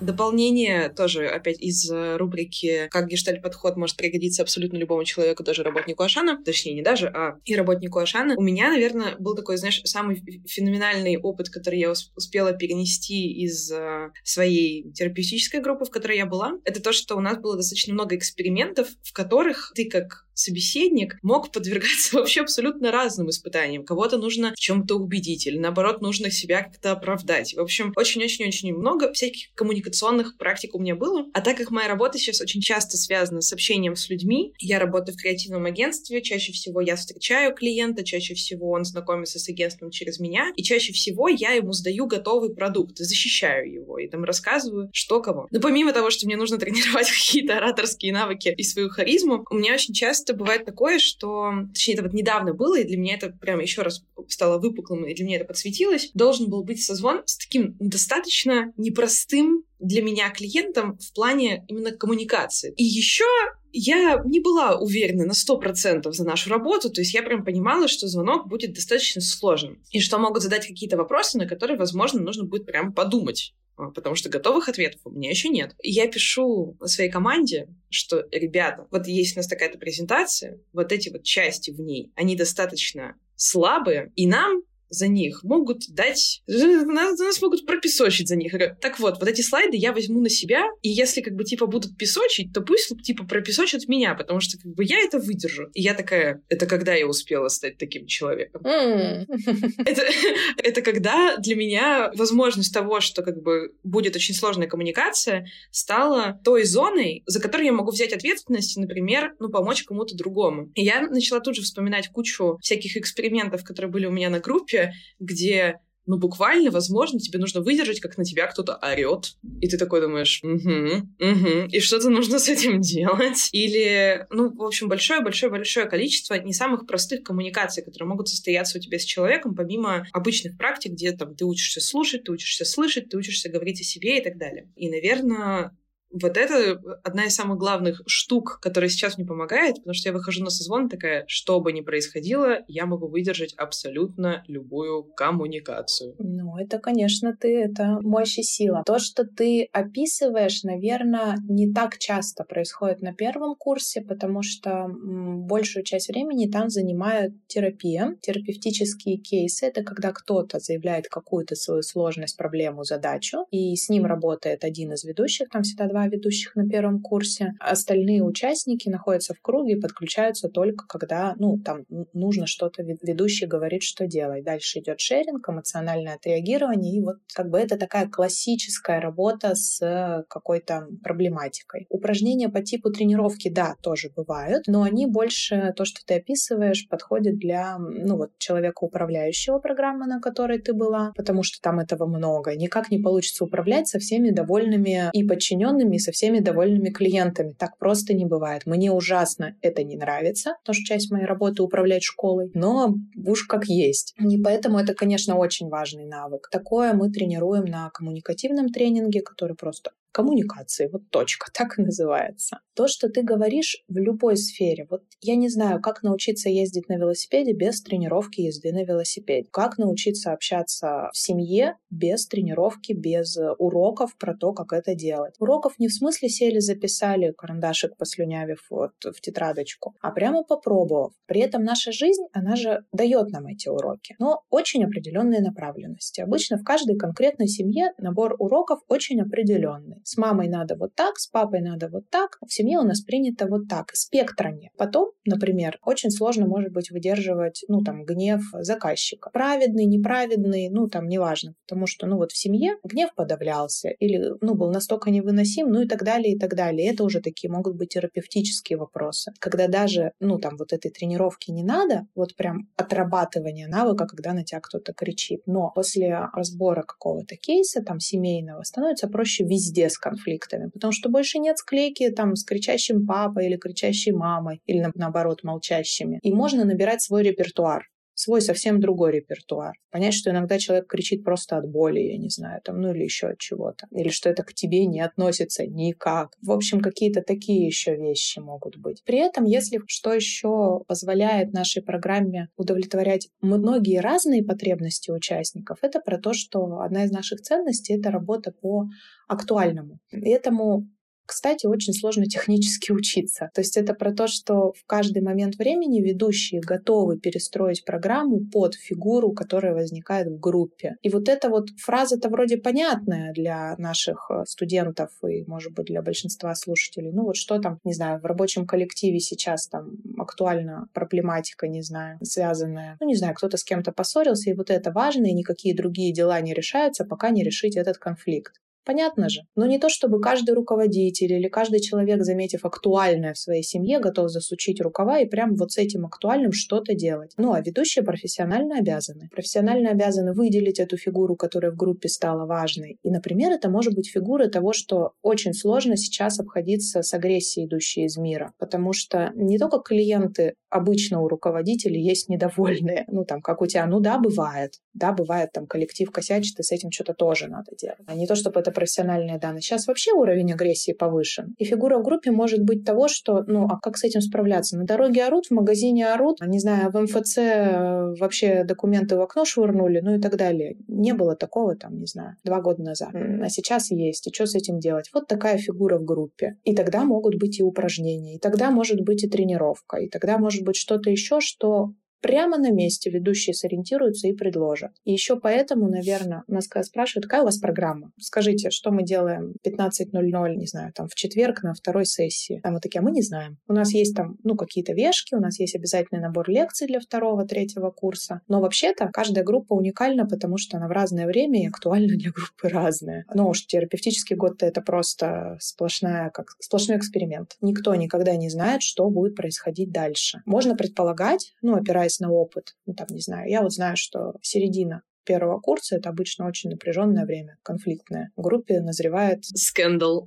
Дополнение 0.00 0.88
тоже 0.88 1.26
опять 1.26 1.60
из 1.60 1.90
рубрики 1.90 2.88
«Как 2.90 3.08
гештальт-подход 3.08 3.76
может 3.76 3.96
пригодиться 3.96 4.42
абсолютно 4.42 4.76
любому 4.76 5.04
человеку, 5.04 5.42
даже 5.42 5.62
работнику 5.62 6.02
Ашана». 6.02 6.42
Точнее, 6.44 6.74
не 6.74 6.82
даже, 6.82 7.08
а 7.08 7.38
и 7.44 7.54
работнику 7.54 7.98
Ашана. 7.98 8.34
У 8.36 8.42
меня, 8.42 8.70
наверное, 8.70 9.16
был 9.18 9.34
такой, 9.34 9.56
знаешь, 9.56 9.80
самый 9.84 10.22
феноменальный 10.46 11.16
опыт, 11.16 11.48
который 11.48 11.78
я 11.78 11.90
успела 11.90 12.52
перенести 12.52 13.32
из 13.32 13.70
э, 13.70 14.10
своей 14.24 14.90
терапевтической 14.92 15.60
группы, 15.60 15.84
в 15.84 15.90
которой 15.90 16.16
я 16.16 16.26
была. 16.26 16.52
Это 16.64 16.82
то, 16.82 16.92
что 16.92 17.16
у 17.16 17.20
нас 17.20 17.38
было 17.38 17.56
достаточно 17.56 17.94
много 17.94 18.16
экспериментов, 18.16 18.88
в 19.02 19.12
которых 19.12 19.72
ты 19.74 19.88
как 19.88 20.25
собеседник 20.36 21.18
мог 21.22 21.50
подвергаться 21.50 22.16
вообще 22.18 22.42
абсолютно 22.42 22.92
разным 22.92 23.30
испытаниям. 23.30 23.84
Кого-то 23.84 24.18
нужно 24.18 24.52
в 24.52 24.60
чем-то 24.60 24.94
убедить, 24.94 25.46
или 25.46 25.58
наоборот, 25.58 26.00
нужно 26.00 26.30
себя 26.30 26.62
как-то 26.62 26.92
оправдать. 26.92 27.54
В 27.54 27.60
общем, 27.60 27.92
очень-очень-очень 27.96 28.74
много 28.74 29.12
всяких 29.12 29.52
коммуникационных 29.54 30.36
практик 30.36 30.74
у 30.74 30.78
меня 30.78 30.94
было. 30.94 31.26
А 31.32 31.40
так 31.40 31.56
как 31.56 31.70
моя 31.70 31.88
работа 31.88 32.18
сейчас 32.18 32.40
очень 32.40 32.60
часто 32.60 32.96
связана 32.96 33.40
с 33.40 33.52
общением 33.52 33.96
с 33.96 34.08
людьми, 34.08 34.52
я 34.58 34.78
работаю 34.78 35.16
в 35.16 35.20
креативном 35.20 35.64
агентстве, 35.64 36.22
чаще 36.22 36.52
всего 36.52 36.80
я 36.80 36.96
встречаю 36.96 37.54
клиента, 37.54 38.04
чаще 38.04 38.34
всего 38.34 38.70
он 38.70 38.84
знакомится 38.84 39.38
с 39.38 39.48
агентством 39.48 39.90
через 39.90 40.20
меня, 40.20 40.52
и 40.56 40.62
чаще 40.62 40.92
всего 40.92 41.28
я 41.28 41.52
ему 41.52 41.72
сдаю 41.72 42.06
готовый 42.06 42.54
продукт, 42.54 42.98
защищаю 42.98 43.72
его, 43.72 43.98
и 43.98 44.08
там 44.08 44.24
рассказываю, 44.24 44.90
что 44.92 45.20
кого. 45.20 45.48
Но 45.50 45.60
помимо 45.60 45.92
того, 45.92 46.10
что 46.10 46.26
мне 46.26 46.36
нужно 46.36 46.58
тренировать 46.58 47.10
какие-то 47.10 47.56
ораторские 47.56 48.12
навыки 48.12 48.54
и 48.56 48.62
свою 48.62 48.90
харизму, 48.90 49.44
у 49.50 49.54
меня 49.54 49.74
очень 49.74 49.94
часто 49.94 50.25
часто 50.26 50.34
бывает 50.34 50.64
такое, 50.64 50.98
что... 50.98 51.52
Точнее, 51.72 51.94
это 51.94 52.02
вот 52.02 52.12
недавно 52.12 52.52
было, 52.52 52.78
и 52.78 52.84
для 52.84 52.96
меня 52.96 53.14
это 53.14 53.30
прям 53.30 53.60
еще 53.60 53.82
раз 53.82 54.02
стало 54.28 54.58
выпуклым, 54.58 55.06
и 55.06 55.14
для 55.14 55.24
меня 55.24 55.36
это 55.36 55.44
подсветилось. 55.44 56.10
Должен 56.14 56.50
был 56.50 56.64
быть 56.64 56.82
созвон 56.82 57.22
с 57.26 57.36
таким 57.36 57.76
достаточно 57.78 58.72
непростым 58.76 59.64
для 59.78 60.02
меня 60.02 60.30
клиентом 60.30 60.98
в 60.98 61.12
плане 61.12 61.64
именно 61.68 61.92
коммуникации. 61.92 62.74
И 62.76 62.84
еще 62.84 63.24
я 63.72 64.22
не 64.24 64.40
была 64.40 64.76
уверена 64.76 65.26
на 65.26 65.34
сто 65.34 65.58
процентов 65.58 66.14
за 66.14 66.24
нашу 66.24 66.50
работу, 66.50 66.90
то 66.90 67.00
есть 67.02 67.14
я 67.14 67.22
прям 67.22 67.44
понимала, 67.44 67.88
что 67.88 68.08
звонок 68.08 68.48
будет 68.48 68.72
достаточно 68.72 69.20
сложным, 69.20 69.82
и 69.90 70.00
что 70.00 70.18
могут 70.18 70.42
задать 70.42 70.66
какие-то 70.66 70.96
вопросы, 70.96 71.38
на 71.38 71.46
которые, 71.46 71.78
возможно, 71.78 72.20
нужно 72.20 72.44
будет 72.44 72.66
прям 72.66 72.92
подумать. 72.92 73.54
А, 73.76 73.90
потому 73.90 74.14
что 74.14 74.28
готовых 74.28 74.68
ответов 74.68 75.00
у 75.04 75.10
меня 75.10 75.30
еще 75.30 75.48
нет. 75.48 75.74
Я 75.82 76.08
пишу 76.08 76.76
своей 76.84 77.10
команде, 77.10 77.68
что, 77.90 78.26
ребята, 78.30 78.86
вот 78.90 79.06
есть 79.06 79.36
у 79.36 79.40
нас 79.40 79.46
такая-то 79.46 79.78
презентация, 79.78 80.60
вот 80.72 80.92
эти 80.92 81.10
вот 81.10 81.22
части 81.22 81.70
в 81.70 81.80
ней, 81.80 82.10
они 82.16 82.36
достаточно 82.36 83.16
слабые, 83.34 84.12
и 84.16 84.26
нам 84.26 84.62
за 84.88 85.08
них, 85.08 85.42
могут 85.42 85.82
дать... 85.90 86.42
Нас, 86.46 87.18
нас 87.18 87.42
могут 87.42 87.66
пропесочить 87.66 88.28
за 88.28 88.36
них. 88.36 88.54
Так 88.80 88.98
вот, 89.00 89.18
вот 89.18 89.28
эти 89.28 89.42
слайды 89.42 89.76
я 89.76 89.92
возьму 89.92 90.20
на 90.20 90.28
себя, 90.28 90.64
и 90.82 90.88
если 90.88 91.20
как 91.20 91.34
бы 91.34 91.44
типа 91.44 91.66
будут 91.66 91.96
песочить, 91.96 92.52
то 92.52 92.60
пусть 92.60 92.92
типа 93.02 93.24
пропесочат 93.24 93.88
меня, 93.88 94.14
потому 94.14 94.40
что 94.40 94.58
как 94.58 94.72
бы 94.74 94.84
я 94.84 94.98
это 95.00 95.18
выдержу. 95.18 95.68
И 95.74 95.82
я 95.82 95.94
такая, 95.94 96.42
это 96.48 96.66
когда 96.66 96.94
я 96.94 97.06
успела 97.06 97.48
стать 97.48 97.78
таким 97.78 98.06
человеком? 98.06 98.62
Это, 98.64 100.02
это 100.56 100.82
когда 100.82 101.36
для 101.36 101.56
меня 101.56 102.10
возможность 102.14 102.72
того, 102.72 103.00
что 103.00 103.22
как 103.22 103.42
бы 103.42 103.72
будет 103.84 104.16
очень 104.16 104.34
сложная 104.34 104.68
коммуникация, 104.68 105.46
стала 105.70 106.40
той 106.44 106.64
зоной, 106.64 107.22
за 107.26 107.40
которой 107.40 107.66
я 107.66 107.72
могу 107.72 107.90
взять 107.90 108.12
ответственность, 108.12 108.76
например, 108.76 109.34
ну, 109.38 109.48
помочь 109.48 109.84
кому-то 109.84 110.16
другому. 110.16 110.70
И 110.74 110.82
я 110.82 111.02
начала 111.02 111.40
тут 111.40 111.56
же 111.56 111.62
вспоминать 111.62 112.08
кучу 112.08 112.58
всяких 112.62 112.96
экспериментов, 112.96 113.64
которые 113.64 113.90
были 113.90 114.06
у 114.06 114.10
меня 114.10 114.30
на 114.30 114.40
группе, 114.40 114.75
случае, 114.76 114.92
где 115.18 115.80
ну, 116.08 116.18
буквально, 116.18 116.70
возможно, 116.70 117.18
тебе 117.18 117.40
нужно 117.40 117.62
выдержать, 117.62 117.98
как 117.98 118.16
на 118.16 118.24
тебя 118.24 118.46
кто-то 118.46 118.76
орет, 118.76 119.34
и 119.60 119.66
ты 119.66 119.76
такой 119.76 120.00
думаешь, 120.00 120.40
угу, 120.44 121.04
угу, 121.18 121.68
и 121.68 121.80
что-то 121.80 122.10
нужно 122.10 122.38
с 122.38 122.48
этим 122.48 122.80
делать. 122.80 123.48
Или, 123.50 124.24
ну, 124.30 124.54
в 124.54 124.62
общем, 124.62 124.88
большое-большое-большое 124.88 125.86
количество 125.86 126.34
не 126.34 126.52
самых 126.52 126.86
простых 126.86 127.24
коммуникаций, 127.24 127.82
которые 127.82 128.08
могут 128.08 128.28
состояться 128.28 128.78
у 128.78 128.80
тебя 128.80 129.00
с 129.00 129.04
человеком, 129.04 129.56
помимо 129.56 130.06
обычных 130.12 130.56
практик, 130.56 130.92
где 130.92 131.10
там 131.10 131.34
ты 131.34 131.44
учишься 131.44 131.80
слушать, 131.80 132.22
ты 132.22 132.30
учишься 132.30 132.64
слышать, 132.64 133.08
ты 133.08 133.16
учишься 133.16 133.48
говорить 133.48 133.80
о 133.80 133.84
себе 133.84 134.20
и 134.20 134.22
так 134.22 134.38
далее. 134.38 134.70
И, 134.76 134.88
наверное, 134.88 135.76
вот 136.22 136.36
это 136.36 136.80
одна 137.02 137.26
из 137.26 137.34
самых 137.34 137.58
главных 137.58 138.02
штук, 138.06 138.58
которая 138.60 138.88
сейчас 138.88 139.18
мне 139.18 139.26
помогает, 139.26 139.76
потому 139.76 139.94
что 139.94 140.08
я 140.08 140.12
выхожу 140.12 140.42
на 140.42 140.50
созвон 140.50 140.88
такая, 140.88 141.24
что 141.28 141.60
бы 141.60 141.72
ни 141.72 141.80
происходило, 141.80 142.58
я 142.68 142.86
могу 142.86 143.08
выдержать 143.08 143.54
абсолютно 143.54 144.44
любую 144.48 145.04
коммуникацию. 145.04 146.14
Ну, 146.56 146.64
это, 146.64 146.78
конечно, 146.78 147.36
ты, 147.38 147.60
это 147.60 147.98
мощь 148.02 148.38
и 148.38 148.42
сила. 148.42 148.82
То, 148.86 148.98
что 148.98 149.24
ты 149.24 149.68
описываешь, 149.72 150.62
наверное, 150.62 151.36
не 151.48 151.72
так 151.72 151.98
часто 151.98 152.44
происходит 152.44 153.02
на 153.02 153.12
первом 153.12 153.54
курсе, 153.56 154.00
потому 154.00 154.42
что 154.42 154.86
большую 154.88 155.84
часть 155.84 156.08
времени 156.08 156.50
там 156.50 156.70
занимают 156.70 157.34
терапия, 157.46 158.16
терапевтические 158.22 159.18
кейсы. 159.18 159.66
Это 159.66 159.82
когда 159.82 160.12
кто-то 160.12 160.58
заявляет 160.58 161.08
какую-то 161.08 161.56
свою 161.56 161.82
сложность, 161.82 162.36
проблему, 162.36 162.84
задачу, 162.84 163.44
и 163.50 163.74
с 163.76 163.88
ним 163.88 164.06
работает 164.06 164.64
один 164.64 164.92
из 164.92 165.04
ведущих, 165.04 165.48
там 165.50 165.62
всегда 165.62 165.86
два 165.88 166.06
ведущих 166.06 166.56
на 166.56 166.68
первом 166.68 167.00
курсе. 167.02 167.52
Остальные 167.60 168.22
участники 168.22 168.88
находятся 168.88 169.34
в 169.34 169.40
круге 169.42 169.74
и 169.74 169.80
подключаются 169.80 170.48
только 170.48 170.86
когда, 170.86 171.34
ну, 171.38 171.58
там 171.58 171.84
нужно 172.14 172.46
что-то, 172.46 172.82
ведущий 172.82 173.46
говорит, 173.46 173.82
что 173.82 174.06
делать. 174.06 174.44
Дальше 174.44 174.78
идет 174.78 175.00
шеринг, 175.00 175.46
эмоциональное 175.48 176.14
отреагирование, 176.14 176.45
и 176.54 177.00
вот 177.00 177.16
как 177.34 177.50
бы 177.50 177.58
это 177.58 177.76
такая 177.76 178.08
классическая 178.08 179.00
работа 179.00 179.54
с 179.54 180.24
какой-то 180.28 180.86
проблематикой. 181.02 181.86
Упражнения 181.88 182.48
по 182.48 182.62
типу 182.62 182.90
тренировки, 182.90 183.48
да, 183.48 183.74
тоже 183.82 184.10
бывают, 184.14 184.64
но 184.66 184.82
они 184.82 185.06
больше, 185.06 185.72
то, 185.76 185.84
что 185.84 186.00
ты 186.04 186.14
описываешь, 186.14 186.88
подходят 186.88 187.38
для, 187.38 187.78
ну, 187.78 188.16
вот 188.16 188.30
человека, 188.38 188.84
управляющего 188.84 189.58
программы, 189.58 190.06
на 190.06 190.20
которой 190.20 190.58
ты 190.58 190.72
была, 190.72 191.12
потому 191.16 191.42
что 191.42 191.60
там 191.60 191.80
этого 191.80 192.06
много. 192.06 192.54
Никак 192.54 192.90
не 192.90 192.98
получится 192.98 193.44
управлять 193.44 193.88
со 193.88 193.98
всеми 193.98 194.30
довольными 194.30 195.10
и 195.12 195.24
подчиненными, 195.24 195.86
довольными, 195.86 195.98
со 195.98 196.12
всеми 196.12 196.40
довольными 196.40 196.90
клиентами. 196.90 197.54
Так 197.58 197.78
просто 197.78 198.14
не 198.14 198.24
бывает. 198.24 198.66
Мне 198.66 198.92
ужасно 198.92 199.56
это 199.62 199.84
не 199.84 199.96
нравится, 199.96 200.54
потому 200.60 200.74
что 200.74 200.84
часть 200.84 201.10
моей 201.10 201.26
работы 201.26 201.62
управлять 201.62 202.02
школой, 202.02 202.50
но 202.54 202.94
уж 203.26 203.44
как 203.44 203.66
есть. 203.66 204.14
И 204.18 204.38
поэтому 204.42 204.78
это, 204.78 204.94
конечно, 204.94 205.36
очень 205.36 205.68
важный 205.68 206.06
навык. 206.06 206.35
Такое 206.50 206.92
мы 206.94 207.10
тренируем 207.10 207.64
на 207.64 207.90
коммуникативном 207.90 208.68
тренинге, 208.68 209.22
который 209.22 209.56
просто 209.56 209.92
коммуникации, 210.16 210.88
вот 210.90 211.10
точка, 211.10 211.50
так 211.52 211.78
и 211.78 211.82
называется. 211.82 212.60
То, 212.74 212.88
что 212.88 213.08
ты 213.10 213.22
говоришь 213.22 213.84
в 213.88 213.98
любой 213.98 214.36
сфере, 214.38 214.86
вот 214.90 215.02
я 215.20 215.36
не 215.36 215.50
знаю, 215.50 215.80
как 215.82 216.02
научиться 216.02 216.48
ездить 216.48 216.88
на 216.88 216.96
велосипеде 216.96 217.52
без 217.52 217.82
тренировки 217.82 218.40
езды 218.40 218.72
на 218.72 218.84
велосипеде, 218.84 219.48
как 219.50 219.76
научиться 219.76 220.32
общаться 220.32 221.10
в 221.12 221.18
семье 221.18 221.76
без 221.90 222.26
тренировки, 222.26 222.92
без 222.94 223.36
уроков 223.58 224.16
про 224.16 224.34
то, 224.34 224.52
как 224.52 224.72
это 224.72 224.94
делать. 224.94 225.34
Уроков 225.38 225.78
не 225.78 225.88
в 225.88 225.92
смысле 225.92 226.28
сели, 226.30 226.60
записали 226.60 227.32
карандашик 227.36 227.96
послюнявив 227.98 228.64
вот 228.70 228.92
в 229.04 229.20
тетрадочку, 229.20 229.94
а 230.00 230.10
прямо 230.10 230.44
попробовав. 230.44 231.12
При 231.26 231.40
этом 231.40 231.62
наша 231.62 231.92
жизнь, 231.92 232.24
она 232.32 232.56
же 232.56 232.84
дает 232.92 233.30
нам 233.30 233.46
эти 233.46 233.68
уроки, 233.68 234.16
но 234.18 234.42
очень 234.48 234.84
определенные 234.84 235.40
направленности. 235.40 236.22
Обычно 236.22 236.56
в 236.56 236.64
каждой 236.64 236.96
конкретной 236.96 237.48
семье 237.48 237.92
набор 237.98 238.36
уроков 238.38 238.80
очень 238.88 239.20
определенный 239.20 240.00
с 240.06 240.16
мамой 240.16 240.48
надо 240.48 240.76
вот 240.76 240.94
так, 240.94 241.18
с 241.18 241.26
папой 241.26 241.60
надо 241.60 241.88
вот 241.88 242.08
так, 242.10 242.38
в 242.46 242.52
семье 242.52 242.78
у 242.78 242.84
нас 242.84 243.00
принято 243.00 243.48
вот 243.48 243.68
так. 243.68 243.90
Спектра 243.92 244.50
нет. 244.50 244.70
Потом, 244.78 245.10
например, 245.24 245.78
очень 245.82 246.12
сложно 246.12 246.46
может 246.46 246.72
быть 246.72 246.92
выдерживать, 246.92 247.64
ну, 247.66 247.82
там, 247.82 248.04
гнев 248.04 248.40
заказчика. 248.52 249.30
Праведный, 249.32 249.84
неправедный, 249.84 250.68
ну, 250.70 250.86
там, 250.86 251.08
неважно. 251.08 251.54
Потому 251.66 251.88
что, 251.88 252.06
ну, 252.06 252.18
вот 252.18 252.30
в 252.30 252.36
семье 252.36 252.76
гнев 252.84 253.10
подавлялся 253.16 253.88
или, 253.88 254.34
ну, 254.40 254.54
был 254.54 254.70
настолько 254.70 255.10
невыносим, 255.10 255.72
ну, 255.72 255.82
и 255.82 255.88
так 255.88 256.04
далее, 256.04 256.36
и 256.36 256.38
так 256.38 256.54
далее. 256.54 256.88
Это 256.88 257.02
уже 257.02 257.20
такие 257.20 257.50
могут 257.50 257.74
быть 257.74 257.88
терапевтические 257.88 258.78
вопросы. 258.78 259.32
Когда 259.40 259.66
даже, 259.66 260.12
ну, 260.20 260.38
там, 260.38 260.56
вот 260.56 260.72
этой 260.72 260.92
тренировки 260.92 261.50
не 261.50 261.64
надо, 261.64 262.06
вот 262.14 262.36
прям 262.36 262.68
отрабатывание 262.76 263.66
навыка, 263.66 264.06
когда 264.06 264.32
на 264.34 264.44
тебя 264.44 264.60
кто-то 264.60 264.92
кричит. 264.92 265.40
Но 265.46 265.72
после 265.74 266.16
разбора 266.32 266.82
какого-то 266.82 267.34
кейса, 267.36 267.82
там, 267.82 267.98
семейного, 267.98 268.62
становится 268.62 269.08
проще 269.08 269.42
везде 269.42 269.88
с 269.96 269.98
конфликтами, 269.98 270.70
потому 270.70 270.92
что 270.92 271.08
больше 271.08 271.38
нет 271.38 271.58
склейки 271.58 272.10
там 272.10 272.36
с 272.36 272.44
кричащим 272.44 273.06
папой 273.06 273.46
или 273.46 273.56
кричащей 273.56 274.12
мамой, 274.12 274.60
или 274.66 274.86
наоборот 274.94 275.42
молчащими. 275.42 276.20
И 276.22 276.32
можно 276.32 276.64
набирать 276.64 277.02
свой 277.02 277.22
репертуар 277.22 277.84
свой 278.16 278.40
совсем 278.40 278.80
другой 278.80 279.12
репертуар. 279.12 279.74
Понять, 279.90 280.14
что 280.14 280.30
иногда 280.30 280.58
человек 280.58 280.88
кричит 280.88 281.22
просто 281.22 281.58
от 281.58 281.68
боли, 281.68 282.00
я 282.00 282.16
не 282.16 282.30
знаю, 282.30 282.60
там, 282.64 282.80
ну 282.80 282.92
или 282.94 283.04
еще 283.04 283.28
от 283.28 283.38
чего-то. 283.38 283.86
Или 283.92 284.08
что 284.08 284.30
это 284.30 284.42
к 284.42 284.54
тебе 284.54 284.86
не 284.86 285.00
относится 285.00 285.66
никак. 285.66 286.30
В 286.42 286.50
общем, 286.50 286.80
какие-то 286.80 287.20
такие 287.20 287.66
еще 287.66 287.94
вещи 287.94 288.38
могут 288.38 288.78
быть. 288.78 289.02
При 289.04 289.18
этом, 289.18 289.44
если 289.44 289.80
что 289.86 290.14
еще 290.14 290.80
позволяет 290.88 291.52
нашей 291.52 291.82
программе 291.82 292.48
удовлетворять 292.56 293.28
многие 293.42 294.00
разные 294.00 294.42
потребности 294.42 295.10
участников, 295.10 295.78
это 295.82 296.00
про 296.00 296.18
то, 296.18 296.32
что 296.32 296.80
одна 296.80 297.04
из 297.04 297.10
наших 297.10 297.42
ценностей— 297.42 297.94
это 297.98 298.10
работа 298.10 298.50
по 298.50 298.86
актуальному. 299.28 299.98
И 300.10 300.30
этому 300.30 300.88
кстати, 301.26 301.66
очень 301.66 301.92
сложно 301.92 302.26
технически 302.26 302.92
учиться. 302.92 303.50
То 303.54 303.60
есть 303.60 303.76
это 303.76 303.94
про 303.94 304.12
то, 304.12 304.26
что 304.26 304.72
в 304.72 304.84
каждый 304.86 305.22
момент 305.22 305.56
времени 305.56 306.00
ведущие 306.00 306.60
готовы 306.60 307.18
перестроить 307.18 307.84
программу 307.84 308.40
под 308.52 308.74
фигуру, 308.74 309.32
которая 309.32 309.74
возникает 309.74 310.28
в 310.28 310.38
группе. 310.38 310.96
И 311.02 311.10
вот 311.10 311.28
эта 311.28 311.48
вот 311.48 311.68
фраза-то 311.78 312.28
вроде 312.28 312.56
понятная 312.56 313.32
для 313.32 313.74
наших 313.78 314.30
э, 314.30 314.44
студентов 314.46 315.10
и, 315.24 315.44
может 315.46 315.72
быть, 315.72 315.86
для 315.86 316.02
большинства 316.02 316.54
слушателей. 316.54 317.12
Ну 317.12 317.24
вот 317.24 317.36
что 317.36 317.58
там, 317.58 317.78
не 317.84 317.92
знаю, 317.92 318.20
в 318.20 318.24
рабочем 318.24 318.66
коллективе 318.66 319.20
сейчас 319.20 319.68
там 319.68 319.90
актуальна 320.18 320.88
проблематика, 320.92 321.68
не 321.68 321.82
знаю, 321.82 322.18
связанная, 322.22 322.96
ну 323.00 323.06
не 323.06 323.16
знаю, 323.16 323.34
кто-то 323.34 323.56
с 323.56 323.64
кем-то 323.64 323.92
поссорился, 323.92 324.50
и 324.50 324.54
вот 324.54 324.70
это 324.70 324.92
важно, 324.92 325.26
и 325.26 325.32
никакие 325.32 325.74
другие 325.74 326.12
дела 326.12 326.40
не 326.40 326.54
решаются, 326.54 327.04
пока 327.04 327.30
не 327.30 327.42
решить 327.42 327.76
этот 327.76 327.98
конфликт. 327.98 328.54
Понятно 328.86 329.28
же. 329.28 329.40
Но 329.56 329.66
не 329.66 329.80
то, 329.80 329.88
чтобы 329.88 330.20
каждый 330.20 330.54
руководитель 330.54 331.32
или 331.32 331.48
каждый 331.48 331.80
человек, 331.80 332.22
заметив 332.22 332.64
актуальное 332.64 333.34
в 333.34 333.38
своей 333.38 333.64
семье, 333.64 333.98
готов 333.98 334.30
засучить 334.30 334.80
рукава 334.80 335.18
и 335.18 335.26
прям 335.26 335.56
вот 335.56 335.72
с 335.72 335.78
этим 335.78 336.06
актуальным 336.06 336.52
что-то 336.52 336.94
делать. 336.94 337.32
Ну, 337.36 337.52
а 337.52 337.60
ведущие 337.60 338.04
профессионально 338.04 338.78
обязаны. 338.78 339.28
Профессионально 339.32 339.90
обязаны 339.90 340.32
выделить 340.32 340.78
эту 340.78 340.96
фигуру, 340.96 341.34
которая 341.34 341.72
в 341.72 341.76
группе 341.76 342.08
стала 342.08 342.46
важной. 342.46 342.98
И, 343.02 343.10
например, 343.10 343.50
это 343.50 343.68
может 343.68 343.92
быть 343.92 344.08
фигура 344.08 344.46
того, 344.46 344.72
что 344.72 345.12
очень 345.20 345.52
сложно 345.52 345.96
сейчас 345.96 346.38
обходиться 346.38 347.02
с 347.02 347.12
агрессией, 347.12 347.66
идущей 347.66 348.04
из 348.04 348.16
мира. 348.16 348.52
Потому 348.58 348.92
что 348.92 349.32
не 349.34 349.58
только 349.58 349.80
клиенты 349.80 350.54
обычно 350.70 351.20
у 351.20 351.28
руководителей 351.28 352.00
есть 352.00 352.28
недовольные. 352.28 353.04
Ну, 353.08 353.24
там, 353.24 353.40
как 353.40 353.62
у 353.62 353.66
тебя, 353.66 353.86
ну 353.86 353.98
да, 353.98 354.18
бывает. 354.18 354.74
Да, 354.94 355.12
бывает, 355.12 355.50
там, 355.52 355.66
коллектив 355.66 356.10
косячит, 356.10 356.58
и 356.60 356.62
с 356.62 356.70
этим 356.70 356.90
что-то 356.90 357.14
тоже 357.14 357.48
надо 357.48 357.72
делать. 357.76 357.98
А 358.06 358.14
не 358.14 358.26
то, 358.26 358.34
чтобы 358.34 358.60
это 358.60 358.70
профессиональные 358.76 359.38
данные. 359.38 359.62
Сейчас 359.62 359.86
вообще 359.86 360.12
уровень 360.12 360.52
агрессии 360.52 360.92
повышен. 360.92 361.54
И 361.58 361.64
фигура 361.64 361.98
в 361.98 362.02
группе 362.04 362.30
может 362.30 362.62
быть 362.62 362.84
того, 362.84 363.08
что, 363.08 363.42
ну, 363.46 363.66
а 363.66 363.80
как 363.80 363.96
с 363.96 364.04
этим 364.04 364.20
справляться? 364.20 364.76
На 364.76 364.84
дороге 364.84 365.24
орут, 365.24 365.46
в 365.46 365.50
магазине 365.50 366.06
орут, 366.06 366.40
не 366.46 366.60
знаю, 366.60 366.90
в 366.90 367.00
МФЦ 367.00 367.38
э, 367.38 368.14
вообще 368.20 368.64
документы 368.64 369.16
в 369.16 369.22
окно 369.22 369.44
швырнули, 369.44 370.00
ну 370.00 370.16
и 370.16 370.20
так 370.20 370.36
далее. 370.36 370.76
Не 370.88 371.14
было 371.14 371.34
такого, 371.34 371.74
там, 371.74 371.98
не 371.98 372.06
знаю, 372.06 372.36
два 372.44 372.60
года 372.60 372.82
назад. 372.82 373.10
А 373.14 373.48
сейчас 373.48 373.90
есть. 373.90 374.26
И 374.26 374.34
что 374.34 374.46
с 374.46 374.54
этим 374.54 374.78
делать? 374.78 375.10
Вот 375.14 375.26
такая 375.26 375.56
фигура 375.56 375.98
в 375.98 376.04
группе. 376.04 376.56
И 376.64 376.74
тогда 376.74 377.04
могут 377.04 377.36
быть 377.36 377.58
и 377.58 377.62
упражнения, 377.62 378.36
и 378.36 378.38
тогда 378.38 378.70
может 378.70 379.00
быть 379.00 379.24
и 379.24 379.28
тренировка, 379.28 379.96
и 379.96 380.08
тогда 380.08 380.38
может 380.38 380.62
быть 380.64 380.76
что-то 380.76 381.10
еще, 381.10 381.40
что 381.40 381.92
прямо 382.26 382.58
на 382.58 382.72
месте 382.72 383.08
ведущие 383.08 383.54
сориентируются 383.54 384.26
и 384.26 384.32
предложат. 384.32 384.90
И 385.04 385.12
еще 385.12 385.38
поэтому, 385.38 385.88
наверное, 385.88 386.42
нас 386.48 386.66
когда 386.66 386.82
спрашивают, 386.82 387.26
какая 387.26 387.42
у 387.42 387.44
вас 387.44 387.58
программа? 387.58 388.10
Скажите, 388.18 388.70
что 388.70 388.90
мы 388.90 389.04
делаем 389.04 389.54
15.00, 389.64 390.56
не 390.56 390.66
знаю, 390.66 390.92
там 390.92 391.06
в 391.06 391.14
четверг 391.14 391.62
на 391.62 391.72
второй 391.72 392.04
сессии. 392.04 392.60
А 392.64 392.72
мы 392.72 392.80
такие, 392.80 392.98
а 392.98 393.02
мы 393.02 393.12
не 393.12 393.22
знаем. 393.22 393.58
У 393.68 393.72
нас 393.72 393.92
есть 393.92 394.16
там, 394.16 394.38
ну, 394.42 394.56
какие-то 394.56 394.92
вешки, 394.92 395.36
у 395.36 395.40
нас 395.40 395.60
есть 395.60 395.76
обязательный 395.76 396.20
набор 396.20 396.50
лекций 396.50 396.88
для 396.88 396.98
второго, 396.98 397.46
третьего 397.46 397.90
курса. 397.90 398.40
Но 398.48 398.60
вообще-то 398.60 399.08
каждая 399.12 399.44
группа 399.44 399.74
уникальна, 399.74 400.26
потому 400.26 400.58
что 400.58 400.78
она 400.78 400.88
в 400.88 400.90
разное 400.90 401.26
время 401.26 401.62
и 401.62 401.68
актуальна 401.68 402.16
для 402.16 402.32
группы 402.32 402.68
разная. 402.68 403.24
Но 403.32 403.48
уж 403.48 403.66
терапевтический 403.66 404.34
год-то 404.34 404.66
это 404.66 404.80
просто 404.80 405.58
сплошная, 405.60 406.30
как 406.30 406.56
сплошной 406.58 406.98
эксперимент. 406.98 407.56
Никто 407.60 407.94
никогда 407.94 408.34
не 408.34 408.50
знает, 408.50 408.82
что 408.82 409.08
будет 409.10 409.36
происходить 409.36 409.92
дальше. 409.92 410.42
Можно 410.44 410.74
предполагать, 410.74 411.54
ну, 411.62 411.76
опираясь 411.76 412.15
опираясь 412.16 412.20
на 412.20 412.30
опыт. 412.30 412.74
Ну, 412.86 412.94
там, 412.94 413.06
не 413.10 413.20
знаю, 413.20 413.48
я 413.48 413.62
вот 413.62 413.72
знаю, 413.72 413.96
что 413.96 414.34
середина 414.42 415.02
первого 415.24 415.60
курса 415.60 415.96
это 415.96 416.08
обычно 416.08 416.46
очень 416.46 416.70
напряженное 416.70 417.24
время, 417.24 417.58
конфликтное. 417.62 418.30
В 418.36 418.42
группе 418.42 418.80
назревает... 418.80 419.44
Скандал. 419.44 420.26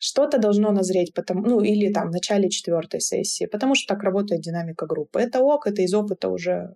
Что-то 0.00 0.38
должно 0.38 0.70
назреть, 0.70 1.12
потому, 1.12 1.42
ну, 1.42 1.60
или 1.60 1.92
там 1.92 2.08
в 2.08 2.12
начале 2.12 2.48
четвертой 2.48 3.00
сессии, 3.00 3.46
потому 3.46 3.74
что 3.74 3.94
так 3.94 4.04
работает 4.04 4.42
динамика 4.42 4.86
группы. 4.86 5.20
Это 5.20 5.40
ок, 5.40 5.66
это 5.66 5.82
из 5.82 5.92
опыта 5.92 6.28
уже 6.28 6.74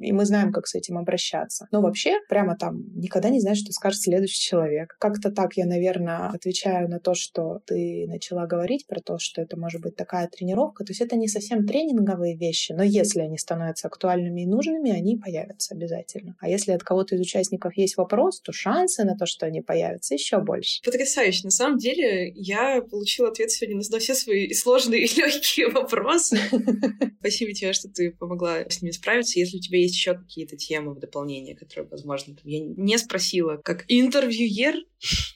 и 0.00 0.12
мы 0.12 0.24
знаем, 0.24 0.52
как 0.52 0.66
с 0.66 0.74
этим 0.74 0.98
обращаться. 0.98 1.68
Но 1.70 1.80
вообще, 1.80 2.18
прямо 2.28 2.56
там 2.56 2.84
никогда 2.94 3.28
не 3.28 3.40
знаешь, 3.40 3.58
что 3.58 3.72
скажет 3.72 4.00
следующий 4.00 4.40
человек. 4.40 4.96
Как-то 4.98 5.30
так 5.30 5.56
я, 5.56 5.66
наверное, 5.66 6.28
отвечаю 6.28 6.88
на 6.88 6.98
то, 6.98 7.14
что 7.14 7.60
ты 7.66 8.06
начала 8.08 8.46
говорить 8.46 8.86
про 8.86 9.00
то, 9.00 9.18
что 9.18 9.42
это 9.42 9.58
может 9.58 9.80
быть 9.82 9.96
такая 9.96 10.28
тренировка. 10.28 10.84
То 10.84 10.90
есть 10.90 11.00
это 11.00 11.16
не 11.16 11.28
совсем 11.28 11.66
тренинговые 11.66 12.36
вещи, 12.36 12.72
но 12.72 12.82
если 12.82 13.20
они 13.20 13.38
становятся 13.38 13.88
актуальными 13.88 14.42
и 14.42 14.46
нужными, 14.46 14.90
они 14.90 15.16
появятся 15.16 15.74
обязательно. 15.74 16.36
А 16.40 16.48
если 16.48 16.72
от 16.72 16.82
кого-то 16.82 17.14
из 17.14 17.20
участников 17.20 17.76
есть 17.76 17.96
вопрос, 17.96 18.40
то 18.40 18.52
шансы 18.52 19.04
на 19.04 19.16
то, 19.16 19.26
что 19.26 19.46
они 19.46 19.60
появятся, 19.60 20.14
еще 20.14 20.40
больше. 20.40 20.82
Потрясающе. 20.82 21.42
На 21.44 21.50
самом 21.50 21.78
деле, 21.78 22.32
я 22.34 22.80
получила 22.82 23.28
ответ 23.28 23.50
сегодня 23.50 23.82
на 23.90 23.98
все 23.98 24.14
свои 24.14 24.52
сложные 24.52 25.04
и 25.04 25.20
легкие 25.20 25.68
вопросы. 25.68 26.38
Спасибо 27.20 27.52
тебе, 27.52 27.72
что 27.72 27.88
ты 27.88 28.10
помогла 28.10 28.68
с 28.68 28.80
ними 28.82 28.92
справиться. 28.92 29.38
Если 29.38 29.58
у 29.58 29.60
тебя 29.60 29.81
есть 29.82 29.94
еще 29.94 30.14
какие-то 30.14 30.56
темы 30.56 30.94
в 30.94 30.98
дополнение, 30.98 31.56
которые, 31.56 31.88
возможно, 31.88 32.36
я 32.44 32.60
не 32.60 32.98
спросила, 32.98 33.56
как 33.56 33.84
интервьюер. 33.88 34.74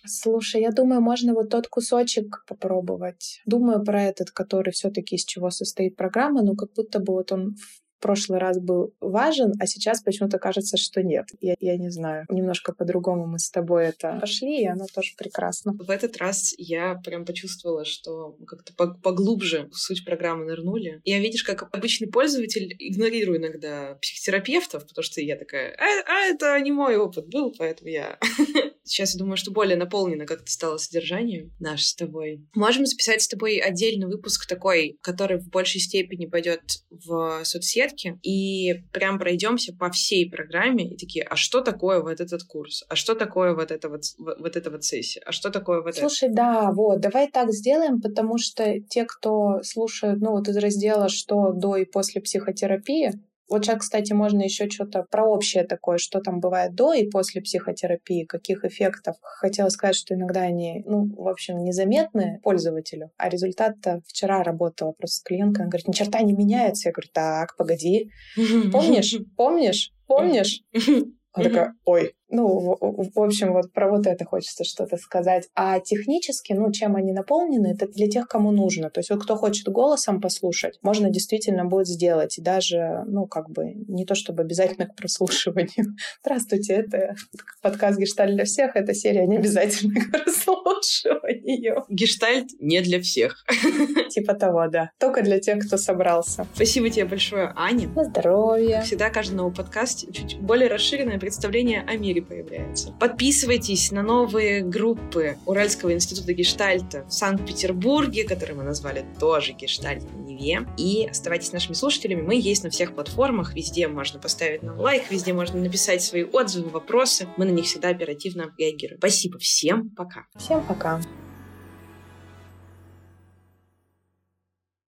Слушай, 0.06 0.62
я 0.62 0.70
думаю, 0.70 1.00
можно 1.00 1.34
вот 1.34 1.50
тот 1.50 1.68
кусочек 1.68 2.44
попробовать. 2.48 3.42
Думаю 3.46 3.84
про 3.84 4.02
этот, 4.02 4.30
который 4.30 4.72
все-таки 4.72 5.16
из 5.16 5.24
чего 5.24 5.50
состоит 5.50 5.96
программа, 5.96 6.42
но 6.42 6.54
как 6.54 6.72
будто 6.74 6.98
бы 7.00 7.12
вот 7.14 7.32
он 7.32 7.56
прошлый 8.00 8.38
раз 8.38 8.58
был 8.58 8.94
важен, 9.00 9.52
а 9.60 9.66
сейчас 9.66 10.02
почему-то 10.02 10.38
кажется, 10.38 10.76
что 10.76 11.02
нет. 11.02 11.26
Я, 11.40 11.54
я 11.60 11.76
не 11.76 11.90
знаю. 11.90 12.26
Немножко 12.28 12.72
по-другому 12.72 13.26
мы 13.26 13.38
с 13.38 13.50
тобой 13.50 13.86
это 13.86 14.18
пошли, 14.20 14.62
и 14.62 14.66
оно 14.66 14.86
тоже 14.92 15.14
прекрасно. 15.16 15.72
В 15.78 15.90
этот 15.90 16.16
раз 16.16 16.54
я 16.58 16.94
прям 17.04 17.24
почувствовала, 17.24 17.84
что 17.84 18.36
как-то 18.46 18.72
поглубже 18.74 19.68
в 19.72 19.78
суть 19.78 20.04
программы 20.04 20.44
нырнули. 20.44 21.00
Я, 21.04 21.18
видишь, 21.18 21.44
как 21.44 21.68
обычный 21.74 22.08
пользователь 22.08 22.74
игнорирую 22.78 23.38
иногда 23.38 23.94
психотерапевтов, 24.00 24.86
потому 24.86 25.02
что 25.02 25.20
я 25.20 25.36
такая, 25.36 25.74
а, 25.78 25.84
а 26.06 26.26
это 26.26 26.58
не 26.60 26.72
мой 26.72 26.96
опыт 26.96 27.28
был, 27.28 27.54
поэтому 27.56 27.90
я... 27.90 28.18
Сейчас 28.86 29.14
я 29.14 29.18
думаю, 29.18 29.36
что 29.36 29.50
более 29.50 29.76
наполнено 29.76 30.26
как-то 30.26 30.50
стало 30.50 30.76
содержание 30.76 31.50
наше 31.58 31.86
с 31.86 31.94
тобой. 31.94 32.46
Можем 32.54 32.86
записать 32.86 33.22
с 33.22 33.28
тобой 33.28 33.58
отдельный 33.58 34.06
выпуск 34.06 34.46
такой, 34.46 34.96
который 35.02 35.38
в 35.38 35.48
большей 35.48 35.80
степени 35.80 36.26
пойдет 36.26 36.62
в 36.90 37.40
соцсети, 37.44 37.96
порядке 37.96 38.18
и 38.22 38.84
прям 38.92 39.18
пройдемся 39.18 39.74
по 39.74 39.90
всей 39.90 40.30
программе 40.30 40.92
и 40.92 40.96
такие, 40.96 41.24
а 41.24 41.36
что 41.36 41.60
такое 41.60 42.00
вот 42.00 42.20
этот 42.20 42.42
курс? 42.44 42.84
А 42.88 42.96
что 42.96 43.14
такое 43.14 43.54
вот 43.54 43.70
это 43.70 43.88
вот, 43.88 44.02
вот 44.18 44.56
эта 44.56 44.70
вот 44.70 44.84
сессия? 44.84 45.22
А 45.24 45.32
что 45.32 45.50
такое 45.50 45.82
вот 45.82 45.94
Слушай, 45.96 46.28
это? 46.28 46.36
да, 46.36 46.72
вот, 46.72 47.00
давай 47.00 47.30
так 47.30 47.52
сделаем, 47.52 48.00
потому 48.00 48.38
что 48.38 48.80
те, 48.80 49.04
кто 49.04 49.62
слушает, 49.62 50.20
ну 50.20 50.32
вот 50.32 50.48
из 50.48 50.56
раздела 50.56 51.08
«Что 51.08 51.52
до 51.52 51.76
и 51.76 51.84
после 51.84 52.20
психотерапии», 52.20 53.12
вот 53.48 53.64
сейчас, 53.64 53.78
кстати, 53.78 54.12
можно 54.12 54.42
еще 54.42 54.68
что-то 54.68 55.04
про 55.08 55.24
общее 55.24 55.64
такое, 55.64 55.98
что 55.98 56.20
там 56.20 56.40
бывает 56.40 56.74
до 56.74 56.92
и 56.92 57.08
после 57.08 57.40
психотерапии, 57.40 58.24
каких 58.24 58.64
эффектов. 58.64 59.16
Хотела 59.22 59.68
сказать, 59.68 59.94
что 59.96 60.14
иногда 60.14 60.40
они, 60.40 60.82
ну, 60.86 61.14
в 61.16 61.28
общем, 61.28 61.62
незаметны 61.62 62.40
пользователю, 62.42 63.10
а 63.16 63.28
результат-то 63.28 64.00
вчера 64.06 64.42
работала 64.42 64.92
просто 64.92 65.18
с 65.18 65.22
клиенткой, 65.22 65.64
она 65.64 65.70
говорит, 65.70 65.88
ни 65.88 65.92
черта 65.92 66.20
не 66.22 66.32
меняется. 66.32 66.88
Я 66.88 66.92
говорю, 66.92 67.08
так, 67.12 67.56
погоди, 67.56 68.10
помнишь, 68.72 69.16
помнишь, 69.36 69.92
помнишь? 70.06 70.62
Она 71.32 71.48
такая, 71.48 71.74
ой, 71.84 72.14
ну, 72.28 72.76
в, 72.80 73.20
общем, 73.20 73.52
вот 73.52 73.72
про 73.72 73.88
вот 73.90 74.06
это 74.06 74.24
хочется 74.24 74.64
что-то 74.64 74.96
сказать. 74.96 75.48
А 75.54 75.78
технически, 75.80 76.52
ну, 76.52 76.72
чем 76.72 76.96
они 76.96 77.12
наполнены, 77.12 77.68
это 77.68 77.86
для 77.86 78.08
тех, 78.08 78.26
кому 78.26 78.50
нужно. 78.50 78.90
То 78.90 79.00
есть 79.00 79.10
вот 79.10 79.22
кто 79.22 79.36
хочет 79.36 79.68
голосом 79.68 80.20
послушать, 80.20 80.78
можно 80.82 81.10
действительно 81.10 81.64
будет 81.64 81.86
сделать. 81.86 82.38
И 82.38 82.42
даже, 82.42 83.04
ну, 83.06 83.26
как 83.26 83.50
бы, 83.50 83.72
не 83.74 84.04
то 84.04 84.14
чтобы 84.14 84.42
обязательно 84.42 84.86
к 84.86 84.96
прослушиванию. 84.96 85.96
Здравствуйте, 86.22 86.74
это 86.74 87.14
подкаст 87.62 87.98
«Гештальт 87.98 88.34
для 88.34 88.44
всех». 88.44 88.74
Это 88.74 88.92
серия 88.94 89.26
не 89.26 89.36
обязательно 89.36 90.00
к 90.00 90.10
прослушиванию. 90.10 91.84
Гештальт 91.88 92.48
не 92.58 92.80
для 92.80 93.00
всех. 93.00 93.44
Типа 94.10 94.34
того, 94.34 94.66
да. 94.68 94.90
Только 94.98 95.22
для 95.22 95.38
тех, 95.38 95.64
кто 95.64 95.76
собрался. 95.76 96.46
Спасибо 96.54 96.90
тебе 96.90 97.04
большое, 97.04 97.52
Аня. 97.54 97.88
На 97.88 98.04
здоровье. 98.04 98.82
Всегда 98.82 99.10
каждый 99.10 99.34
новый 99.34 99.54
подкаст 99.54 100.12
чуть 100.12 100.40
более 100.40 100.68
расширенное 100.68 101.18
представление 101.18 101.82
о 101.86 101.96
мире 101.96 102.15
появляется. 102.20 102.94
Подписывайтесь 103.00 103.90
на 103.90 104.02
новые 104.02 104.62
группы 104.62 105.36
Уральского 105.46 105.92
института 105.92 106.32
гештальта 106.32 107.04
в 107.04 107.12
Санкт-Петербурге, 107.12 108.24
который 108.24 108.54
мы 108.54 108.62
назвали 108.62 109.04
тоже 109.18 109.52
гештальт, 109.52 110.04
не 110.14 110.36
Неве. 110.36 110.66
И 110.76 111.06
оставайтесь 111.06 111.52
нашими 111.52 111.74
слушателями. 111.74 112.22
Мы 112.22 112.36
есть 112.36 112.64
на 112.64 112.70
всех 112.70 112.94
платформах. 112.94 113.54
Везде 113.54 113.88
можно 113.88 114.20
поставить 114.20 114.62
нам 114.62 114.78
лайк, 114.78 115.10
везде 115.10 115.32
можно 115.32 115.60
написать 115.60 116.02
свои 116.02 116.24
отзывы, 116.24 116.70
вопросы. 116.70 117.28
Мы 117.36 117.44
на 117.44 117.50
них 117.50 117.64
всегда 117.64 117.88
оперативно 117.88 118.52
реагируем. 118.58 118.98
Спасибо 118.98 119.38
всем. 119.38 119.90
Пока. 119.90 120.26
Всем 120.36 120.64
пока. 120.64 121.00